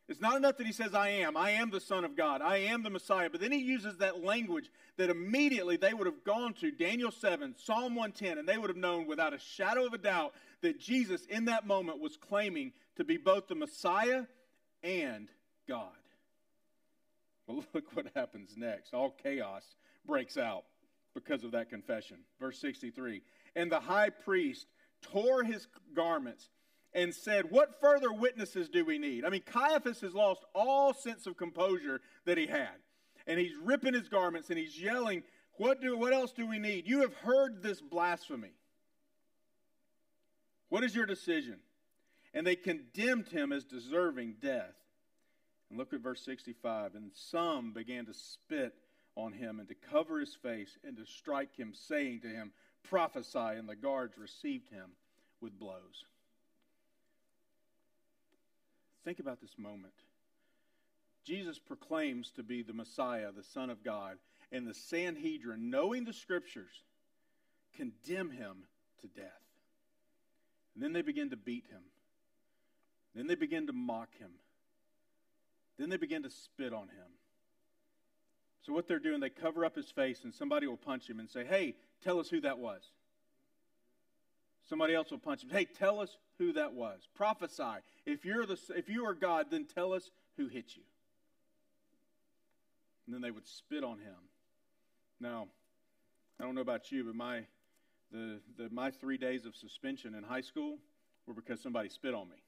It's 0.09 0.20
not 0.20 0.37
enough 0.37 0.57
that 0.59 0.66
he 0.66 0.72
says, 0.72 0.94
I 0.94 1.09
am. 1.09 1.37
I 1.37 1.50
am 1.52 1.70
the 1.70 1.81
Son 1.81 2.05
of 2.05 2.16
God. 2.16 2.40
I 2.40 2.59
am 2.59 2.85
the 2.85 2.90
Messiah. 2.90 3.29
But 3.29 3.40
then 3.40 3.50
he 3.50 3.59
uses 3.59 3.98
that 3.98 4.22
language 4.22 4.70
that 4.98 5.11
immediately 5.11 5.76
they 5.76 5.92
would 5.92 6.07
have 6.07 6.22
gone 6.22 6.55
to 6.55 6.70
Daniel 6.70 7.11
7, 7.11 7.57
Psalm 7.59 7.96
110, 7.96 8.38
and 8.38 8.48
they 8.48 8.57
would 8.57 8.70
have 8.70 8.76
known 8.76 9.09
without 9.09 9.35
a 9.35 9.38
shadow 9.38 9.85
of 9.85 9.94
a 9.94 9.98
doubt 9.98 10.33
that 10.62 10.79
Jesus 10.79 11.26
in 11.26 11.46
that 11.46 11.66
moment 11.66 12.00
was 12.00 12.16
claiming 12.16 12.72
to 12.96 13.05
be 13.05 13.16
both 13.16 13.48
the 13.48 13.57
Messiah 13.57 14.22
and 14.85 15.29
God. 15.68 15.90
Well, 17.48 17.64
look 17.74 17.94
what 17.94 18.07
happens 18.14 18.55
next. 18.57 18.94
All 18.94 19.11
chaos 19.11 19.64
breaks 20.07 20.37
out 20.37 20.64
because 21.16 21.42
of 21.42 21.52
that 21.52 21.70
confession. 21.70 22.18
Verse 22.38 22.61
63 22.61 23.22
And 23.57 23.72
the 23.72 23.81
high 23.81 24.11
priest 24.11 24.68
tore 25.02 25.42
his 25.42 25.66
garments 25.94 26.48
and 26.92 27.12
said, 27.12 27.50
What 27.50 27.81
further 27.81 28.12
witnesses 28.12 28.68
do 28.68 28.85
we 28.85 28.98
need? 28.98 29.24
I 29.24 29.31
mean, 29.31 29.42
Caiaphas 29.44 30.02
has 30.02 30.14
lost 30.14 30.44
all 30.55 30.94
sense 30.94 31.26
of 31.26 31.37
composure 31.37 32.00
that 32.26 32.38
he 32.38 32.46
had. 32.46 32.76
And 33.26 33.40
he's 33.40 33.57
ripping 33.64 33.94
his 33.94 34.09
garments 34.09 34.50
and 34.50 34.59
he's 34.59 34.81
yelling, 34.81 35.24
What, 35.55 35.81
do, 35.81 35.96
what 35.96 36.12
else 36.12 36.33
do 36.33 36.46
we 36.46 36.61
need? 36.61 36.87
You 36.87 37.00
have 37.00 37.14
heard 37.14 37.62
this 37.62 37.81
blasphemy. 37.81 38.52
What 40.68 40.85
is 40.85 40.94
your 40.94 41.07
decision? 41.07 41.57
And 42.35 42.46
they 42.46 42.57
condemned 42.57 43.29
him 43.29 43.52
as 43.52 43.64
deserving 43.64 44.37
death. 44.42 44.74
And 45.70 45.79
look 45.79 45.92
at 45.94 46.00
verse 46.00 46.22
65. 46.24 46.94
And 46.94 47.11
some 47.14 47.72
began 47.72 48.05
to 48.07 48.14
spit 48.14 48.74
on 49.16 49.33
him 49.33 49.59
and 49.59 49.68
to 49.68 49.74
cover 49.90 50.20
his 50.20 50.35
face 50.35 50.79
and 50.85 50.96
to 50.96 51.07
strike 51.07 51.57
him, 51.57 51.72
saying 51.74 52.20
to 52.20 52.29
him, 52.29 52.52
Prophesy. 52.85 53.38
And 53.38 53.68
the 53.68 53.76
guards 53.76 54.16
received 54.18 54.68
him 54.68 54.90
with 55.40 55.59
blows. 55.59 56.05
Think 59.05 59.18
about 59.18 59.40
this 59.40 59.57
moment. 59.59 59.94
Jesus 61.24 61.59
proclaims 61.59 62.31
to 62.37 62.42
be 62.42 62.62
the 62.62 62.72
Messiah, 62.72 63.33
the 63.33 63.42
Son 63.42 63.70
of 63.70 63.83
God, 63.83 64.18
and 64.52 64.66
the 64.66 64.74
Sanhedrin, 64.74 65.70
knowing 65.70 66.05
the 66.05 66.12
scriptures, 66.12 66.70
condemn 67.76 68.31
him 68.31 68.64
to 69.00 69.09
death. 69.09 69.42
And 70.74 70.85
then 70.85 70.92
they 70.92 71.02
begin 71.02 71.31
to 71.31 71.37
beat 71.37 71.64
him. 71.70 71.83
Then 73.14 73.26
they 73.26 73.35
begin 73.35 73.66
to 73.66 73.72
mock 73.72 74.11
him. 74.18 74.31
Then 75.79 75.88
they 75.88 75.96
begin 75.96 76.22
to 76.22 76.31
spit 76.31 76.72
on 76.72 76.88
him. 76.88 77.11
So, 78.66 78.72
what 78.72 78.88
they're 78.88 78.98
doing, 78.98 79.20
they 79.20 79.31
cover 79.31 79.64
up 79.64 79.76
his 79.76 79.92
face, 79.92 80.24
and 80.24 80.35
somebody 80.35 80.66
will 80.66 80.76
punch 80.76 81.09
him 81.09 81.20
and 81.20 81.31
say, 81.31 81.44
Hey, 81.44 81.76
tell 82.02 82.18
us 82.18 82.29
who 82.29 82.40
that 82.40 82.59
was. 82.59 82.83
Somebody 84.68 84.92
else 84.92 85.12
will 85.12 85.18
punch 85.18 85.44
him. 85.44 85.50
Hey, 85.50 85.66
tell 85.66 86.00
us 86.00 86.16
who 86.38 86.52
that 86.55 86.72
was. 86.72 87.07
Prophesy. 87.14 87.62
If 88.05 88.24
you're 88.24 88.44
the 88.44 88.59
if 88.76 88.88
you 88.88 89.07
are 89.07 89.14
God, 89.14 89.46
then 89.52 89.66
tell 89.72 89.92
us 89.92 90.11
who 90.37 90.48
hit 90.48 90.74
you. 90.74 90.83
And 93.07 93.14
then 93.14 93.22
they 93.22 93.31
would 93.31 93.46
spit 93.46 93.85
on 93.85 93.98
him. 93.98 94.16
Now, 95.20 95.46
I 96.40 96.42
don't 96.42 96.57
know 96.57 96.61
about 96.61 96.90
you, 96.90 97.05
but 97.05 97.14
my 97.14 97.42
the, 98.11 98.40
the 98.59 98.68
my 98.70 98.90
three 98.90 99.16
days 99.16 99.46
of 99.46 99.55
suspension 99.55 100.16
in 100.16 100.24
high 100.24 100.40
school 100.40 100.79
were 101.29 101.35
because 101.35 101.61
somebody 101.61 101.88
spit 101.88 102.14
on 102.14 102.29
me. 102.29 102.42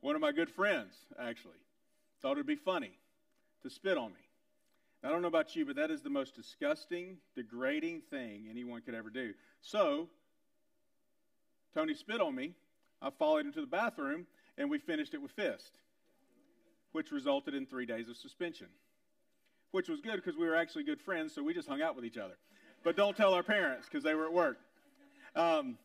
One 0.00 0.14
of 0.14 0.22
my 0.22 0.32
good 0.32 0.48
friends, 0.48 0.94
actually, 1.18 1.60
thought 2.22 2.32
it'd 2.32 2.46
be 2.46 2.56
funny 2.56 2.92
to 3.62 3.68
spit 3.68 3.98
on 3.98 4.08
me. 4.14 4.29
I 5.02 5.08
don't 5.08 5.22
know 5.22 5.28
about 5.28 5.56
you, 5.56 5.64
but 5.64 5.76
that 5.76 5.90
is 5.90 6.02
the 6.02 6.10
most 6.10 6.34
disgusting, 6.34 7.16
degrading 7.34 8.02
thing 8.10 8.46
anyone 8.50 8.82
could 8.82 8.94
ever 8.94 9.08
do. 9.08 9.32
So 9.62 10.08
Tony 11.74 11.94
spit 11.94 12.20
on 12.20 12.34
me. 12.34 12.54
I 13.00 13.10
followed 13.10 13.46
him 13.46 13.52
to 13.52 13.60
the 13.62 13.66
bathroom, 13.66 14.26
and 14.58 14.70
we 14.70 14.78
finished 14.78 15.14
it 15.14 15.22
with 15.22 15.30
fist, 15.30 15.72
which 16.92 17.12
resulted 17.12 17.54
in 17.54 17.64
three 17.64 17.86
days 17.86 18.08
of 18.08 18.16
suspension, 18.16 18.66
which 19.70 19.88
was 19.88 20.00
good 20.02 20.16
because 20.16 20.36
we 20.36 20.46
were 20.46 20.56
actually 20.56 20.84
good 20.84 21.00
friends, 21.00 21.34
so 21.34 21.42
we 21.42 21.54
just 21.54 21.68
hung 21.68 21.80
out 21.80 21.96
with 21.96 22.04
each 22.04 22.18
other. 22.18 22.36
But 22.84 22.96
don't 22.96 23.16
tell 23.16 23.32
our 23.32 23.42
parents 23.42 23.86
because 23.88 24.04
they 24.04 24.14
were 24.14 24.26
at 24.26 24.32
work. 24.32 24.58
Um, 25.34 25.78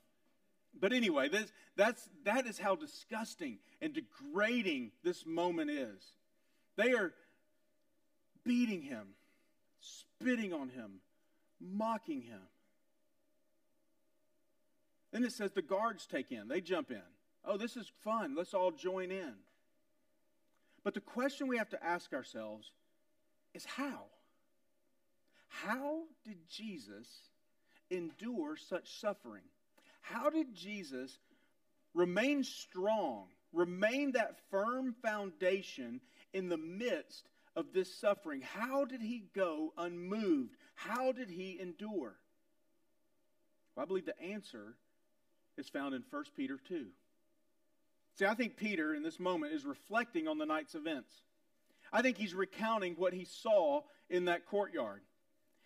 but 0.78 0.92
anyway, 0.92 1.30
this, 1.30 1.52
that's, 1.78 2.10
that 2.26 2.48
is 2.48 2.58
how 2.58 2.76
disgusting 2.76 3.60
and 3.82 3.94
degrading 3.94 4.92
this 5.04 5.26
moment 5.26 5.72
is. 5.72 6.04
They 6.76 6.92
are 6.92 7.14
beating 8.46 8.82
him, 8.82 9.08
spitting 9.80 10.54
on 10.54 10.70
him, 10.70 11.00
mocking 11.60 12.22
him. 12.22 12.42
Then 15.12 15.24
it 15.24 15.32
says 15.32 15.52
the 15.52 15.62
guards 15.62 16.06
take 16.06 16.32
in, 16.32 16.48
they 16.48 16.62
jump 16.62 16.92
in. 16.92 17.02
Oh, 17.46 17.58
this 17.58 17.78
is 17.78 17.92
fun. 18.04 18.36
Let's 18.36 18.54
all 18.54 18.72
join 18.72 19.12
in. 19.12 19.34
But 20.84 20.94
the 20.94 21.02
question 21.02 21.48
we 21.48 21.58
have 21.58 21.70
to 21.70 21.84
ask 21.84 22.14
ourselves 22.14 22.72
is 23.54 23.66
how? 23.66 24.06
How 25.48 26.02
did 26.26 26.38
Jesus 26.50 27.08
endure 27.90 28.58
such 28.58 29.00
suffering? 29.00 29.44
How 30.02 30.30
did 30.30 30.54
Jesus 30.54 31.18
remain 31.94 32.44
strong, 32.44 33.28
remain 33.54 34.12
that 34.12 34.36
firm 34.52 34.94
foundation 35.02 36.02
in 36.34 36.50
the 36.50 36.58
midst 36.58 37.30
of 37.56 37.74
this 37.74 37.94
suffering? 37.94 38.42
How 38.42 38.86
did 38.86 39.02
he 39.02 39.24
go 39.36 39.74
unmoved? 39.78 40.56
How 40.76 41.12
did 41.12 41.30
he 41.30 41.58
endure? 41.60 42.16
Well, 43.76 43.84
I 43.84 43.86
believe 43.86 44.06
the 44.06 44.22
answer 44.22 44.76
is 45.58 45.70
found 45.70 45.96
in 45.96 46.04
1 46.10 46.24
Peter 46.36 46.58
2. 46.68 46.86
See, 48.18 48.26
I 48.26 48.34
think 48.34 48.56
Peter 48.56 48.94
in 48.94 49.04
this 49.04 49.20
moment 49.20 49.54
is 49.54 49.66
reflecting 49.66 50.28
on 50.28 50.38
the 50.38 50.46
night's 50.46 50.76
events. 50.76 51.14
I 51.92 52.02
think 52.02 52.18
he's 52.18 52.34
recounting 52.34 52.96
what 52.96 53.14
he 53.14 53.26
saw 53.26 53.82
in 54.10 54.26
that 54.26 54.46
courtyard. 54.46 55.02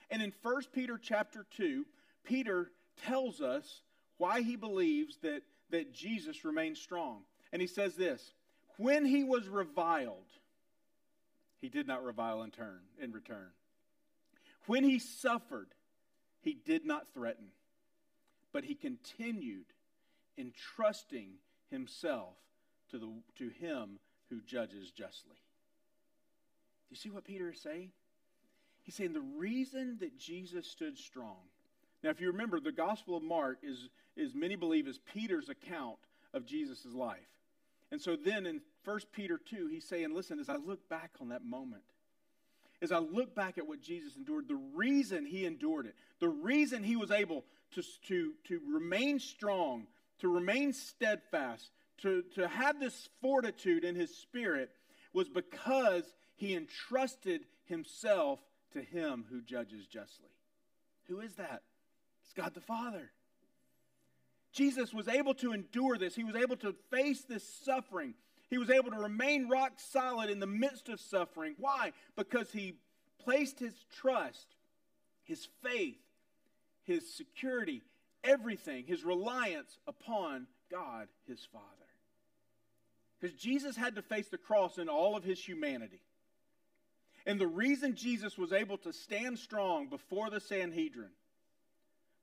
And 0.10 0.22
in 0.22 0.34
1 0.42 0.62
Peter 0.74 1.00
chapter 1.02 1.46
2, 1.58 1.86
Peter 2.24 2.72
tells 3.06 3.42
us 3.42 3.82
why 4.18 4.42
he 4.42 4.56
believes 4.56 5.18
that, 5.22 5.44
that 5.70 5.94
Jesus 5.94 6.44
remained 6.44 6.78
strong. 6.78 7.22
And 7.52 7.62
he 7.62 7.68
says 7.68 7.96
this 7.96 8.34
When 8.78 9.06
he 9.06 9.24
was 9.24 9.48
reviled, 9.48 10.28
he 11.60 11.70
did 11.70 11.88
not 11.88 12.04
revile 12.04 12.42
in 12.44 12.52
turn 12.52 12.80
in 13.02 13.12
return. 13.12 13.50
When 14.66 14.84
he 14.84 15.00
suffered, 15.00 15.70
he 16.42 16.54
did 16.54 16.86
not 16.86 17.14
threaten, 17.14 17.48
but 18.54 18.64
he 18.64 18.76
continued 18.76 19.66
entrusting 20.38 21.34
himself 21.70 22.36
to, 22.92 22.98
the, 22.98 23.10
to 23.38 23.50
him 23.50 24.00
who 24.30 24.42
judges 24.42 24.92
justly. 24.92 25.36
Do 25.36 26.92
you 26.92 26.98
see 26.98 27.10
what 27.10 27.26
Peter 27.26 27.52
is 27.52 27.60
saying? 27.60 27.92
He's 28.84 28.96
saying 28.96 29.14
the 29.14 29.22
reason 29.22 29.98
that 30.00 30.18
Jesus 30.18 30.66
stood 30.66 30.98
strong. 30.98 31.38
Now, 32.04 32.10
if 32.10 32.22
you 32.22 32.32
remember, 32.32 32.60
the 32.60 32.72
Gospel 32.72 33.18
of 33.18 33.24
Mark 33.24 33.60
is, 33.62 33.90
is 34.16 34.34
many 34.34 34.56
believe 34.56 34.88
is 34.88 35.00
Peter's 35.14 35.50
account 35.50 35.98
of 36.34 36.46
Jesus' 36.46 36.86
life. 36.94 37.20
And 37.92 38.02
so 38.02 38.16
then 38.16 38.46
in 38.46 38.62
1 38.86 39.00
Peter 39.12 39.40
2, 39.50 39.68
he's 39.68 39.88
saying, 39.88 40.14
listen, 40.14 40.40
as 40.40 40.50
I 40.50 40.58
look 40.58 40.88
back 40.90 41.12
on 41.20 41.30
that 41.30 41.44
moment, 41.44 41.84
as 42.82 42.92
I 42.92 43.00
look 43.00 43.36
back 43.36 43.58
at 43.58 43.68
what 43.68 43.82
Jesus 43.82 44.16
endured, 44.16 44.48
the 44.48 44.60
reason 44.74 45.26
he 45.26 45.46
endured 45.46 45.86
it, 45.86 45.96
the 46.20 46.30
reason 46.30 46.84
he 46.84 46.96
was 46.96 47.12
able 47.12 47.44
to, 47.74 47.84
to, 48.08 48.34
to 48.48 48.62
remain 48.68 49.20
strong 49.20 49.88
to 50.20 50.28
remain 50.28 50.74
steadfast, 50.74 51.72
to, 52.02 52.24
to 52.36 52.48
have 52.48 52.80
this 52.80 53.10
fortitude 53.22 53.84
in 53.84 53.96
his 53.96 54.16
spirit, 54.16 54.70
was 55.14 55.28
because 55.28 56.04
he 56.36 56.56
entrusted 56.56 57.42
himself 57.66 58.40
to 58.74 58.82
him 58.82 59.26
who 59.30 59.42
judges 59.42 59.86
justly. 59.88 60.30
Who 61.08 61.20
is 61.22 61.36
that? 61.36 61.64
It's 62.24 62.34
God 62.34 62.54
the 62.54 62.62
Father. 62.62 63.12
Jesus 64.60 64.94
was 64.94 65.08
able 65.08 65.34
to 65.36 65.54
endure 65.54 65.98
this. 65.98 66.16
He 66.16 66.26
was 66.26 66.36
able 66.36 66.58
to 66.58 66.76
face 66.92 67.22
this 67.22 67.48
suffering. 67.64 68.14
He 68.50 68.58
was 68.58 68.70
able 68.70 68.92
to 68.92 68.98
remain 68.98 69.48
rock 69.48 69.72
solid 69.78 70.30
in 70.30 70.40
the 70.40 70.48
midst 70.48 70.90
of 70.90 71.00
suffering. 71.00 71.56
Why? 71.58 71.94
Because 72.18 72.52
he 72.52 72.76
placed 73.24 73.58
his 73.58 73.74
trust, 74.02 74.48
his 75.24 75.48
faith, 75.64 75.96
his 76.84 77.10
security, 77.16 77.84
everything, 78.22 78.84
his 78.86 79.06
reliance 79.06 79.78
upon 79.88 80.46
God, 80.70 81.08
his 81.26 81.40
Father. 81.54 81.66
Because 83.18 83.38
Jesus 83.38 83.78
had 83.78 83.96
to 83.96 84.02
face 84.02 84.28
the 84.28 84.38
cross 84.38 84.78
in 84.78 84.90
all 84.90 85.16
of 85.16 85.24
his 85.24 85.40
humanity. 85.40 86.02
And 87.26 87.40
the 87.40 87.48
reason 87.48 87.96
Jesus 87.96 88.38
was 88.38 88.52
able 88.52 88.78
to 88.80 88.92
stand 88.92 89.40
strong 89.40 89.88
before 89.88 90.30
the 90.30 90.42
Sanhedrin, 90.42 91.12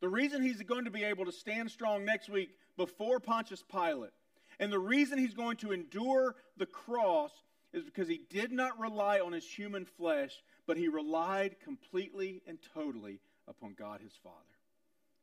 the 0.00 0.08
reason 0.08 0.42
he's 0.42 0.62
going 0.62 0.84
to 0.84 0.90
be 0.90 1.04
able 1.04 1.24
to 1.24 1.32
stand 1.32 1.70
strong 1.70 2.04
next 2.04 2.28
week 2.28 2.50
before 2.76 3.20
Pontius 3.20 3.62
Pilate, 3.62 4.10
and 4.58 4.72
the 4.72 4.78
reason 4.78 5.18
he's 5.18 5.34
going 5.34 5.56
to 5.58 5.72
endure 5.72 6.34
the 6.56 6.66
cross 6.66 7.32
is 7.72 7.84
because 7.84 8.08
he 8.08 8.20
did 8.30 8.52
not 8.52 8.78
rely 8.78 9.20
on 9.20 9.32
his 9.32 9.44
human 9.44 9.84
flesh, 9.84 10.32
but 10.66 10.76
he 10.76 10.88
relied 10.88 11.56
completely 11.62 12.42
and 12.46 12.58
totally 12.74 13.20
upon 13.48 13.74
God 13.78 14.00
his 14.00 14.12
Father 14.22 14.34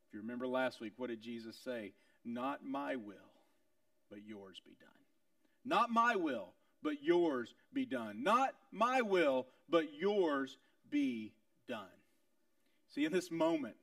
If 0.08 0.14
you 0.14 0.22
remember 0.22 0.48
last 0.48 0.80
week, 0.80 0.94
what 0.98 1.10
did 1.10 1.22
Jesus 1.22 1.56
say? 1.64 1.94
Not 2.26 2.66
my 2.66 2.96
will, 2.96 3.16
but 4.10 4.20
yours 4.26 4.62
be 4.66 4.76
done. 4.80 4.90
Not 5.66 5.90
my 5.90 6.16
will, 6.16 6.54
but 6.82 7.02
yours 7.02 7.54
be 7.74 7.86
done. 7.86 8.24
Not 8.24 8.54
my 8.72 9.02
will, 9.02 9.48
but 9.70 9.94
yours 9.94 10.58
be 10.90 11.34
done. 11.68 11.86
See, 12.94 13.06
in 13.06 13.12
this 13.12 13.32
moment, 13.32 13.76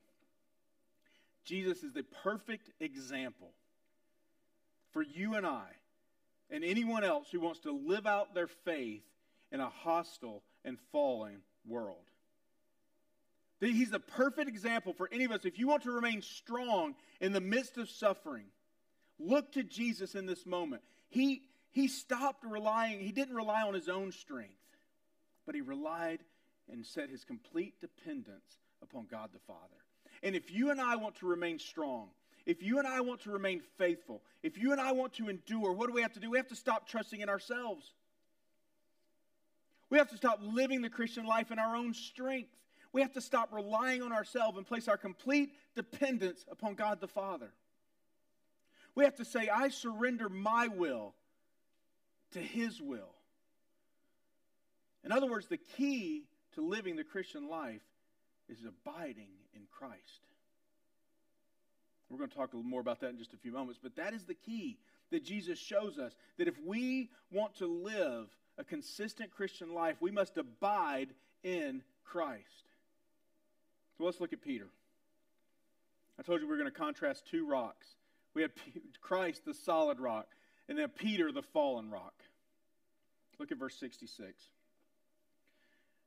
Jesus 1.43 1.83
is 1.83 1.93
the 1.93 2.03
perfect 2.23 2.69
example 2.79 3.51
for 4.91 5.01
you 5.01 5.35
and 5.35 5.45
I 5.45 5.67
and 6.49 6.63
anyone 6.63 7.03
else 7.03 7.27
who 7.31 7.39
wants 7.39 7.61
to 7.61 7.71
live 7.71 8.05
out 8.05 8.33
their 8.33 8.47
faith 8.47 9.03
in 9.51 9.59
a 9.59 9.69
hostile 9.69 10.43
and 10.63 10.77
fallen 10.91 11.41
world. 11.65 11.97
He's 13.59 13.91
the 13.91 13.99
perfect 13.99 14.49
example 14.49 14.93
for 14.93 15.07
any 15.11 15.23
of 15.23 15.31
us. 15.31 15.45
If 15.45 15.59
you 15.59 15.67
want 15.67 15.83
to 15.83 15.91
remain 15.91 16.23
strong 16.23 16.95
in 17.19 17.31
the 17.31 17.41
midst 17.41 17.77
of 17.77 17.89
suffering, 17.89 18.45
look 19.19 19.51
to 19.53 19.63
Jesus 19.63 20.15
in 20.15 20.25
this 20.25 20.47
moment. 20.47 20.81
He, 21.09 21.43
he 21.69 21.87
stopped 21.87 22.43
relying, 22.43 22.99
he 23.01 23.11
didn't 23.11 23.35
rely 23.35 23.61
on 23.61 23.75
his 23.75 23.87
own 23.87 24.11
strength, 24.11 24.55
but 25.45 25.53
he 25.53 25.61
relied 25.61 26.21
and 26.71 26.85
set 26.85 27.09
his 27.09 27.23
complete 27.23 27.79
dependence 27.79 28.59
upon 28.81 29.05
God 29.05 29.29
the 29.31 29.39
Father. 29.39 29.59
And 30.23 30.35
if 30.35 30.51
you 30.51 30.71
and 30.71 30.79
I 30.79 30.95
want 30.95 31.15
to 31.15 31.25
remain 31.25 31.59
strong, 31.59 32.09
if 32.45 32.61
you 32.63 32.79
and 32.79 32.87
I 32.87 33.01
want 33.01 33.21
to 33.21 33.31
remain 33.31 33.61
faithful, 33.77 34.21
if 34.43 34.57
you 34.57 34.71
and 34.71 34.81
I 34.81 34.91
want 34.91 35.13
to 35.13 35.29
endure, 35.29 35.73
what 35.73 35.87
do 35.87 35.93
we 35.93 36.01
have 36.01 36.13
to 36.13 36.19
do? 36.19 36.29
We 36.31 36.37
have 36.37 36.47
to 36.49 36.55
stop 36.55 36.87
trusting 36.87 37.21
in 37.21 37.29
ourselves. 37.29 37.91
We 39.89 39.97
have 39.97 40.09
to 40.09 40.17
stop 40.17 40.39
living 40.41 40.81
the 40.81 40.89
Christian 40.89 41.25
life 41.25 41.51
in 41.51 41.59
our 41.59 41.75
own 41.75 41.93
strength. 41.93 42.49
We 42.93 43.01
have 43.01 43.13
to 43.13 43.21
stop 43.21 43.53
relying 43.53 44.01
on 44.01 44.11
ourselves 44.11 44.57
and 44.57 44.65
place 44.65 44.87
our 44.87 44.97
complete 44.97 45.51
dependence 45.75 46.45
upon 46.49 46.75
God 46.75 46.99
the 46.99 47.07
Father. 47.07 47.51
We 48.95 49.05
have 49.05 49.15
to 49.15 49.25
say, 49.25 49.47
I 49.47 49.69
surrender 49.69 50.29
my 50.29 50.67
will 50.67 51.13
to 52.31 52.39
His 52.39 52.81
will. 52.81 53.15
In 55.03 55.11
other 55.11 55.27
words, 55.27 55.47
the 55.47 55.57
key 55.57 56.25
to 56.55 56.61
living 56.61 56.95
the 56.95 57.03
Christian 57.03 57.49
life 57.49 57.81
is 58.49 58.59
abiding 58.65 59.29
in 59.53 59.61
Christ. 59.71 60.25
We're 62.09 62.17
going 62.17 62.29
to 62.29 62.35
talk 62.35 62.53
a 62.53 62.57
little 62.57 62.69
more 62.69 62.81
about 62.81 62.99
that 63.01 63.11
in 63.11 63.17
just 63.17 63.33
a 63.33 63.37
few 63.37 63.53
moments, 63.53 63.79
but 63.81 63.95
that 63.95 64.13
is 64.13 64.25
the 64.25 64.33
key 64.33 64.77
that 65.11 65.23
Jesus 65.23 65.57
shows 65.57 65.97
us 65.97 66.13
that 66.37 66.47
if 66.47 66.55
we 66.65 67.09
want 67.31 67.55
to 67.55 67.67
live 67.67 68.27
a 68.57 68.63
consistent 68.63 69.31
Christian 69.31 69.73
life, 69.73 69.95
we 70.01 70.11
must 70.11 70.37
abide 70.37 71.09
in 71.43 71.81
Christ. 72.03 72.65
So 73.97 74.03
let's 74.03 74.19
look 74.19 74.33
at 74.33 74.41
Peter. 74.41 74.67
I 76.19 76.23
told 76.23 76.41
you 76.41 76.47
we 76.47 76.53
are 76.53 76.57
going 76.57 76.71
to 76.71 76.77
contrast 76.77 77.25
two 77.31 77.47
rocks. 77.47 77.87
We 78.33 78.41
have 78.41 78.51
Christ, 79.01 79.45
the 79.45 79.53
solid 79.53 79.99
rock, 79.99 80.27
and 80.67 80.77
then 80.77 80.89
Peter, 80.89 81.31
the 81.31 81.41
fallen 81.41 81.89
rock. 81.89 82.13
Look 83.39 83.51
at 83.51 83.57
verse 83.57 83.75
66. 83.79 84.33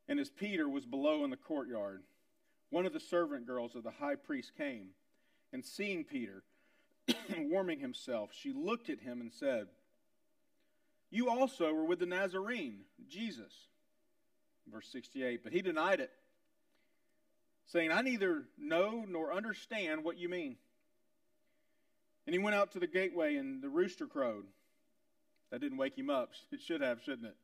And 0.09 0.21
as 0.21 0.31
Peter 0.31 0.69
was 0.69 0.85
below 0.85 1.25
in 1.25 1.31
the 1.31 1.37
courtyard, 1.37 2.03
one 2.75 2.87
of 2.87 2.93
the 2.93 2.99
servant 2.99 3.47
girls 3.47 3.77
of 3.77 3.85
the 3.85 3.93
high 3.93 4.17
priest 4.17 4.51
came, 4.59 4.89
and 5.53 5.65
seeing 5.65 6.03
Peter 6.03 6.43
warming 7.39 7.79
himself, 7.79 8.31
she 8.33 8.53
looked 8.53 8.91
at 8.91 8.99
him 8.99 9.21
and 9.21 9.33
said, 9.33 9.69
You 11.09 11.31
also 11.31 11.73
were 11.73 11.85
with 11.85 12.01
the 12.01 12.07
Nazarene, 12.07 12.81
Jesus. 13.09 13.53
Verse 14.69 14.89
68. 14.91 15.45
But 15.45 15.53
he 15.53 15.63
denied 15.63 16.01
it, 16.01 16.11
saying, 17.67 17.93
I 17.93 18.03
neither 18.03 18.43
know 18.59 19.05
nor 19.09 19.33
understand 19.33 20.03
what 20.03 20.19
you 20.19 20.29
mean. 20.29 20.57
And 22.27 22.35
he 22.35 22.41
went 22.41 22.57
out 22.57 22.73
to 22.73 22.81
the 22.81 22.89
gateway, 22.89 23.37
and 23.37 23.63
the 23.63 23.69
rooster 23.69 24.09
crowed. 24.09 24.47
That 25.53 25.61
didn't 25.61 25.79
wake 25.79 25.97
him 25.97 26.11
up. 26.11 26.33
It 26.51 26.61
should 26.61 26.81
have, 26.81 27.01
shouldn't 27.05 27.29
it? 27.29 27.37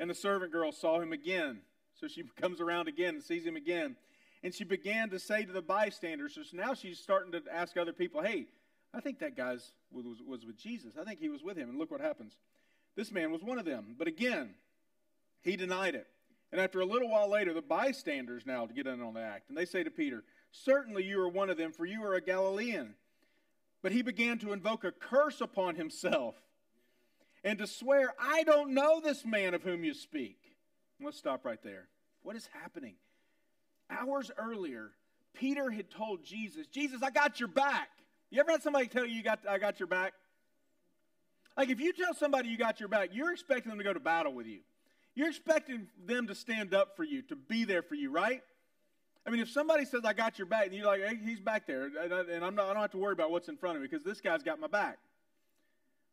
And 0.00 0.08
the 0.08 0.14
servant 0.14 0.50
girl 0.50 0.72
saw 0.72 0.98
him 0.98 1.12
again. 1.12 1.60
So 2.00 2.08
she 2.08 2.24
comes 2.40 2.60
around 2.60 2.88
again 2.88 3.14
and 3.14 3.22
sees 3.22 3.44
him 3.44 3.56
again. 3.56 3.96
And 4.42 4.54
she 4.54 4.64
began 4.64 5.10
to 5.10 5.18
say 5.18 5.44
to 5.44 5.52
the 5.52 5.62
bystanders, 5.62 6.34
so 6.34 6.42
now 6.52 6.74
she's 6.74 6.98
starting 6.98 7.32
to 7.32 7.42
ask 7.52 7.76
other 7.76 7.92
people, 7.92 8.22
hey, 8.22 8.46
I 8.94 9.00
think 9.00 9.18
that 9.20 9.36
guy 9.36 9.56
was, 9.90 10.22
was 10.26 10.44
with 10.44 10.56
Jesus. 10.56 10.92
I 11.00 11.04
think 11.04 11.20
he 11.20 11.28
was 11.28 11.42
with 11.42 11.56
him. 11.56 11.68
And 11.68 11.78
look 11.78 11.90
what 11.90 12.00
happens. 12.00 12.36
This 12.94 13.10
man 13.10 13.32
was 13.32 13.42
one 13.42 13.58
of 13.58 13.64
them. 13.64 13.94
But 13.98 14.08
again, 14.08 14.54
he 15.42 15.56
denied 15.56 15.94
it. 15.94 16.06
And 16.52 16.60
after 16.60 16.80
a 16.80 16.86
little 16.86 17.10
while 17.10 17.28
later, 17.28 17.52
the 17.52 17.62
bystanders 17.62 18.46
now 18.46 18.66
get 18.66 18.86
in 18.86 19.02
on 19.02 19.14
the 19.14 19.20
act. 19.20 19.48
And 19.48 19.58
they 19.58 19.64
say 19.64 19.82
to 19.82 19.90
Peter, 19.90 20.22
Certainly 20.52 21.04
you 21.04 21.20
are 21.20 21.28
one 21.28 21.50
of 21.50 21.56
them, 21.56 21.72
for 21.72 21.84
you 21.84 22.02
are 22.04 22.14
a 22.14 22.20
Galilean. 22.20 22.94
But 23.82 23.92
he 23.92 24.02
began 24.02 24.38
to 24.38 24.52
invoke 24.52 24.84
a 24.84 24.92
curse 24.92 25.40
upon 25.40 25.74
himself 25.74 26.34
and 27.44 27.58
to 27.58 27.66
swear, 27.66 28.12
I 28.18 28.42
don't 28.42 28.74
know 28.74 29.00
this 29.00 29.24
man 29.24 29.54
of 29.54 29.62
whom 29.62 29.84
you 29.84 29.94
speak. 29.94 30.45
Let's 31.02 31.18
stop 31.18 31.44
right 31.44 31.62
there. 31.62 31.88
What 32.22 32.36
is 32.36 32.48
happening? 32.60 32.94
Hours 33.90 34.30
earlier, 34.36 34.90
Peter 35.34 35.70
had 35.70 35.90
told 35.90 36.24
Jesus, 36.24 36.66
Jesus, 36.66 37.02
I 37.02 37.10
got 37.10 37.38
your 37.38 37.48
back. 37.48 37.88
You 38.30 38.40
ever 38.40 38.50
had 38.50 38.62
somebody 38.62 38.88
tell 38.88 39.04
you, 39.04 39.14
you 39.14 39.22
got, 39.22 39.40
I 39.48 39.58
got 39.58 39.78
your 39.78 39.86
back? 39.86 40.14
Like 41.56 41.68
if 41.68 41.80
you 41.80 41.92
tell 41.92 42.14
somebody 42.14 42.48
you 42.48 42.58
got 42.58 42.80
your 42.80 42.88
back, 42.88 43.10
you're 43.12 43.32
expecting 43.32 43.70
them 43.70 43.78
to 43.78 43.84
go 43.84 43.92
to 43.92 44.00
battle 44.00 44.34
with 44.34 44.46
you. 44.46 44.60
You're 45.14 45.28
expecting 45.28 45.86
them 46.04 46.26
to 46.26 46.34
stand 46.34 46.74
up 46.74 46.96
for 46.96 47.04
you, 47.04 47.22
to 47.22 47.36
be 47.36 47.64
there 47.64 47.82
for 47.82 47.94
you, 47.94 48.10
right? 48.10 48.42
I 49.26 49.30
mean, 49.30 49.40
if 49.40 49.50
somebody 49.50 49.84
says, 49.84 50.02
I 50.04 50.12
got 50.12 50.38
your 50.38 50.46
back, 50.46 50.66
and 50.66 50.74
you're 50.74 50.86
like, 50.86 51.00
hey, 51.02 51.18
he's 51.24 51.40
back 51.40 51.66
there, 51.66 51.86
and 51.86 52.44
I'm 52.44 52.54
not, 52.54 52.66
I 52.66 52.72
don't 52.74 52.82
have 52.82 52.92
to 52.92 52.98
worry 52.98 53.12
about 53.12 53.30
what's 53.30 53.48
in 53.48 53.56
front 53.56 53.76
of 53.76 53.82
me 53.82 53.88
because 53.90 54.04
this 54.04 54.20
guy's 54.20 54.42
got 54.42 54.60
my 54.60 54.68
back. 54.68 54.98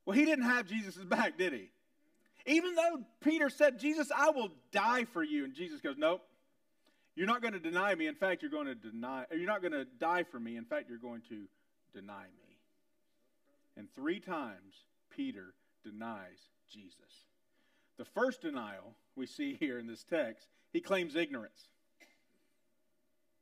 Well, 0.05 0.17
he 0.17 0.25
didn't 0.25 0.45
have 0.45 0.67
Jesus' 0.67 0.95
back, 1.03 1.37
did 1.37 1.53
he? 1.53 1.69
Even 2.45 2.75
though 2.75 3.03
Peter 3.21 3.49
said, 3.49 3.79
Jesus, 3.79 4.11
I 4.15 4.31
will 4.31 4.49
die 4.71 5.05
for 5.05 5.23
you. 5.23 5.45
And 5.45 5.53
Jesus 5.53 5.81
goes, 5.81 5.95
Nope. 5.97 6.21
You're 7.15 7.27
not 7.27 7.41
going 7.41 7.53
to 7.53 7.59
deny 7.59 7.93
me. 7.93 8.07
In 8.07 8.15
fact, 8.15 8.41
you're 8.41 8.49
going 8.49 8.65
to 8.65 8.75
deny, 8.75 9.25
you're 9.31 9.45
not 9.45 9.61
going 9.61 9.73
to 9.73 9.85
die 9.85 10.23
for 10.23 10.39
me. 10.39 10.57
In 10.57 10.65
fact, 10.65 10.89
you're 10.89 10.97
going 10.97 11.21
to 11.29 11.43
deny 11.93 12.23
me. 12.23 12.57
And 13.77 13.87
three 13.93 14.19
times, 14.19 14.73
Peter 15.15 15.53
denies 15.83 16.39
Jesus. 16.71 16.97
The 17.97 18.05
first 18.05 18.41
denial 18.41 18.95
we 19.15 19.27
see 19.27 19.55
here 19.59 19.77
in 19.77 19.85
this 19.85 20.03
text, 20.03 20.47
he 20.71 20.81
claims 20.81 21.15
ignorance. 21.15 21.67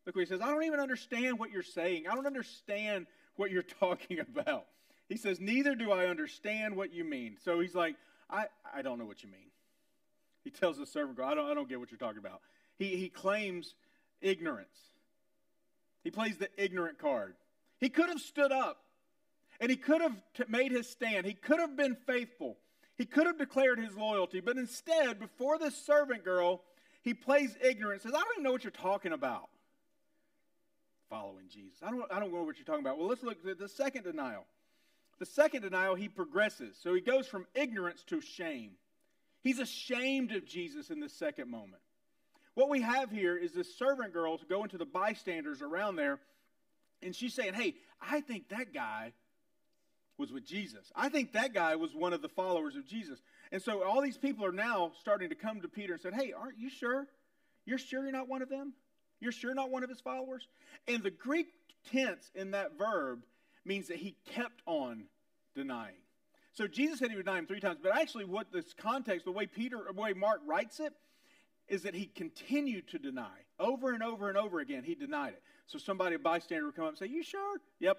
Look 0.05 0.15
what 0.15 0.21
he 0.21 0.25
says 0.25 0.41
I 0.41 0.47
don't 0.47 0.63
even 0.63 0.79
understand 0.79 1.39
what 1.39 1.51
you're 1.51 1.63
saying. 1.63 2.07
I 2.09 2.15
don't 2.15 2.27
understand 2.27 3.07
what 3.35 3.51
you're 3.51 3.63
talking 3.79 4.19
about. 4.19 4.65
He 5.07 5.17
says, 5.17 5.39
Neither 5.39 5.75
do 5.75 5.91
I 5.91 6.07
understand 6.07 6.75
what 6.75 6.93
you 6.93 7.03
mean. 7.03 7.37
So 7.43 7.59
he's 7.59 7.75
like, 7.75 7.95
I, 8.31 8.45
I 8.73 8.81
don't 8.81 8.97
know 8.97 9.05
what 9.05 9.23
you 9.23 9.29
mean. 9.29 9.49
He 10.43 10.49
tells 10.49 10.77
the 10.77 10.85
servant 10.85 11.17
girl, 11.17 11.27
I 11.27 11.35
don't, 11.35 11.49
I 11.49 11.53
don't 11.53 11.69
get 11.69 11.79
what 11.79 11.91
you're 11.91 11.97
talking 11.97 12.17
about. 12.17 12.41
He, 12.77 12.95
he 12.95 13.09
claims 13.09 13.75
ignorance. 14.21 14.77
He 16.03 16.09
plays 16.09 16.37
the 16.37 16.49
ignorant 16.57 16.97
card. 16.97 17.35
He 17.79 17.89
could 17.89 18.09
have 18.09 18.21
stood 18.21 18.51
up 18.51 18.77
and 19.59 19.69
he 19.69 19.77
could 19.77 20.01
have 20.01 20.15
t- 20.35 20.43
made 20.47 20.71
his 20.71 20.89
stand. 20.89 21.25
He 21.25 21.33
could 21.33 21.59
have 21.59 21.75
been 21.75 21.95
faithful. 22.07 22.57
He 22.97 23.05
could 23.05 23.27
have 23.27 23.37
declared 23.37 23.79
his 23.79 23.95
loyalty. 23.95 24.39
But 24.39 24.57
instead, 24.57 25.19
before 25.19 25.59
this 25.59 25.75
servant 25.75 26.23
girl, 26.23 26.61
he 27.03 27.13
plays 27.13 27.55
ignorant, 27.63 28.01
says, 28.01 28.13
I 28.13 28.19
don't 28.19 28.33
even 28.33 28.43
know 28.43 28.51
what 28.51 28.63
you're 28.63 28.71
talking 28.71 29.11
about. 29.11 29.49
Following 31.09 31.45
Jesus. 31.49 31.79
I 31.83 31.91
don't, 31.91 32.03
I 32.11 32.19
don't 32.19 32.33
know 32.33 32.43
what 32.43 32.57
you're 32.57 32.65
talking 32.65 32.81
about. 32.81 32.97
Well, 32.97 33.07
let's 33.07 33.23
look 33.23 33.37
at 33.47 33.59
the 33.59 33.69
second 33.69 34.03
denial. 34.03 34.45
The 35.21 35.27
second 35.27 35.61
denial, 35.61 35.93
he 35.93 36.07
progresses. 36.07 36.75
So 36.81 36.95
he 36.95 36.99
goes 36.99 37.27
from 37.27 37.45
ignorance 37.53 38.03
to 38.07 38.21
shame. 38.21 38.71
He's 39.43 39.59
ashamed 39.59 40.31
of 40.31 40.47
Jesus 40.47 40.89
in 40.89 40.99
the 40.99 41.09
second 41.09 41.47
moment. 41.47 41.83
What 42.55 42.69
we 42.69 42.81
have 42.81 43.11
here 43.11 43.37
is 43.37 43.51
this 43.53 43.77
servant 43.77 44.13
girl 44.13 44.39
going 44.49 44.69
to 44.69 44.79
the 44.79 44.85
bystanders 44.85 45.61
around 45.61 45.95
there, 45.95 46.17
and 47.03 47.15
she's 47.15 47.35
saying, 47.35 47.53
Hey, 47.53 47.75
I 48.01 48.21
think 48.21 48.49
that 48.49 48.73
guy 48.73 49.13
was 50.17 50.31
with 50.31 50.43
Jesus. 50.43 50.91
I 50.95 51.07
think 51.09 51.33
that 51.33 51.53
guy 51.53 51.75
was 51.75 51.93
one 51.93 52.13
of 52.13 52.23
the 52.23 52.29
followers 52.29 52.75
of 52.75 52.87
Jesus. 52.87 53.19
And 53.51 53.61
so 53.61 53.83
all 53.83 54.01
these 54.01 54.17
people 54.17 54.43
are 54.43 54.51
now 54.51 54.91
starting 55.01 55.29
to 55.29 55.35
come 55.35 55.61
to 55.61 55.67
Peter 55.67 55.93
and 55.93 56.01
said, 56.01 56.15
Hey, 56.15 56.33
aren't 56.33 56.57
you 56.57 56.71
sure? 56.71 57.05
You're 57.67 57.77
sure 57.77 58.01
you're 58.01 58.11
not 58.11 58.27
one 58.27 58.41
of 58.41 58.49
them? 58.49 58.73
You're 59.19 59.33
sure 59.33 59.53
not 59.53 59.69
one 59.69 59.83
of 59.83 59.89
his 59.91 60.01
followers? 60.01 60.47
And 60.87 61.03
the 61.03 61.11
Greek 61.11 61.45
tense 61.91 62.31
in 62.33 62.51
that 62.51 62.75
verb 62.75 63.19
means 63.65 63.87
that 63.87 63.97
he 63.97 64.15
kept 64.33 64.61
on 64.65 65.05
denying. 65.55 65.95
So 66.53 66.67
Jesus 66.67 66.99
said 66.99 67.09
he 67.09 67.15
would 67.15 67.25
deny 67.25 67.39
him 67.39 67.47
three 67.47 67.59
times, 67.59 67.79
but 67.81 67.95
actually, 67.95 68.25
what 68.25 68.51
this 68.51 68.73
context, 68.73 69.25
the 69.25 69.31
way 69.31 69.45
Peter, 69.45 69.79
the 69.87 69.99
way 69.99 70.13
Mark 70.13 70.41
writes 70.45 70.79
it, 70.79 70.93
is 71.67 71.83
that 71.83 71.95
he 71.95 72.05
continued 72.05 72.89
to 72.89 72.99
deny 72.99 73.29
over 73.59 73.93
and 73.93 74.03
over 74.03 74.27
and 74.27 74.37
over 74.37 74.59
again. 74.59 74.83
He 74.83 74.95
denied 74.95 75.33
it. 75.33 75.41
So 75.67 75.77
somebody, 75.77 76.15
a 76.15 76.19
bystander, 76.19 76.65
would 76.65 76.75
come 76.75 76.85
up 76.85 76.91
and 76.91 76.97
say, 76.97 77.07
"You 77.07 77.23
sure?" 77.23 77.59
Yep. 77.79 77.97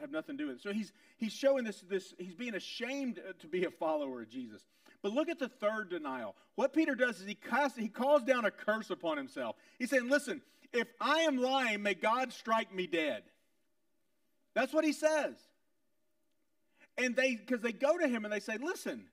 Have 0.00 0.10
nothing 0.10 0.38
to 0.38 0.44
do 0.44 0.48
with 0.48 0.56
it. 0.56 0.62
So 0.62 0.72
he's 0.72 0.92
he's 1.18 1.32
showing 1.32 1.64
this 1.64 1.80
this 1.82 2.14
he's 2.18 2.34
being 2.34 2.54
ashamed 2.54 3.18
uh, 3.18 3.32
to 3.40 3.46
be 3.46 3.64
a 3.64 3.70
follower 3.70 4.22
of 4.22 4.30
Jesus. 4.30 4.62
But 5.02 5.12
look 5.12 5.28
at 5.28 5.38
the 5.38 5.48
third 5.48 5.90
denial. 5.90 6.34
What 6.54 6.72
Peter 6.72 6.94
does 6.94 7.20
is 7.20 7.26
he 7.26 7.34
casts, 7.34 7.76
he 7.76 7.88
calls 7.88 8.22
down 8.22 8.44
a 8.44 8.50
curse 8.50 8.90
upon 8.90 9.16
himself. 9.16 9.56
He's 9.78 9.90
saying, 9.90 10.08
"Listen, 10.08 10.42
if 10.72 10.88
I 11.00 11.20
am 11.20 11.36
lying, 11.36 11.82
may 11.82 11.94
God 11.94 12.32
strike 12.32 12.74
me 12.74 12.86
dead." 12.86 13.22
That's 14.54 14.72
what 14.72 14.84
he 14.84 14.92
says. 14.92 15.34
And 16.98 17.16
they, 17.16 17.36
because 17.36 17.62
they 17.62 17.72
go 17.72 17.96
to 17.96 18.06
him 18.06 18.24
and 18.24 18.32
they 18.32 18.40
say, 18.40 18.58
listen, 18.58 19.04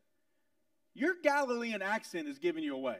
your 0.93 1.15
Galilean 1.23 1.82
accent 1.82 2.28
is 2.28 2.38
giving 2.39 2.63
you 2.63 2.75
away. 2.75 2.99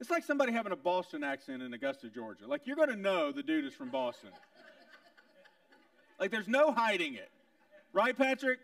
It's 0.00 0.10
like 0.10 0.24
somebody 0.24 0.52
having 0.52 0.72
a 0.72 0.76
Boston 0.76 1.24
accent 1.24 1.62
in 1.62 1.72
Augusta, 1.74 2.08
Georgia. 2.08 2.46
Like 2.46 2.66
you're 2.66 2.76
going 2.76 2.90
to 2.90 2.96
know 2.96 3.32
the 3.32 3.42
dude 3.42 3.64
is 3.64 3.74
from 3.74 3.90
Boston. 3.90 4.30
like 6.20 6.30
there's 6.30 6.48
no 6.48 6.72
hiding 6.72 7.14
it. 7.14 7.30
Right, 7.92 8.16
Patrick? 8.16 8.60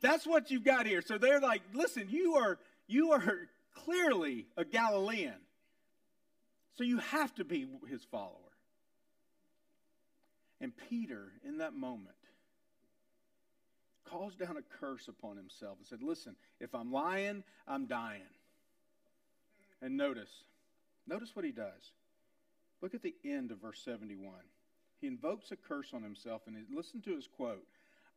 That's 0.00 0.26
what 0.26 0.50
you've 0.50 0.64
got 0.64 0.86
here. 0.86 1.02
So 1.02 1.18
they're 1.18 1.40
like, 1.40 1.62
listen, 1.74 2.06
you 2.08 2.34
are 2.36 2.58
you 2.86 3.12
are 3.12 3.48
clearly 3.74 4.46
a 4.56 4.64
Galilean. 4.64 5.34
So 6.76 6.84
you 6.84 6.98
have 6.98 7.34
to 7.36 7.44
be 7.44 7.66
his 7.88 8.02
follower. 8.04 8.36
And 10.60 10.72
Peter, 10.88 11.32
in 11.46 11.58
that 11.58 11.74
moment, 11.74 12.14
calls 14.04 14.34
down 14.34 14.56
a 14.56 14.78
curse 14.80 15.08
upon 15.08 15.36
himself 15.36 15.78
and 15.78 15.86
said, 15.86 16.02
Listen, 16.02 16.36
if 16.60 16.74
I'm 16.74 16.92
lying, 16.92 17.44
I'm 17.66 17.86
dying. 17.86 18.22
And 19.82 19.96
notice, 19.96 20.30
notice 21.06 21.34
what 21.34 21.44
he 21.44 21.52
does. 21.52 21.92
Look 22.82 22.94
at 22.94 23.02
the 23.02 23.14
end 23.24 23.50
of 23.50 23.60
verse 23.60 23.80
71. 23.84 24.32
He 25.00 25.06
invokes 25.06 25.50
a 25.50 25.56
curse 25.56 25.92
on 25.94 26.02
himself, 26.02 26.42
and 26.46 26.56
listen 26.74 27.00
to 27.02 27.14
his 27.14 27.26
quote 27.26 27.66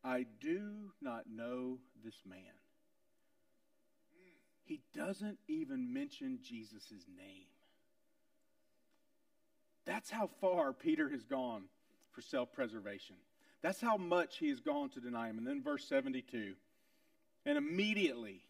I 0.04 0.26
do 0.42 0.92
not 1.02 1.30
know 1.30 1.80
this 2.04 2.16
man. 2.26 2.40
He 4.66 4.82
doesn't 4.94 5.40
even 5.48 5.94
mention 5.94 6.40
Jesus' 6.42 7.06
name. 7.18 7.48
That's 9.86 10.10
how 10.10 10.30
far 10.40 10.74
Peter 10.74 11.10
has 11.10 11.24
gone 11.24 11.64
for 12.12 12.22
self 12.22 12.54
preservation. 12.54 13.16
That's 13.62 13.82
how 13.82 13.98
much 13.98 14.38
he 14.38 14.50
has 14.50 14.60
gone 14.60 14.90
to 14.90 15.00
deny 15.00 15.30
him. 15.30 15.38
And 15.38 15.48
then 15.48 15.64
verse 15.64 15.88
72 15.88 16.54
and 17.46 17.58
immediately 17.58 18.42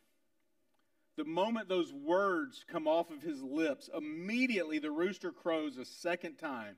the 1.15 1.24
moment 1.24 1.69
those 1.69 1.93
words 1.93 2.65
come 2.72 2.88
off 2.88 3.12
of 3.12 3.22
his 3.22 3.41
lips, 3.41 3.89
immediately 3.96 4.80
the 4.80 4.91
rooster 4.91 5.32
crows 5.32 5.78
a 5.78 5.86
second 5.86 6.38
time. 6.38 6.76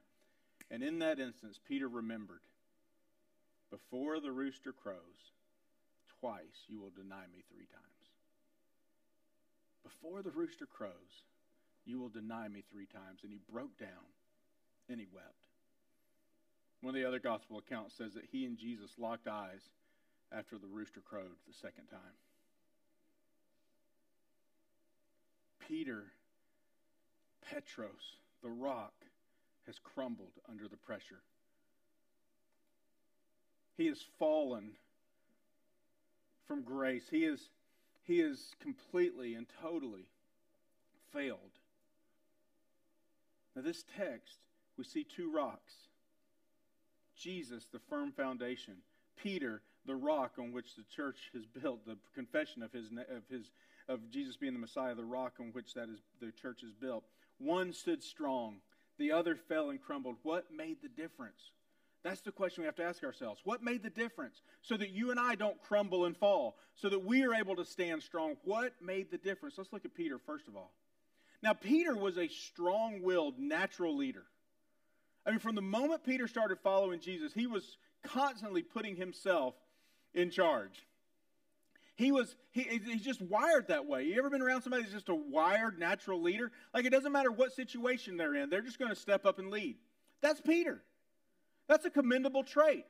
And 0.69 0.83
in 0.83 0.99
that 0.99 1.19
instance, 1.19 1.59
Peter 1.67 1.87
remembered 1.87 2.41
before 3.71 4.19
the 4.19 4.31
rooster 4.31 4.73
crows, 4.73 4.97
twice 6.19 6.65
you 6.67 6.81
will 6.81 6.89
deny 6.89 7.23
me 7.31 7.43
three 7.49 7.67
times. 7.67 7.83
Before 9.83 10.21
the 10.21 10.31
rooster 10.31 10.65
crows, 10.65 10.91
you 11.85 11.99
will 11.99 12.09
deny 12.09 12.47
me 12.47 12.63
three 12.71 12.87
times. 12.87 13.19
And 13.23 13.31
he 13.31 13.39
broke 13.51 13.77
down 13.77 13.89
and 14.89 14.99
he 14.99 15.07
wept. 15.13 15.45
One 16.81 16.95
of 16.95 17.01
the 17.01 17.07
other 17.07 17.19
gospel 17.19 17.57
accounts 17.57 17.95
says 17.97 18.13
that 18.13 18.25
he 18.31 18.45
and 18.45 18.57
Jesus 18.57 18.91
locked 18.97 19.27
eyes 19.27 19.61
after 20.31 20.57
the 20.57 20.67
rooster 20.67 21.01
crowed 21.01 21.35
the 21.47 21.53
second 21.53 21.87
time. 21.87 21.99
Peter, 25.67 26.03
Petros, 27.49 28.17
the 28.43 28.49
rock, 28.49 28.93
has 29.65 29.79
crumbled 29.79 30.33
under 30.47 30.67
the 30.67 30.77
pressure. 30.77 31.21
He 33.77 33.87
has 33.87 33.99
fallen 34.19 34.71
from 36.47 36.61
grace. 36.61 37.05
He 37.09 37.25
is, 37.25 37.49
he 38.03 38.21
is 38.21 38.55
completely 38.61 39.33
and 39.33 39.47
totally 39.61 40.05
failed. 41.11 41.39
Now, 43.55 43.63
this 43.63 43.83
text, 43.97 44.37
we 44.77 44.83
see 44.83 45.03
two 45.03 45.31
rocks 45.31 45.73
Jesus, 47.17 47.65
the 47.71 47.79
firm 47.89 48.11
foundation, 48.11 48.75
Peter, 49.15 49.61
the 49.85 49.95
rock 49.95 50.33
on 50.37 50.51
which 50.51 50.75
the 50.75 50.83
church 50.95 51.31
has 51.33 51.45
built, 51.45 51.85
the 51.85 51.97
confession 52.13 52.61
of 52.61 52.71
his, 52.73 52.87
of 52.87 53.23
his 53.29 53.51
of 53.87 54.09
Jesus 54.09 54.35
being 54.35 54.53
the 54.53 54.59
Messiah, 54.59 54.95
the 54.95 55.03
rock 55.03 55.33
on 55.39 55.51
which 55.53 55.73
that 55.75 55.89
is 55.89 55.99
the 56.19 56.31
church 56.31 56.63
is 56.63 56.73
built. 56.73 57.03
One 57.37 57.71
stood 57.73 58.03
strong, 58.03 58.57
the 58.97 59.11
other 59.11 59.35
fell 59.35 59.69
and 59.69 59.81
crumbled. 59.81 60.15
What 60.23 60.45
made 60.51 60.77
the 60.81 60.89
difference? 60.89 61.51
That's 62.03 62.21
the 62.21 62.31
question 62.31 62.61
we 62.61 62.67
have 62.67 62.75
to 62.75 62.83
ask 62.83 63.03
ourselves. 63.03 63.41
What 63.43 63.63
made 63.63 63.83
the 63.83 63.89
difference? 63.89 64.41
So 64.61 64.77
that 64.77 64.91
you 64.91 65.11
and 65.11 65.19
I 65.19 65.35
don't 65.35 65.61
crumble 65.61 66.05
and 66.05 66.15
fall, 66.15 66.55
so 66.75 66.89
that 66.89 67.03
we 67.03 67.23
are 67.23 67.33
able 67.33 67.55
to 67.55 67.65
stand 67.65 68.03
strong. 68.03 68.35
What 68.43 68.73
made 68.81 69.09
the 69.11 69.17
difference? 69.17 69.55
Let's 69.57 69.73
look 69.73 69.85
at 69.85 69.95
Peter 69.95 70.19
first 70.19 70.47
of 70.47 70.55
all. 70.55 70.71
Now, 71.41 71.53
Peter 71.53 71.95
was 71.95 72.17
a 72.17 72.27
strong 72.27 73.01
willed, 73.01 73.37
natural 73.37 73.95
leader. 73.95 74.23
I 75.25 75.31
mean, 75.31 75.39
from 75.39 75.55
the 75.55 75.61
moment 75.61 76.03
Peter 76.03 76.27
started 76.27 76.59
following 76.59 76.99
Jesus, 76.99 77.33
he 77.33 77.47
was 77.47 77.77
constantly 78.03 78.61
putting 78.61 78.95
himself 78.95 79.55
in 80.13 80.29
charge. 80.29 80.85
He 81.95 82.11
was 82.11 82.35
he, 82.51 82.63
he's 82.85 83.01
just 83.01 83.21
wired 83.21 83.69
that 83.69 83.85
way. 83.85 84.03
You 84.03 84.19
ever 84.19 84.29
been 84.29 84.41
around 84.41 84.61
somebody 84.61 84.83
who's 84.83 84.91
just 84.91 85.09
a 85.09 85.15
wired 85.15 85.79
natural 85.79 86.21
leader? 86.21 86.51
Like 86.73 86.85
it 86.85 86.91
doesn't 86.91 87.11
matter 87.11 87.31
what 87.31 87.53
situation 87.53 88.17
they're 88.17 88.35
in, 88.35 88.49
they're 88.49 88.61
just 88.61 88.79
going 88.79 88.93
to 88.93 88.99
step 88.99 89.25
up 89.25 89.39
and 89.39 89.49
lead. 89.49 89.77
That's 90.21 90.41
Peter. 90.41 90.81
That's 91.67 91.85
a 91.85 91.89
commendable 91.89 92.43
trait. 92.43 92.85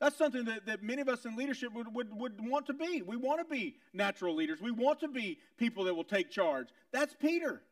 That's 0.00 0.16
something 0.16 0.44
that, 0.46 0.66
that 0.66 0.82
many 0.82 1.00
of 1.00 1.08
us 1.08 1.24
in 1.24 1.36
leadership 1.36 1.72
would, 1.72 1.92
would, 1.94 2.08
would 2.12 2.34
want 2.40 2.66
to 2.66 2.72
be. 2.72 3.02
We 3.02 3.16
want 3.16 3.40
to 3.40 3.44
be 3.44 3.76
natural 3.92 4.34
leaders. 4.34 4.60
We 4.60 4.70
want 4.70 5.00
to 5.00 5.08
be 5.08 5.38
people 5.56 5.84
that 5.84 5.94
will 5.94 6.04
take 6.04 6.30
charge. 6.30 6.68
That's 6.92 7.14
Peter. 7.14 7.62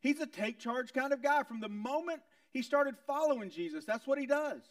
He's 0.00 0.20
a 0.20 0.26
take 0.26 0.58
charge 0.58 0.92
kind 0.92 1.12
of 1.12 1.22
guy. 1.22 1.42
From 1.42 1.60
the 1.60 1.68
moment 1.68 2.22
he 2.52 2.62
started 2.62 2.96
following 3.06 3.50
Jesus, 3.50 3.84
that's 3.84 4.06
what 4.06 4.18
he 4.18 4.26
does. 4.26 4.62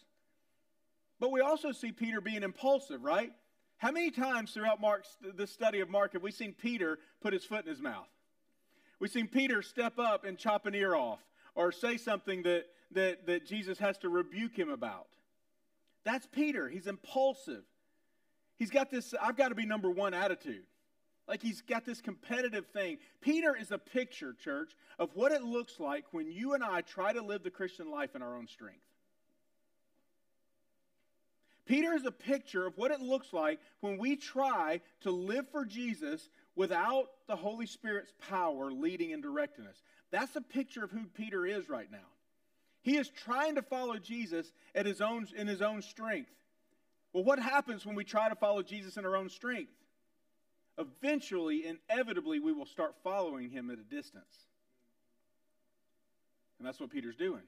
But 1.19 1.31
we 1.31 1.41
also 1.41 1.71
see 1.71 1.91
Peter 1.91 2.21
being 2.21 2.43
impulsive, 2.43 3.03
right? 3.03 3.31
How 3.77 3.91
many 3.91 4.11
times 4.11 4.51
throughout 4.51 4.81
Mark's 4.81 5.17
the 5.35 5.47
study 5.47 5.79
of 5.79 5.89
Mark 5.89 6.13
have 6.13 6.23
we 6.23 6.31
seen 6.31 6.53
Peter 6.53 6.99
put 7.21 7.33
his 7.33 7.45
foot 7.45 7.65
in 7.65 7.69
his 7.69 7.81
mouth? 7.81 8.07
We've 8.99 9.11
seen 9.11 9.27
Peter 9.27 9.61
step 9.61 9.97
up 9.97 10.25
and 10.25 10.37
chop 10.37 10.65
an 10.65 10.75
ear 10.75 10.95
off 10.95 11.19
or 11.55 11.71
say 11.71 11.97
something 11.97 12.43
that, 12.43 12.65
that, 12.91 13.25
that 13.27 13.45
Jesus 13.45 13.77
has 13.79 13.97
to 13.99 14.09
rebuke 14.09 14.57
him 14.57 14.69
about. 14.69 15.07
That's 16.03 16.27
Peter. 16.27 16.67
He's 16.67 16.87
impulsive. 16.87 17.63
He's 18.57 18.69
got 18.69 18.91
this, 18.91 19.13
I've 19.21 19.37
got 19.37 19.49
to 19.49 19.55
be 19.55 19.65
number 19.65 19.89
one 19.89 20.13
attitude. 20.13 20.63
Like 21.29 21.43
he's 21.43 21.61
got 21.61 21.85
this 21.85 22.01
competitive 22.01 22.65
thing. 22.67 22.97
Peter 23.21 23.55
is 23.55 23.71
a 23.71 23.77
picture, 23.77 24.33
church, 24.33 24.71
of 24.97 25.11
what 25.13 25.31
it 25.31 25.43
looks 25.43 25.79
like 25.79 26.05
when 26.11 26.31
you 26.31 26.55
and 26.55 26.63
I 26.63 26.81
try 26.81 27.13
to 27.13 27.21
live 27.21 27.43
the 27.43 27.51
Christian 27.51 27.91
life 27.91 28.15
in 28.15 28.23
our 28.23 28.35
own 28.35 28.47
strength. 28.47 28.81
Peter 31.67 31.93
is 31.93 32.03
a 32.03 32.11
picture 32.11 32.65
of 32.65 32.75
what 32.79 32.89
it 32.89 32.99
looks 32.99 33.31
like 33.31 33.59
when 33.81 33.99
we 33.99 34.15
try 34.15 34.81
to 35.01 35.11
live 35.11 35.47
for 35.51 35.65
Jesus 35.65 36.29
without 36.55 37.11
the 37.27 37.35
Holy 37.35 37.67
Spirit's 37.67 38.11
power 38.27 38.71
leading 38.71 39.13
and 39.13 39.21
directing 39.21 39.67
us. 39.67 39.83
That's 40.09 40.35
a 40.35 40.41
picture 40.41 40.83
of 40.83 40.89
who 40.89 41.05
Peter 41.13 41.45
is 41.45 41.69
right 41.69 41.91
now. 41.91 41.97
He 42.81 42.97
is 42.97 43.07
trying 43.09 43.53
to 43.53 43.61
follow 43.61 43.97
Jesus 43.97 44.51
at 44.73 44.87
his 44.87 44.99
own, 44.99 45.27
in 45.37 45.45
his 45.45 45.61
own 45.61 45.83
strength. 45.83 46.31
Well, 47.13 47.23
what 47.23 47.37
happens 47.37 47.85
when 47.85 47.93
we 47.93 48.03
try 48.03 48.29
to 48.29 48.35
follow 48.35 48.63
Jesus 48.63 48.97
in 48.97 49.05
our 49.05 49.15
own 49.15 49.29
strength? 49.29 49.71
Eventually, 50.79 51.65
inevitably, 51.65 52.39
we 52.39 52.53
will 52.53 52.65
start 52.65 52.95
following 53.03 53.49
him 53.49 53.69
at 53.69 53.77
a 53.77 53.83
distance. 53.83 54.47
And 56.57 56.67
that's 56.67 56.79
what 56.79 56.89
Peter's 56.89 57.17
doing. 57.17 57.43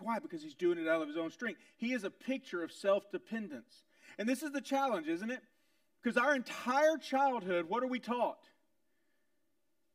Why? 0.00 0.18
Because 0.18 0.42
he's 0.42 0.54
doing 0.54 0.78
it 0.78 0.86
out 0.86 1.02
of 1.02 1.08
his 1.08 1.16
own 1.16 1.30
strength. 1.30 1.60
He 1.76 1.92
is 1.92 2.04
a 2.04 2.10
picture 2.10 2.62
of 2.62 2.70
self 2.70 3.10
dependence. 3.10 3.82
And 4.18 4.28
this 4.28 4.42
is 4.42 4.52
the 4.52 4.60
challenge, 4.60 5.08
isn't 5.08 5.30
it? 5.30 5.42
Because 6.02 6.16
our 6.16 6.34
entire 6.34 6.96
childhood, 6.98 7.68
what 7.68 7.82
are 7.82 7.88
we 7.88 7.98
taught? 7.98 8.44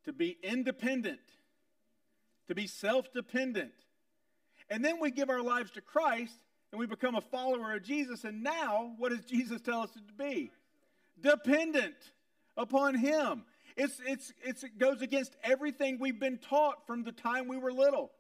To 0.06 0.14
be 0.14 0.38
independent, 0.44 1.22
to 2.48 2.56
be 2.56 2.68
self 2.68 3.14
dependent. 3.14 3.72
And 4.70 4.84
then 4.84 5.00
we 5.00 5.12
give 5.12 5.30
our 5.30 5.42
lives 5.42 5.72
to 5.72 5.82
Christ 5.82 6.38
and 6.72 6.80
we 6.80 6.88
become 6.88 7.16
a 7.16 7.22
follower 7.22 7.76
of 7.76 7.84
Jesus. 7.84 8.24
And 8.24 8.44
now, 8.44 8.94
what 8.98 9.10
does 9.10 9.24
Jesus 9.26 9.62
tell 9.62 9.82
us 9.82 9.92
to 9.92 10.02
be? 10.18 10.52
Dependent 11.20 11.96
upon 12.58 12.96
Him. 12.96 13.44
It's, 13.76 14.00
it's, 14.06 14.34
it's, 14.44 14.64
it 14.64 14.78
goes 14.78 15.02
against 15.02 15.36
everything 15.44 15.98
we've 16.00 16.20
been 16.20 16.38
taught 16.38 16.86
from 16.86 17.04
the 17.04 17.12
time 17.12 17.48
we 17.48 17.58
were 17.58 17.72
little. 17.72 18.12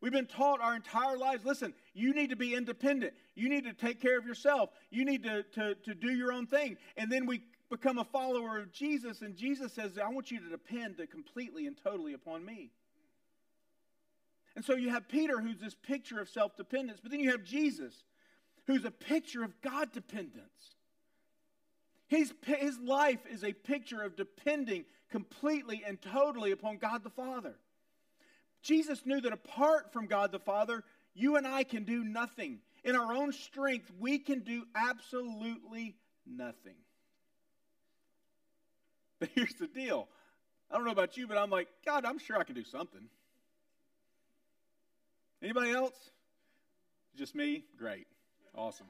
We've 0.00 0.12
been 0.12 0.26
taught 0.26 0.60
our 0.60 0.74
entire 0.74 1.16
lives 1.16 1.44
listen, 1.44 1.72
you 1.94 2.12
need 2.12 2.30
to 2.30 2.36
be 2.36 2.54
independent. 2.54 3.14
You 3.34 3.48
need 3.48 3.64
to 3.64 3.72
take 3.72 4.00
care 4.00 4.18
of 4.18 4.26
yourself. 4.26 4.70
You 4.90 5.04
need 5.04 5.22
to, 5.24 5.42
to, 5.54 5.74
to 5.74 5.94
do 5.94 6.12
your 6.12 6.32
own 6.32 6.46
thing. 6.46 6.76
And 6.96 7.10
then 7.10 7.26
we 7.26 7.42
become 7.70 7.98
a 7.98 8.04
follower 8.04 8.58
of 8.58 8.72
Jesus, 8.72 9.22
and 9.22 9.34
Jesus 9.34 9.72
says, 9.72 9.98
I 9.98 10.08
want 10.08 10.30
you 10.30 10.40
to 10.40 10.48
depend 10.48 11.00
completely 11.10 11.66
and 11.66 11.76
totally 11.82 12.12
upon 12.12 12.44
me. 12.44 12.70
And 14.56 14.64
so 14.64 14.76
you 14.76 14.90
have 14.90 15.08
Peter, 15.08 15.40
who's 15.40 15.58
this 15.58 15.74
picture 15.74 16.20
of 16.20 16.28
self 16.28 16.56
dependence, 16.56 17.00
but 17.02 17.10
then 17.10 17.20
you 17.20 17.30
have 17.30 17.42
Jesus, 17.42 18.04
who's 18.66 18.84
a 18.84 18.90
picture 18.90 19.42
of 19.42 19.60
God 19.62 19.92
dependence. 19.92 20.73
His, 22.14 22.32
his 22.46 22.78
life 22.78 23.20
is 23.28 23.42
a 23.42 23.52
picture 23.52 24.00
of 24.02 24.14
depending 24.14 24.84
completely 25.10 25.82
and 25.84 26.00
totally 26.00 26.52
upon 26.52 26.76
God 26.76 27.02
the 27.02 27.10
Father. 27.10 27.56
Jesus 28.62 29.04
knew 29.04 29.20
that 29.20 29.32
apart 29.32 29.92
from 29.92 30.06
God 30.06 30.30
the 30.30 30.38
Father, 30.38 30.84
you 31.14 31.36
and 31.36 31.46
I 31.46 31.64
can 31.64 31.82
do 31.84 32.04
nothing. 32.04 32.60
In 32.84 32.94
our 32.94 33.12
own 33.12 33.32
strength, 33.32 33.90
we 33.98 34.18
can 34.18 34.40
do 34.40 34.64
absolutely 34.74 35.96
nothing. 36.26 36.76
But 39.20 39.30
here's 39.34 39.54
the 39.54 39.68
deal 39.68 40.08
I 40.70 40.76
don't 40.76 40.84
know 40.84 40.92
about 40.92 41.16
you, 41.16 41.26
but 41.26 41.38
I'm 41.38 41.48
like, 41.48 41.68
God, 41.86 42.04
I'm 42.04 42.18
sure 42.18 42.36
I 42.36 42.44
can 42.44 42.54
do 42.54 42.64
something. 42.64 43.08
Anybody 45.42 45.70
else? 45.70 45.94
Just 47.16 47.34
me? 47.34 47.64
Great. 47.78 48.06
Awesome. 48.54 48.88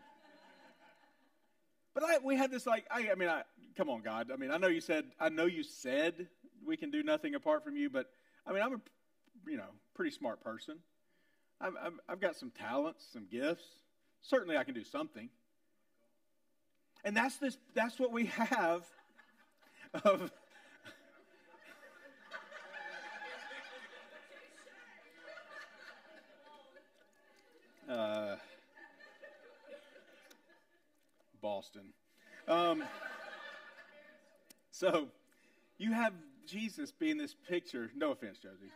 But 1.94 2.04
I, 2.04 2.18
we 2.22 2.36
had 2.36 2.50
this 2.50 2.66
like, 2.66 2.84
I, 2.90 3.08
I 3.10 3.14
mean, 3.14 3.28
I, 3.28 3.42
come 3.76 3.88
on, 3.88 4.02
God. 4.02 4.30
I 4.32 4.36
mean, 4.36 4.50
I 4.50 4.58
know 4.58 4.66
you 4.66 4.80
said, 4.80 5.04
I 5.20 5.28
know 5.28 5.46
you 5.46 5.62
said 5.62 6.28
we 6.66 6.76
can 6.76 6.90
do 6.90 7.02
nothing 7.02 7.34
apart 7.34 7.64
from 7.64 7.76
you, 7.76 7.88
but 7.88 8.10
I 8.46 8.52
mean, 8.52 8.62
I'm 8.62 8.74
a 8.74 8.80
you 9.46 9.56
know, 9.56 9.68
pretty 9.94 10.10
smart 10.10 10.42
person. 10.42 10.78
I've, 11.60 11.74
I've, 11.80 11.92
I've 12.08 12.20
got 12.20 12.36
some 12.36 12.50
talents, 12.50 13.04
some 13.12 13.26
gifts. 13.30 13.64
Certainly, 14.22 14.56
I 14.56 14.64
can 14.64 14.74
do 14.74 14.84
something. 14.84 15.28
And 17.04 17.16
that's 17.16 17.36
this. 17.36 17.56
That's 17.74 17.98
what 17.98 18.12
we 18.12 18.26
have 18.26 18.84
of. 20.04 20.32
Boston. 31.44 31.92
Um, 32.48 32.82
so, 34.70 35.08
you 35.76 35.92
have 35.92 36.14
Jesus 36.46 36.90
being 36.90 37.18
this 37.18 37.36
picture. 37.50 37.90
No 37.94 38.12
offense, 38.12 38.38
Josie. 38.38 38.72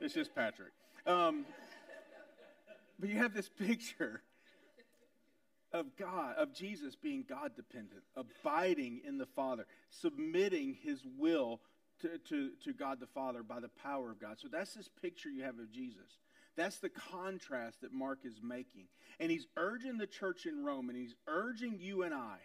It's 0.00 0.14
just 0.14 0.32
Patrick. 0.32 0.70
Um, 1.08 1.44
but 3.00 3.08
you 3.08 3.18
have 3.18 3.34
this 3.34 3.48
picture 3.48 4.22
of 5.72 5.86
God, 5.98 6.36
of 6.36 6.54
Jesus 6.54 6.94
being 6.94 7.24
God 7.28 7.56
dependent, 7.56 8.02
abiding 8.14 9.00
in 9.04 9.18
the 9.18 9.26
Father, 9.26 9.66
submitting 9.90 10.76
his 10.80 11.02
will 11.18 11.60
to, 12.02 12.18
to, 12.28 12.50
to 12.62 12.72
God 12.72 13.00
the 13.00 13.08
Father 13.08 13.42
by 13.42 13.58
the 13.58 13.70
power 13.82 14.12
of 14.12 14.20
God. 14.20 14.38
So 14.38 14.46
that's 14.46 14.74
this 14.74 14.88
picture 15.02 15.28
you 15.28 15.42
have 15.42 15.58
of 15.58 15.72
Jesus. 15.72 16.18
That's 16.56 16.78
the 16.78 16.88
contrast 16.88 17.80
that 17.80 17.92
Mark 17.92 18.20
is 18.24 18.40
making. 18.42 18.86
And 19.18 19.30
he's 19.30 19.46
urging 19.56 19.98
the 19.98 20.06
church 20.06 20.46
in 20.46 20.64
Rome, 20.64 20.88
and 20.88 20.98
he's 20.98 21.14
urging 21.26 21.78
you 21.78 22.02
and 22.02 22.14
I 22.14 22.38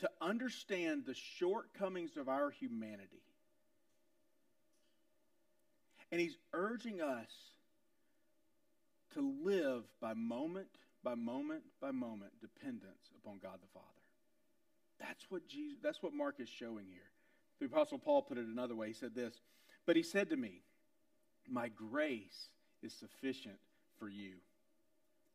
to 0.00 0.10
understand 0.20 1.04
the 1.06 1.14
shortcomings 1.14 2.16
of 2.16 2.28
our 2.28 2.50
humanity. 2.50 3.22
And 6.10 6.20
he's 6.20 6.36
urging 6.52 7.00
us 7.00 7.30
to 9.14 9.34
live 9.44 9.84
by 10.00 10.14
moment 10.14 10.68
by 11.02 11.14
moment 11.14 11.62
by 11.80 11.90
moment 11.90 12.32
dependence 12.40 13.10
upon 13.22 13.38
God 13.38 13.58
the 13.62 13.68
Father. 13.72 13.86
That's 14.98 15.30
what 15.30 15.48
Jesus 15.48 15.78
that's 15.82 16.02
what 16.02 16.12
Mark 16.12 16.36
is 16.40 16.48
showing 16.48 16.86
here. 16.86 17.10
The 17.58 17.66
apostle 17.66 17.98
Paul 17.98 18.22
put 18.22 18.38
it 18.38 18.46
another 18.46 18.74
way. 18.74 18.88
He 18.88 18.94
said 18.94 19.14
this, 19.14 19.40
"But 19.86 19.96
he 19.96 20.02
said 20.02 20.30
to 20.30 20.36
me, 20.36 20.62
my 21.48 21.68
grace 21.68 22.48
is 22.82 22.92
sufficient 22.92 23.58
for 23.98 24.08
you." 24.08 24.34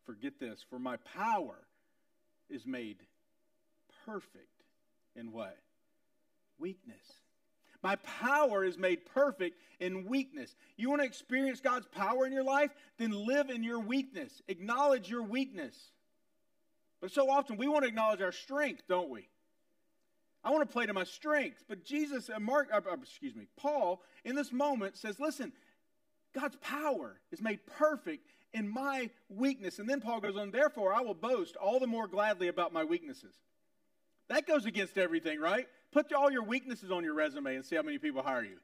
Forget 0.05 0.39
this, 0.39 0.63
for 0.69 0.79
my 0.79 0.97
power 0.97 1.57
is 2.49 2.65
made 2.65 2.97
perfect 4.05 4.63
in 5.15 5.31
what? 5.31 5.57
Weakness. 6.59 7.21
My 7.81 7.97
power 7.97 8.63
is 8.63 8.77
made 8.77 9.05
perfect 9.05 9.59
in 9.79 10.05
weakness. 10.05 10.55
You 10.77 10.89
want 10.89 11.01
to 11.01 11.07
experience 11.07 11.59
God's 11.59 11.87
power 11.87 12.25
in 12.25 12.31
your 12.31 12.43
life? 12.43 12.71
Then 12.97 13.11
live 13.11 13.49
in 13.49 13.63
your 13.63 13.79
weakness. 13.79 14.41
Acknowledge 14.47 15.09
your 15.09 15.23
weakness. 15.23 15.75
But 17.01 17.11
so 17.11 17.29
often 17.29 17.57
we 17.57 17.67
want 17.67 17.83
to 17.83 17.89
acknowledge 17.89 18.21
our 18.21 18.31
strength, 18.31 18.83
don't 18.87 19.09
we? 19.09 19.27
I 20.43 20.51
want 20.51 20.67
to 20.67 20.71
play 20.71 20.85
to 20.85 20.93
my 20.93 21.03
strength. 21.03 21.63
But 21.67 21.83
Jesus, 21.83 22.29
uh, 22.29 22.39
Mark, 22.39 22.69
uh, 22.71 22.81
uh, 22.89 22.95
excuse 23.01 23.35
me, 23.35 23.47
Paul, 23.57 24.01
in 24.23 24.35
this 24.35 24.51
moment 24.51 24.95
says, 24.97 25.19
listen, 25.19 25.51
God's 26.35 26.57
power 26.57 27.19
is 27.31 27.41
made 27.41 27.65
perfect 27.65 28.27
in 28.53 28.67
my 28.67 29.09
weakness. 29.29 29.79
And 29.79 29.89
then 29.89 30.01
Paul 30.01 30.19
goes 30.19 30.37
on, 30.37 30.51
therefore 30.51 30.93
I 30.93 31.01
will 31.01 31.13
boast 31.13 31.55
all 31.55 31.79
the 31.79 31.87
more 31.87 32.07
gladly 32.07 32.49
about 32.49 32.73
my 32.73 32.83
weaknesses. 32.83 33.33
That 34.27 34.47
goes 34.47 34.65
against 34.65 34.97
everything, 34.97 35.39
right? 35.39 35.67
Put 35.91 36.11
all 36.13 36.31
your 36.31 36.43
weaknesses 36.43 36.91
on 36.91 37.03
your 37.03 37.13
resume 37.13 37.55
and 37.55 37.65
see 37.65 37.75
how 37.75 37.83
many 37.83 37.97
people 37.97 38.21
hire 38.21 38.43
you. 38.43 38.57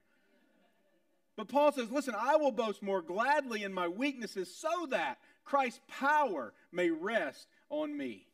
But 1.38 1.48
Paul 1.48 1.72
says, 1.72 1.90
Listen, 1.92 2.16
I 2.18 2.36
will 2.36 2.52
boast 2.52 2.84
more 2.84 3.02
gladly 3.02 3.64
in 3.64 3.74
my 3.74 3.88
weaknesses 3.88 4.54
so 4.54 4.88
that 4.88 5.18
Christ's 5.46 5.80
power 5.88 6.54
may 6.72 6.90
rest 6.90 7.48
on 7.70 7.96
me. 7.96 8.28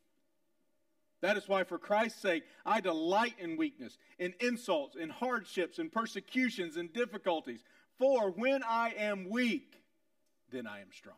That 1.22 1.38
is 1.38 1.48
why, 1.48 1.64
for 1.64 1.80
Christ's 1.80 2.22
sake, 2.22 2.44
I 2.66 2.80
delight 2.80 3.36
in 3.40 3.58
weakness, 3.58 3.98
in 4.20 4.34
insults, 4.40 4.96
in 4.96 5.10
hardships, 5.10 5.80
in 5.80 5.90
persecutions, 5.90 6.78
in 6.78 6.90
difficulties. 6.90 7.64
For 7.98 8.32
when 8.32 8.64
I 8.64 8.93
am 8.98 9.30
weak, 9.30 9.74
then 10.52 10.68
I 10.68 10.82
am 10.82 10.91
strong. 10.91 11.18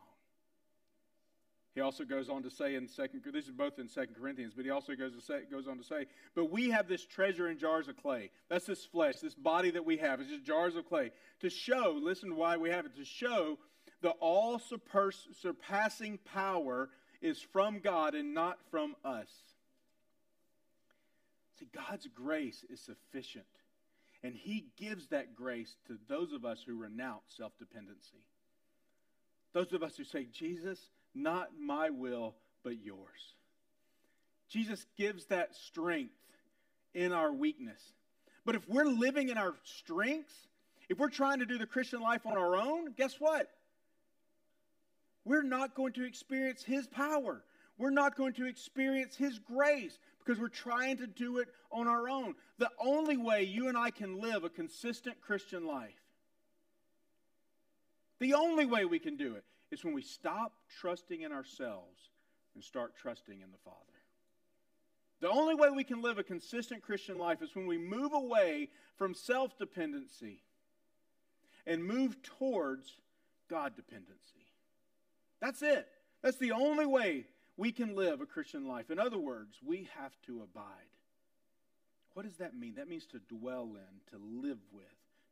He 1.74 1.80
also 1.80 2.04
goes 2.04 2.28
on 2.28 2.42
to 2.42 2.50
say 2.50 2.74
in 2.74 2.88
second. 2.88 3.22
This 3.32 3.46
is 3.46 3.52
both 3.52 3.78
in 3.78 3.88
Second 3.88 4.16
Corinthians, 4.16 4.54
but 4.56 4.64
he 4.64 4.70
also 4.70 4.96
goes 4.96 5.14
to 5.14 5.20
say 5.20 5.42
goes 5.50 5.68
on 5.68 5.78
to 5.78 5.84
say, 5.84 6.06
"But 6.34 6.46
we 6.46 6.70
have 6.70 6.88
this 6.88 7.06
treasure 7.06 7.48
in 7.48 7.58
jars 7.58 7.86
of 7.86 7.96
clay. 7.96 8.30
That's 8.48 8.66
this 8.66 8.84
flesh, 8.84 9.20
this 9.20 9.34
body 9.34 9.70
that 9.70 9.84
we 9.84 9.98
have. 9.98 10.20
It's 10.20 10.30
just 10.30 10.44
jars 10.44 10.74
of 10.74 10.86
clay 10.86 11.12
to 11.40 11.48
show. 11.48 11.92
Listen, 12.02 12.34
why 12.34 12.56
we 12.56 12.70
have 12.70 12.86
it 12.86 12.96
to 12.96 13.04
show 13.04 13.58
the 14.00 14.10
all 14.10 14.58
surpassing 14.58 16.18
power 16.18 16.90
is 17.20 17.40
from 17.40 17.78
God 17.78 18.14
and 18.14 18.34
not 18.34 18.58
from 18.70 18.96
us. 19.04 19.30
See, 21.58 21.68
God's 21.72 22.08
grace 22.08 22.64
is 22.68 22.80
sufficient, 22.80 23.44
and 24.22 24.34
He 24.34 24.66
gives 24.76 25.08
that 25.08 25.34
grace 25.34 25.76
to 25.86 25.98
those 26.08 26.32
of 26.32 26.44
us 26.44 26.62
who 26.66 26.76
renounce 26.76 27.24
self 27.36 27.52
dependency. 27.58 28.24
Those 29.52 29.72
of 29.72 29.82
us 29.82 29.96
who 29.96 30.04
say, 30.04 30.26
Jesus." 30.32 30.78
Not 31.14 31.50
my 31.58 31.90
will, 31.90 32.34
but 32.62 32.82
yours. 32.82 33.34
Jesus 34.48 34.84
gives 34.96 35.26
that 35.26 35.54
strength 35.54 36.14
in 36.94 37.12
our 37.12 37.32
weakness. 37.32 37.80
But 38.44 38.54
if 38.54 38.68
we're 38.68 38.84
living 38.84 39.28
in 39.28 39.38
our 39.38 39.54
strengths, 39.64 40.34
if 40.88 40.98
we're 40.98 41.08
trying 41.08 41.40
to 41.40 41.46
do 41.46 41.58
the 41.58 41.66
Christian 41.66 42.00
life 42.00 42.26
on 42.26 42.36
our 42.36 42.56
own, 42.56 42.92
guess 42.96 43.14
what? 43.20 43.48
We're 45.24 45.42
not 45.42 45.74
going 45.74 45.92
to 45.94 46.04
experience 46.04 46.64
His 46.64 46.86
power. 46.86 47.42
We're 47.78 47.90
not 47.90 48.16
going 48.16 48.34
to 48.34 48.46
experience 48.46 49.16
His 49.16 49.38
grace 49.38 49.98
because 50.30 50.40
we're 50.40 50.48
trying 50.48 50.96
to 50.96 51.08
do 51.08 51.38
it 51.38 51.48
on 51.72 51.88
our 51.88 52.08
own. 52.08 52.36
The 52.58 52.70
only 52.78 53.16
way 53.16 53.42
you 53.42 53.66
and 53.66 53.76
I 53.76 53.90
can 53.90 54.20
live 54.20 54.44
a 54.44 54.48
consistent 54.48 55.20
Christian 55.20 55.66
life, 55.66 55.90
the 58.20 58.34
only 58.34 58.64
way 58.64 58.84
we 58.84 59.00
can 59.00 59.16
do 59.16 59.34
it 59.34 59.42
is 59.72 59.84
when 59.84 59.92
we 59.92 60.02
stop 60.02 60.52
trusting 60.80 61.22
in 61.22 61.32
ourselves 61.32 62.10
and 62.54 62.62
start 62.62 62.94
trusting 62.94 63.40
in 63.40 63.50
the 63.50 63.58
Father. 63.64 63.76
The 65.20 65.28
only 65.28 65.56
way 65.56 65.68
we 65.70 65.82
can 65.82 66.00
live 66.00 66.18
a 66.18 66.22
consistent 66.22 66.80
Christian 66.80 67.18
life 67.18 67.42
is 67.42 67.56
when 67.56 67.66
we 67.66 67.76
move 67.76 68.12
away 68.12 68.68
from 68.96 69.14
self 69.14 69.58
dependency 69.58 70.44
and 71.66 71.84
move 71.84 72.22
towards 72.22 73.00
God 73.48 73.74
dependency. 73.74 74.46
That's 75.40 75.60
it. 75.62 75.88
That's 76.22 76.38
the 76.38 76.52
only 76.52 76.86
way 76.86 77.24
we 77.60 77.72
can 77.72 77.94
live 77.94 78.22
a 78.22 78.26
Christian 78.26 78.66
life. 78.66 78.90
In 78.90 78.98
other 78.98 79.18
words, 79.18 79.58
we 79.62 79.86
have 79.98 80.12
to 80.24 80.40
abide. 80.42 80.64
What 82.14 82.24
does 82.24 82.38
that 82.38 82.56
mean? 82.56 82.76
That 82.76 82.88
means 82.88 83.04
to 83.08 83.20
dwell 83.28 83.72
in, 83.74 84.18
to 84.18 84.48
live 84.48 84.56
with, 84.72 84.84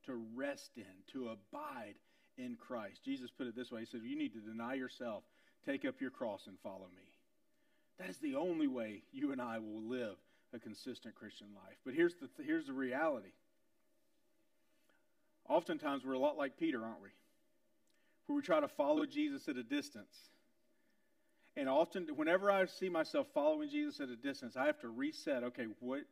to 0.05 0.23
rest 0.35 0.73
in, 0.77 0.85
to 1.15 1.31
abide 1.31 1.95
in 2.37 2.57
Christ. 2.57 3.03
Jesus 3.03 3.31
put 3.31 3.47
it 3.47 3.57
this 3.57 3.73
way 3.73 3.81
He 3.81 3.87
said, 3.87 4.03
You 4.05 4.17
need 4.17 4.35
to 4.35 4.41
deny 4.41 4.75
yourself, 4.75 5.23
take 5.65 5.87
up 5.87 6.03
your 6.03 6.11
cross, 6.11 6.47
and 6.47 6.59
follow 6.63 6.89
me. 6.95 7.11
That 7.99 8.11
is 8.11 8.19
the 8.19 8.35
only 8.35 8.67
way 8.67 9.05
you 9.11 9.33
and 9.33 9.41
I 9.41 9.59
will 9.59 9.83
live 9.83 10.17
a 10.53 10.59
consistent 10.59 11.15
Christian 11.15 11.49
life. 11.55 11.79
But 11.83 11.95
here's 11.95 12.15
the, 12.17 12.29
here's 12.45 12.67
the 12.67 12.75
reality. 12.75 13.33
Oftentimes, 15.49 16.05
we're 16.05 16.13
a 16.13 16.19
lot 16.19 16.37
like 16.37 16.59
Peter, 16.59 16.85
aren't 16.85 17.01
we? 17.01 17.09
Where 18.27 18.37
we 18.37 18.43
try 18.43 18.61
to 18.61 18.69
follow 18.69 19.07
Jesus 19.07 19.49
at 19.49 19.57
a 19.57 19.63
distance. 19.63 20.29
And 21.59 21.69
often, 21.69 22.07
whenever 22.15 22.53
I 22.53 22.65
see 22.67 22.89
myself 22.89 23.27
following 23.35 23.69
Jesus 23.69 23.99
at 23.99 24.09
a 24.09 24.15
distance, 24.15 24.57
I 24.57 24.67
have 24.67 24.79
to 24.83 24.89
reset 24.89 25.43
okay, 25.43 25.67
what, 25.81 26.03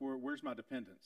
where, 0.00 0.16
where's 0.16 0.42
my 0.42 0.52
dependence? 0.52 1.04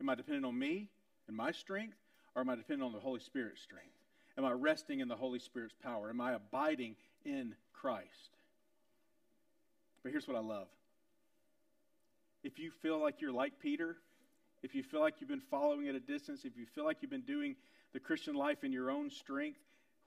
Am 0.00 0.08
I 0.08 0.14
dependent 0.14 0.46
on 0.46 0.56
me 0.56 0.88
and 1.26 1.36
my 1.36 1.50
strength? 1.50 1.96
Or 2.36 2.42
am 2.42 2.48
I 2.48 2.54
dependent 2.54 2.86
on 2.86 2.92
the 2.92 3.00
Holy 3.00 3.18
Spirit's 3.18 3.60
strength? 3.60 3.90
Am 4.38 4.44
I 4.44 4.52
resting 4.52 5.00
in 5.00 5.08
the 5.08 5.16
Holy 5.16 5.40
Spirit's 5.40 5.74
power? 5.82 6.08
Am 6.08 6.20
I 6.20 6.34
abiding 6.34 6.94
in 7.24 7.56
Christ? 7.72 8.36
But 10.04 10.12
here's 10.12 10.28
what 10.28 10.36
I 10.36 10.40
love. 10.40 10.68
If 12.44 12.60
you 12.60 12.70
feel 12.80 13.02
like 13.02 13.20
you're 13.20 13.32
like 13.32 13.58
Peter, 13.58 13.96
if 14.62 14.76
you 14.76 14.84
feel 14.84 15.00
like 15.00 15.14
you've 15.18 15.28
been 15.28 15.42
following 15.50 15.88
at 15.88 15.96
a 15.96 16.00
distance, 16.00 16.44
if 16.44 16.56
you 16.56 16.64
feel 16.76 16.84
like 16.84 16.98
you've 17.02 17.10
been 17.10 17.22
doing 17.22 17.56
the 17.92 17.98
Christian 17.98 18.36
life 18.36 18.62
in 18.62 18.70
your 18.70 18.88
own 18.88 19.10
strength, 19.10 19.58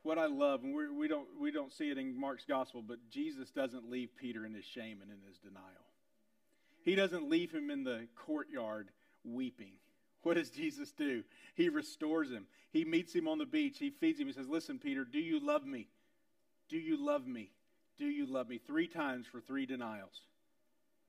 what 0.03 0.19
I 0.19 0.27
love, 0.27 0.63
and 0.63 0.75
we 0.75 1.07
don't, 1.07 1.27
we 1.39 1.51
don't 1.51 1.71
see 1.71 1.89
it 1.89 1.97
in 1.97 2.19
Mark's 2.19 2.45
gospel, 2.45 2.83
but 2.85 3.09
Jesus 3.09 3.49
doesn't 3.51 3.89
leave 3.89 4.09
Peter 4.15 4.45
in 4.45 4.53
his 4.53 4.65
shame 4.65 4.99
and 5.01 5.09
in 5.09 5.17
his 5.27 5.37
denial. 5.39 5.63
He 6.83 6.95
doesn't 6.95 7.29
leave 7.29 7.51
him 7.51 7.71
in 7.71 7.85
the 7.85 8.07
courtyard 8.15 8.89
weeping. 9.23 9.73
What 10.23 10.35
does 10.35 10.49
Jesus 10.49 10.91
do? 10.91 11.23
He 11.55 11.69
restores 11.69 12.29
him. 12.29 12.45
He 12.71 12.85
meets 12.85 13.13
him 13.13 13.27
on 13.27 13.37
the 13.37 13.45
beach. 13.45 13.77
He 13.79 13.89
feeds 13.89 14.19
him. 14.19 14.27
He 14.27 14.33
says, 14.33 14.47
Listen, 14.47 14.79
Peter, 14.79 15.05
do 15.05 15.19
you 15.19 15.39
love 15.45 15.65
me? 15.65 15.87
Do 16.69 16.77
you 16.77 17.03
love 17.03 17.25
me? 17.25 17.51
Do 17.97 18.05
you 18.05 18.25
love 18.25 18.49
me? 18.49 18.57
Three 18.57 18.87
times 18.87 19.25
for 19.31 19.39
three 19.39 19.65
denials. 19.65 20.21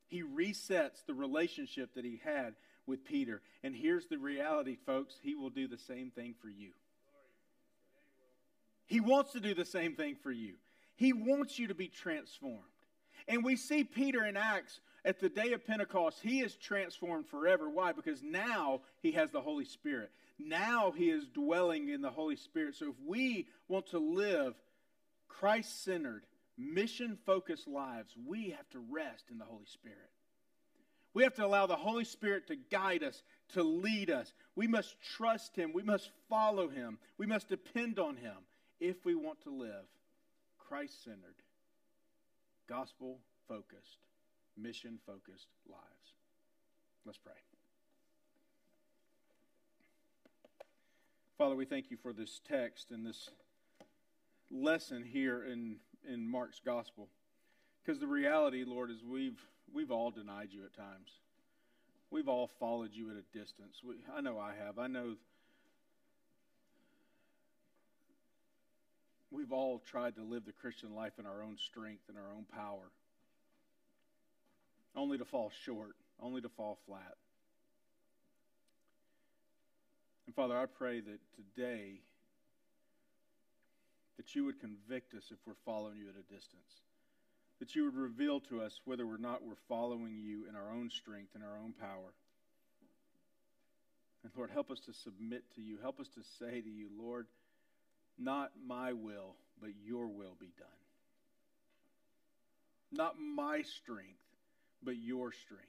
He 0.07 0.23
resets 0.23 1.05
the 1.07 1.15
relationship 1.15 1.95
that 1.95 2.05
he 2.05 2.21
had 2.25 2.55
with 2.87 3.05
Peter. 3.05 3.41
And 3.63 3.75
here's 3.75 4.07
the 4.07 4.19
reality, 4.19 4.77
folks 4.87 5.15
He 5.23 5.35
will 5.35 5.51
do 5.51 5.67
the 5.67 5.79
same 5.79 6.11
thing 6.11 6.35
for 6.41 6.49
you. 6.49 6.71
He 8.87 9.01
wants 9.01 9.32
to 9.32 9.41
do 9.41 9.55
the 9.55 9.64
same 9.64 9.95
thing 9.95 10.16
for 10.22 10.30
you. 10.30 10.55
He 10.97 11.12
wants 11.12 11.59
you 11.59 11.68
to 11.68 11.74
be 11.74 11.89
transformed. 11.89 12.61
And 13.26 13.45
we 13.45 13.57
see 13.57 13.85
Peter 13.85 14.24
in 14.24 14.37
Acts 14.37 14.80
at 15.05 15.20
the 15.20 15.28
day 15.28 15.53
of 15.53 15.66
Pentecost, 15.66 16.20
he 16.22 16.41
is 16.41 16.55
transformed 16.55 17.26
forever. 17.26 17.68
Why? 17.68 17.93
Because 17.93 18.22
now 18.22 18.80
he 19.03 19.12
has 19.12 19.30
the 19.30 19.41
Holy 19.41 19.66
Spirit. 19.66 20.11
Now 20.39 20.93
he 20.93 21.11
is 21.11 21.26
dwelling 21.28 21.91
in 21.91 22.01
the 22.01 22.11
Holy 22.11 22.37
Spirit. 22.37 22.76
So 22.76 22.89
if 22.89 22.95
we 23.07 23.47
want 23.68 23.87
to 23.89 23.99
live 23.99 24.55
Christ 25.28 25.85
centered, 25.85 26.24
mission 26.57 27.18
focused 27.26 27.68
lives, 27.68 28.14
we 28.26 28.51
have 28.51 28.68
to 28.70 28.78
rest 28.91 29.24
in 29.30 29.39
the 29.39 29.45
Holy 29.45 29.66
Spirit. 29.66 29.99
We 31.12 31.22
have 31.22 31.35
to 31.35 31.45
allow 31.45 31.66
the 31.66 31.76
Holy 31.76 32.05
Spirit 32.05 32.49
to 32.49 32.57
guide 32.57 33.03
us, 33.03 33.22
to 33.53 33.62
lead 33.62 34.11
us. 34.11 34.32
We 34.57 34.66
must 34.66 34.97
trust 35.16 35.55
Him. 35.55 35.72
We 35.72 35.82
must 35.82 36.11
follow 36.28 36.68
Him. 36.68 36.99
We 37.18 37.26
must 37.26 37.49
depend 37.49 37.99
on 37.99 38.16
Him 38.16 38.35
if 38.85 39.05
we 39.05 39.14
want 39.14 39.41
to 39.41 39.51
live 39.51 39.87
Christ 40.59 41.05
centered, 41.05 41.41
gospel 42.68 43.18
focused, 43.49 44.05
mission 44.59 44.99
focused 45.07 45.49
lives. 45.66 46.12
Let's 47.07 47.16
pray. 47.16 47.32
Father, 51.39 51.57
we 51.57 51.64
thank 51.64 51.91
you 51.91 51.97
for 51.97 52.12
this 52.12 52.41
text 52.47 52.91
and 52.91 53.07
this 53.07 53.30
lesson 54.51 55.03
here 55.03 55.43
in, 55.43 55.76
in 56.07 56.28
Mark's 56.28 56.61
gospel. 56.64 57.09
Because 57.82 58.01
the 58.01 58.07
reality, 58.07 58.64
Lord, 58.66 58.91
is 58.91 58.99
we've, 59.03 59.41
we've 59.72 59.91
all 59.91 60.11
denied 60.11 60.49
you 60.51 60.62
at 60.64 60.76
times. 60.76 61.11
We've 62.11 62.28
all 62.28 62.51
followed 62.61 62.91
you 62.93 63.11
at 63.11 63.16
a 63.16 63.39
distance. 63.39 63.80
We, 63.82 63.95
I 64.14 64.20
know 64.20 64.39
I 64.39 64.53
have. 64.62 64.78
I 64.78 64.87
know 64.87 65.16
we've 69.35 69.53
all 69.53 69.82
tried 69.91 70.14
to 70.14 70.22
live 70.22 70.45
the 70.47 70.53
Christian 70.53 70.95
life 70.95 71.12
in 71.18 71.26
our 71.26 71.43
own 71.43 71.57
strength 71.59 72.05
and 72.09 72.16
our 72.16 72.32
own 72.35 72.45
power, 72.55 72.91
only 74.97 75.18
to 75.18 75.24
fall 75.24 75.51
short, 75.64 75.97
only 76.22 76.41
to 76.41 76.49
fall 76.49 76.78
flat. 76.87 77.16
And 80.26 80.35
Father, 80.35 80.57
I 80.57 80.66
pray 80.66 81.01
that 81.01 81.20
today 81.37 82.01
that 84.16 84.35
you 84.35 84.45
would 84.45 84.61
convict 84.61 85.14
us 85.14 85.24
if 85.30 85.39
we're 85.47 85.55
following 85.64 85.99
you 85.99 86.09
at 86.09 86.14
a 86.14 86.32
distance. 86.32 86.80
That 87.59 87.74
you 87.74 87.85
would 87.85 87.97
reveal 87.97 88.41
to 88.41 88.62
us 88.62 88.80
whether 88.85 89.05
or 89.05 89.18
not 89.18 89.45
we're 89.45 89.55
following 89.68 90.18
you 90.22 90.47
in 90.49 90.55
our 90.55 90.70
own 90.72 90.91
strength 90.91 91.30
and 91.35 91.43
our 91.43 91.59
own 91.59 91.72
power. 91.72 92.14
And 94.22 94.32
Lord, 94.37 94.51
help 94.51 94.70
us 94.70 94.80
to 94.87 94.93
submit 94.93 95.43
to 95.57 95.61
you. 95.61 95.78
Help 95.82 96.01
us 96.01 96.09
to 96.14 96.20
say 96.39 96.61
to 96.61 96.70
you, 96.70 96.89
Lord, 96.99 97.26
not 98.19 98.53
my 98.67 98.93
will, 98.93 99.35
but 99.61 99.71
your 99.85 100.07
will 100.07 100.37
be 100.39 100.53
done. 100.59 100.69
Not 102.93 103.15
my 103.19 103.62
strength, 103.62 104.23
but 104.83 104.97
your 104.97 105.33
strength. 105.33 105.67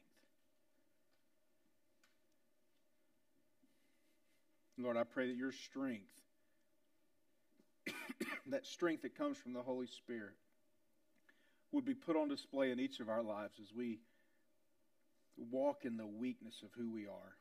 Lord, 4.78 4.98
I 4.98 5.04
pray 5.04 5.28
that 5.28 5.38
your 5.38 5.54
strength, 5.54 6.12
that 8.48 8.66
strength 8.66 9.04
that 9.04 9.18
comes 9.18 9.38
from 9.38 9.54
the 9.54 9.62
Holy 9.62 9.88
Spirit, 9.88 10.36
would 11.72 11.86
be 11.86 11.94
put 11.94 12.16
on 12.16 12.28
display 12.28 12.72
in 12.72 12.80
each 12.80 13.00
of 13.00 13.10
our 13.10 13.24
lives 13.24 13.56
as 13.62 13.74
we 13.74 14.00
walk 15.52 15.86
in 15.86 15.98
the 15.98 16.06
weakness 16.06 16.62
of 16.64 16.70
who 16.78 16.92
we 16.92 17.08
are. 17.08 17.36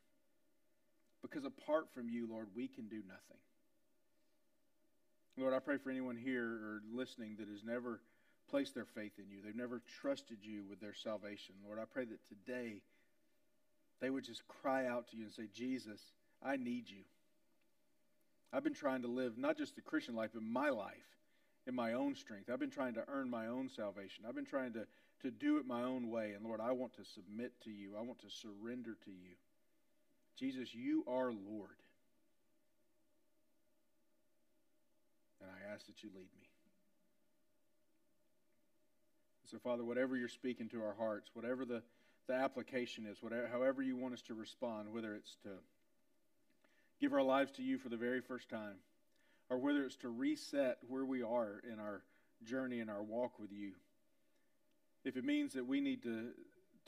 Because 1.21 1.45
apart 1.45 1.87
from 1.93 2.09
you, 2.09 2.27
Lord, 2.29 2.47
we 2.55 2.67
can 2.67 2.87
do 2.87 3.01
nothing. 3.07 3.39
Lord, 5.37 5.53
I 5.53 5.59
pray 5.59 5.77
for 5.77 5.89
anyone 5.89 6.15
here 6.15 6.45
or 6.45 6.81
listening 6.93 7.35
that 7.39 7.49
has 7.49 7.63
never 7.63 7.99
placed 8.49 8.73
their 8.73 8.85
faith 8.85 9.13
in 9.17 9.29
you. 9.29 9.41
They've 9.43 9.55
never 9.55 9.81
trusted 10.01 10.37
you 10.41 10.63
with 10.69 10.79
their 10.79 10.93
salvation. 10.93 11.55
Lord, 11.65 11.79
I 11.79 11.85
pray 11.85 12.05
that 12.05 12.19
today 12.27 12.81
they 13.99 14.09
would 14.09 14.23
just 14.23 14.47
cry 14.47 14.87
out 14.87 15.09
to 15.09 15.17
you 15.17 15.23
and 15.23 15.33
say, 15.33 15.47
Jesus, 15.53 15.99
I 16.43 16.55
need 16.55 16.89
you. 16.89 17.03
I've 18.53 18.63
been 18.63 18.73
trying 18.73 19.01
to 19.01 19.07
live 19.07 19.37
not 19.37 19.57
just 19.57 19.75
the 19.75 19.81
Christian 19.81 20.15
life, 20.15 20.29
but 20.33 20.43
my 20.43 20.69
life 20.69 20.93
in 21.67 21.75
my 21.75 21.93
own 21.93 22.15
strength. 22.15 22.49
I've 22.49 22.59
been 22.59 22.69
trying 22.69 22.93
to 22.93 23.03
earn 23.07 23.29
my 23.29 23.47
own 23.47 23.69
salvation. 23.69 24.25
I've 24.27 24.35
been 24.35 24.45
trying 24.45 24.73
to, 24.73 24.85
to 25.23 25.31
do 25.31 25.57
it 25.57 25.65
my 25.65 25.81
own 25.81 26.09
way. 26.09 26.33
And 26.35 26.45
Lord, 26.45 26.61
I 26.61 26.71
want 26.71 26.93
to 26.93 27.03
submit 27.03 27.51
to 27.63 27.71
you, 27.71 27.95
I 27.97 28.01
want 28.01 28.19
to 28.19 28.29
surrender 28.29 28.95
to 29.05 29.11
you. 29.11 29.35
Jesus, 30.37 30.73
you 30.73 31.03
are 31.07 31.31
Lord. 31.31 31.77
And 35.45 35.53
I 35.53 35.73
ask 35.73 35.85
that 35.85 36.01
you 36.01 36.09
lead 36.09 36.29
me. 36.39 36.47
So, 39.51 39.59
Father, 39.59 39.83
whatever 39.83 40.17
you're 40.17 40.27
speaking 40.27 40.69
to 40.69 40.81
our 40.81 40.95
hearts, 40.97 41.29
whatever 41.33 41.65
the, 41.65 41.83
the 42.27 42.33
application 42.33 43.05
is, 43.05 43.21
whatever, 43.21 43.47
however 43.47 43.83
you 43.83 43.95
want 43.95 44.15
us 44.15 44.21
to 44.23 44.33
respond, 44.33 44.91
whether 44.91 45.13
it's 45.13 45.35
to 45.43 45.49
give 46.99 47.13
our 47.13 47.21
lives 47.21 47.51
to 47.53 47.61
you 47.61 47.77
for 47.77 47.89
the 47.89 47.97
very 47.97 48.21
first 48.21 48.49
time, 48.49 48.77
or 49.49 49.59
whether 49.59 49.83
it's 49.83 49.97
to 49.97 50.09
reset 50.09 50.79
where 50.87 51.05
we 51.05 51.21
are 51.21 51.61
in 51.71 51.79
our 51.79 52.01
journey 52.43 52.79
and 52.79 52.89
our 52.89 53.03
walk 53.03 53.37
with 53.37 53.51
you. 53.51 53.73
If 55.03 55.15
it 55.15 55.23
means 55.23 55.53
that 55.53 55.65
we 55.65 55.81
need 55.81 56.01
to 56.03 56.29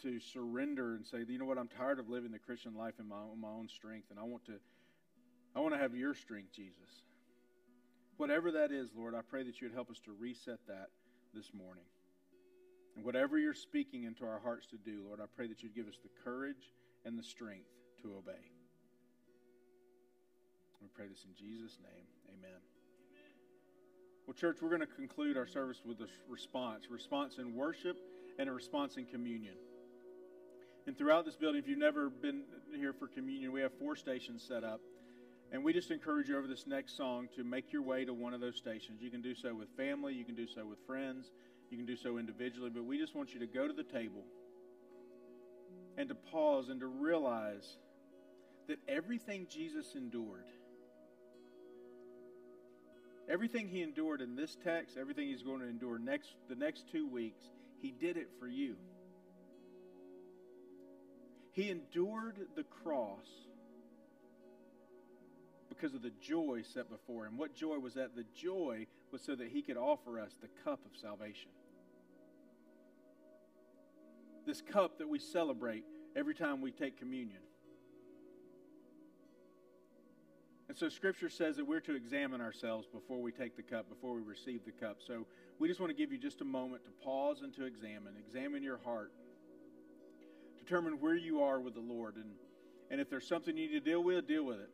to 0.03 0.20
surrender 0.20 0.93
and 0.93 1.05
say, 1.05 1.26
you 1.28 1.39
know 1.39 1.45
what, 1.45 1.58
I'm 1.58 1.70
tired 1.70 1.97
of 1.97 2.08
living 2.08 2.32
the 2.32 2.38
Christian 2.39 2.76
life 2.76 2.95
in 2.99 3.08
my 3.08 3.22
my 3.39 3.49
own 3.49 3.68
strength, 3.68 4.10
and 4.10 4.20
I 4.20 4.24
want 4.24 4.45
to 4.45 4.53
I 5.55 5.60
want 5.60 5.76
to 5.76 5.80
have 5.80 5.95
your 5.95 6.16
strength, 6.16 6.53
Jesus. 6.53 7.07
Whatever 8.18 8.51
that 8.51 8.72
is, 8.72 8.89
Lord, 8.95 9.13
I 9.15 9.22
pray 9.22 9.43
that 9.43 9.61
you 9.61 9.68
would 9.68 9.76
help 9.76 9.89
us 9.89 9.99
to 10.05 10.11
reset 10.11 10.59
that 10.68 10.89
this 11.34 11.51
morning. 11.53 11.86
And 12.95 13.05
whatever 13.05 13.38
you're 13.38 13.53
speaking 13.53 14.05
into 14.05 14.26
our 14.26 14.39
hearts 14.39 14.65
to 14.68 14.78
do, 14.78 15.03
Lord, 15.05 15.20
I 15.22 15.26
pray 15.36 15.47
that 15.47 15.61
you'd 15.61 15.76
give 15.76 15.88
us 15.88 15.99
the 16.01 16.09
courage 16.24 16.74
and 17.05 17.18
the 17.18 17.24
strength 17.24 17.70
to 18.01 18.15
obey. 18.18 18.51
We 20.82 20.88
pray 20.95 21.07
this 21.07 21.26
in 21.26 21.36
Jesus' 21.36 21.78
name. 21.82 22.05
Amen. 22.30 22.59
Well, 24.26 24.34
church, 24.34 24.57
we're 24.61 24.70
going 24.70 24.82
to 24.82 24.88
conclude 24.88 25.38
our 25.38 25.47
service 25.47 25.82
with 25.86 26.01
a 26.01 26.07
response 26.28 26.89
response 26.89 27.38
in 27.38 27.55
worship 27.55 27.97
and 28.39 28.49
a 28.49 28.51
response 28.51 28.97
in 28.97 29.05
communion. 29.05 29.55
And 30.86 30.97
throughout 30.97 31.26
this 31.26 31.36
building, 31.36 31.61
if 31.61 31.68
you've 31.68 31.78
never 31.78 32.09
been 32.09 32.43
here 32.76 32.93
for 32.93 33.07
communion, 33.07 33.51
we 33.51 33.61
have 33.61 33.72
four 33.80 33.95
stations 33.95 34.43
set 34.45 34.63
up. 34.63 34.82
And 35.52 35.64
we 35.64 35.74
just 35.74 35.91
encourage 35.91 36.30
you 36.30 36.38
over 36.38 36.48
this 36.48 36.68
next 36.68 36.98
song 36.98 37.30
to 37.36 37.43
make 37.43 37.72
your 37.72 37.82
way 37.82 38.06
to 38.06 38.14
one 38.14 38.34
of 38.34 38.41
those 38.41 38.58
stations. 38.58 39.02
You 39.02 39.10
can 39.10 39.22
do 39.22 39.34
so 39.34 39.56
with 39.56 39.70
family, 39.78 40.14
you 40.14 40.26
can 40.26 40.36
do 40.36 40.48
so 40.48 40.66
with 40.66 40.80
friends, 40.86 41.32
you 41.70 41.78
can 41.78 41.86
do 41.86 41.95
so 41.95 42.18
individually, 42.18 42.70
but 42.70 42.84
we 42.84 42.98
just 42.98 43.16
want 43.16 43.34
you 43.34 43.39
to 43.39 43.48
go 43.48 43.68
to 43.68 43.74
the 43.74 43.84
table 43.84 44.24
and 45.98 46.10
to 46.10 46.16
pause 46.16 46.70
and 46.70 46.82
to 46.82 46.88
realize 46.88 47.78
that 48.68 48.78
everything 48.88 49.48
Jesus 49.50 49.95
endured 49.95 50.45
Everything 53.30 53.68
he 53.68 53.82
endured 53.82 54.22
in 54.22 54.38
this 54.38 54.56
text, 54.64 54.98
everything 54.98 55.28
he's 55.28 55.43
going 55.43 55.60
to 55.60 55.68
endure 55.68 56.00
next 56.00 56.30
the 56.48 56.56
next 56.56 56.86
2 56.91 57.10
weeks, 57.10 57.43
he 57.82 57.91
did 57.91 58.16
it 58.16 58.30
for 58.39 58.48
you. 58.48 58.76
He 61.52 61.70
endured 61.70 62.38
the 62.56 62.64
cross 62.64 63.28
because 65.78 65.93
of 65.93 66.01
the 66.01 66.11
joy 66.21 66.63
set 66.73 66.89
before 66.89 67.25
him. 67.25 67.38
What 67.38 67.55
joy 67.55 67.78
was 67.78 67.93
that? 67.93 68.15
The 68.15 68.25
joy 68.36 68.88
was 69.11 69.21
so 69.21 69.36
that 69.36 69.49
he 69.49 69.61
could 69.61 69.78
offer 69.78 70.19
us 70.19 70.32
the 70.41 70.47
cup 70.63 70.80
of 70.86 70.99
salvation. 70.99 71.49
This 74.45 74.61
cup 74.61 74.97
that 74.99 75.09
we 75.09 75.19
celebrate 75.19 75.84
every 76.15 76.34
time 76.34 76.61
we 76.61 76.71
take 76.71 76.97
communion. 76.97 77.41
And 80.69 80.78
so 80.78 80.89
Scripture 80.89 81.30
says 81.30 81.55
that 81.57 81.65
we're 81.65 81.80
to 81.82 81.95
examine 81.95 82.41
ourselves 82.41 82.88
before 82.88 83.21
we 83.21 83.32
take 83.32 83.55
the 83.55 83.63
cup, 83.63 83.88
before 83.89 84.13
we 84.13 84.21
receive 84.21 84.65
the 84.65 84.71
cup. 84.71 84.97
So 85.05 85.25
we 85.59 85.67
just 85.67 85.80
want 85.80 85.91
to 85.91 85.97
give 85.97 86.11
you 86.11 86.17
just 86.17 86.41
a 86.41 86.45
moment 86.45 86.84
to 86.86 86.91
pause 87.03 87.41
and 87.41 87.53
to 87.55 87.65
examine. 87.65 88.13
Examine 88.28 88.63
your 88.63 88.80
heart. 88.84 89.11
Determine 90.59 90.99
where 90.99 91.15
you 91.15 91.41
are 91.41 91.59
with 91.59 91.73
the 91.73 91.80
Lord. 91.80 92.15
And, 92.15 92.32
and 92.91 92.99
if 92.99 93.09
there's 93.09 93.28
something 93.28 93.55
you 93.55 93.69
need 93.69 93.84
to 93.84 93.89
deal 93.89 94.03
with, 94.03 94.28
deal 94.28 94.43
with 94.43 94.59
it. 94.59 94.69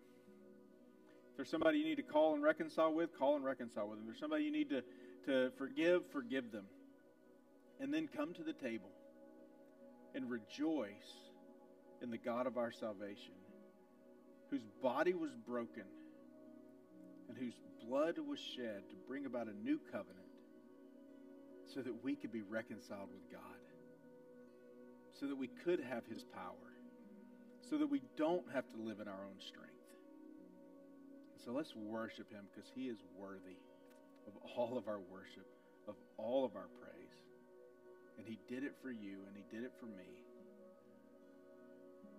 If 1.33 1.37
there's 1.37 1.49
somebody 1.49 1.79
you 1.79 1.85
need 1.85 1.95
to 1.95 2.03
call 2.03 2.35
and 2.35 2.43
reconcile 2.43 2.93
with, 2.93 3.17
call 3.17 3.35
and 3.35 3.43
reconcile 3.43 3.87
with 3.89 3.97
them. 3.97 4.05
If 4.07 4.13
there's 4.13 4.19
somebody 4.19 4.43
you 4.43 4.51
need 4.51 4.69
to, 4.69 4.83
to 5.25 5.51
forgive, 5.57 6.03
forgive 6.11 6.51
them. 6.51 6.65
And 7.79 7.91
then 7.91 8.07
come 8.07 8.35
to 8.35 8.43
the 8.43 8.53
table 8.53 8.91
and 10.13 10.29
rejoice 10.29 10.91
in 12.03 12.11
the 12.11 12.19
God 12.19 12.45
of 12.45 12.59
our 12.59 12.71
salvation 12.71 13.33
whose 14.51 14.61
body 14.83 15.15
was 15.15 15.31
broken 15.47 15.85
and 17.27 17.35
whose 17.35 17.55
blood 17.87 18.19
was 18.19 18.37
shed 18.39 18.83
to 18.91 18.95
bring 19.07 19.25
about 19.25 19.47
a 19.47 19.53
new 19.65 19.79
covenant 19.91 20.19
so 21.73 21.81
that 21.81 22.03
we 22.03 22.15
could 22.15 22.31
be 22.31 22.43
reconciled 22.43 23.09
with 23.11 23.31
God, 23.31 23.41
so 25.19 25.25
that 25.25 25.35
we 25.35 25.47
could 25.65 25.79
have 25.79 26.05
his 26.05 26.23
power, 26.23 26.77
so 27.67 27.79
that 27.79 27.89
we 27.89 28.03
don't 28.17 28.45
have 28.53 28.69
to 28.69 28.77
live 28.77 28.99
in 28.99 29.07
our 29.07 29.25
own 29.25 29.39
strength. 29.39 29.72
So 31.43 31.51
let's 31.51 31.75
worship 31.75 32.31
him 32.31 32.45
because 32.53 32.69
he 32.73 32.87
is 32.87 32.97
worthy 33.17 33.59
of 34.27 34.33
all 34.55 34.77
of 34.77 34.87
our 34.87 34.99
worship, 35.11 35.47
of 35.87 35.95
all 36.17 36.45
of 36.45 36.55
our 36.55 36.69
praise. 36.79 37.19
And 38.17 38.27
he 38.27 38.39
did 38.47 38.63
it 38.63 38.75
for 38.81 38.91
you, 38.91 39.25
and 39.27 39.35
he 39.35 39.43
did 39.55 39.65
it 39.65 39.73
for 39.79 39.87
me 39.87 40.23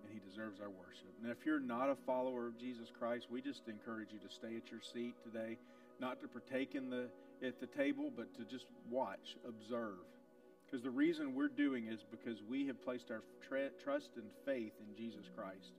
and 0.05 0.13
he 0.13 0.21
deserves 0.29 0.61
our 0.61 0.69
worship. 0.69 1.09
And 1.21 1.31
if 1.31 1.45
you're 1.45 1.59
not 1.59 1.89
a 1.89 1.95
follower 2.05 2.47
of 2.47 2.59
Jesus 2.59 2.89
Christ, 2.97 3.27
we 3.31 3.41
just 3.41 3.67
encourage 3.67 4.09
you 4.11 4.19
to 4.19 4.33
stay 4.33 4.55
at 4.55 4.69
your 4.69 4.81
seat 4.81 5.15
today, 5.23 5.57
not 5.99 6.21
to 6.21 6.27
partake 6.27 6.75
in 6.75 6.89
the 6.89 7.09
at 7.43 7.59
the 7.59 7.67
table, 7.67 8.11
but 8.15 8.33
to 8.35 8.45
just 8.45 8.65
watch, 8.89 9.35
observe. 9.47 10.05
Because 10.65 10.83
the 10.83 10.89
reason 10.89 11.35
we're 11.35 11.47
doing 11.49 11.87
is 11.87 11.99
because 12.09 12.41
we 12.49 12.65
have 12.67 12.81
placed 12.83 13.11
our 13.11 13.23
tra- 13.47 13.75
trust 13.83 14.11
and 14.15 14.25
faith 14.45 14.73
in 14.79 14.95
Jesus 14.95 15.25
Christ. 15.35 15.73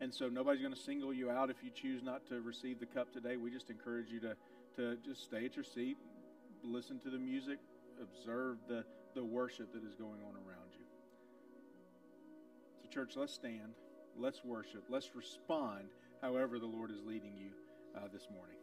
And 0.00 0.14
so 0.14 0.28
nobody's 0.28 0.62
going 0.62 0.74
to 0.74 0.80
single 0.80 1.12
you 1.12 1.30
out 1.30 1.50
if 1.50 1.56
you 1.62 1.70
choose 1.70 2.02
not 2.02 2.26
to 2.28 2.40
receive 2.40 2.80
the 2.80 2.86
cup 2.86 3.12
today. 3.12 3.36
We 3.36 3.50
just 3.50 3.68
encourage 3.68 4.10
you 4.10 4.20
to, 4.20 4.36
to 4.76 4.96
just 5.04 5.24
stay 5.24 5.44
at 5.44 5.56
your 5.56 5.64
seat, 5.64 5.98
listen 6.62 6.98
to 7.00 7.10
the 7.10 7.18
music, 7.18 7.58
observe 8.00 8.56
the, 8.66 8.84
the 9.14 9.24
worship 9.24 9.72
that 9.74 9.84
is 9.84 9.94
going 9.94 10.22
on 10.22 10.34
around 10.34 10.72
you. 10.72 10.86
So, 12.82 12.88
church, 12.88 13.12
let's 13.16 13.34
stand, 13.34 13.74
let's 14.16 14.42
worship, 14.42 14.84
let's 14.88 15.14
respond 15.14 15.88
however 16.22 16.58
the 16.58 16.66
Lord 16.66 16.90
is 16.90 17.02
leading 17.04 17.36
you 17.36 17.50
uh, 17.94 18.08
this 18.10 18.26
morning. 18.32 18.59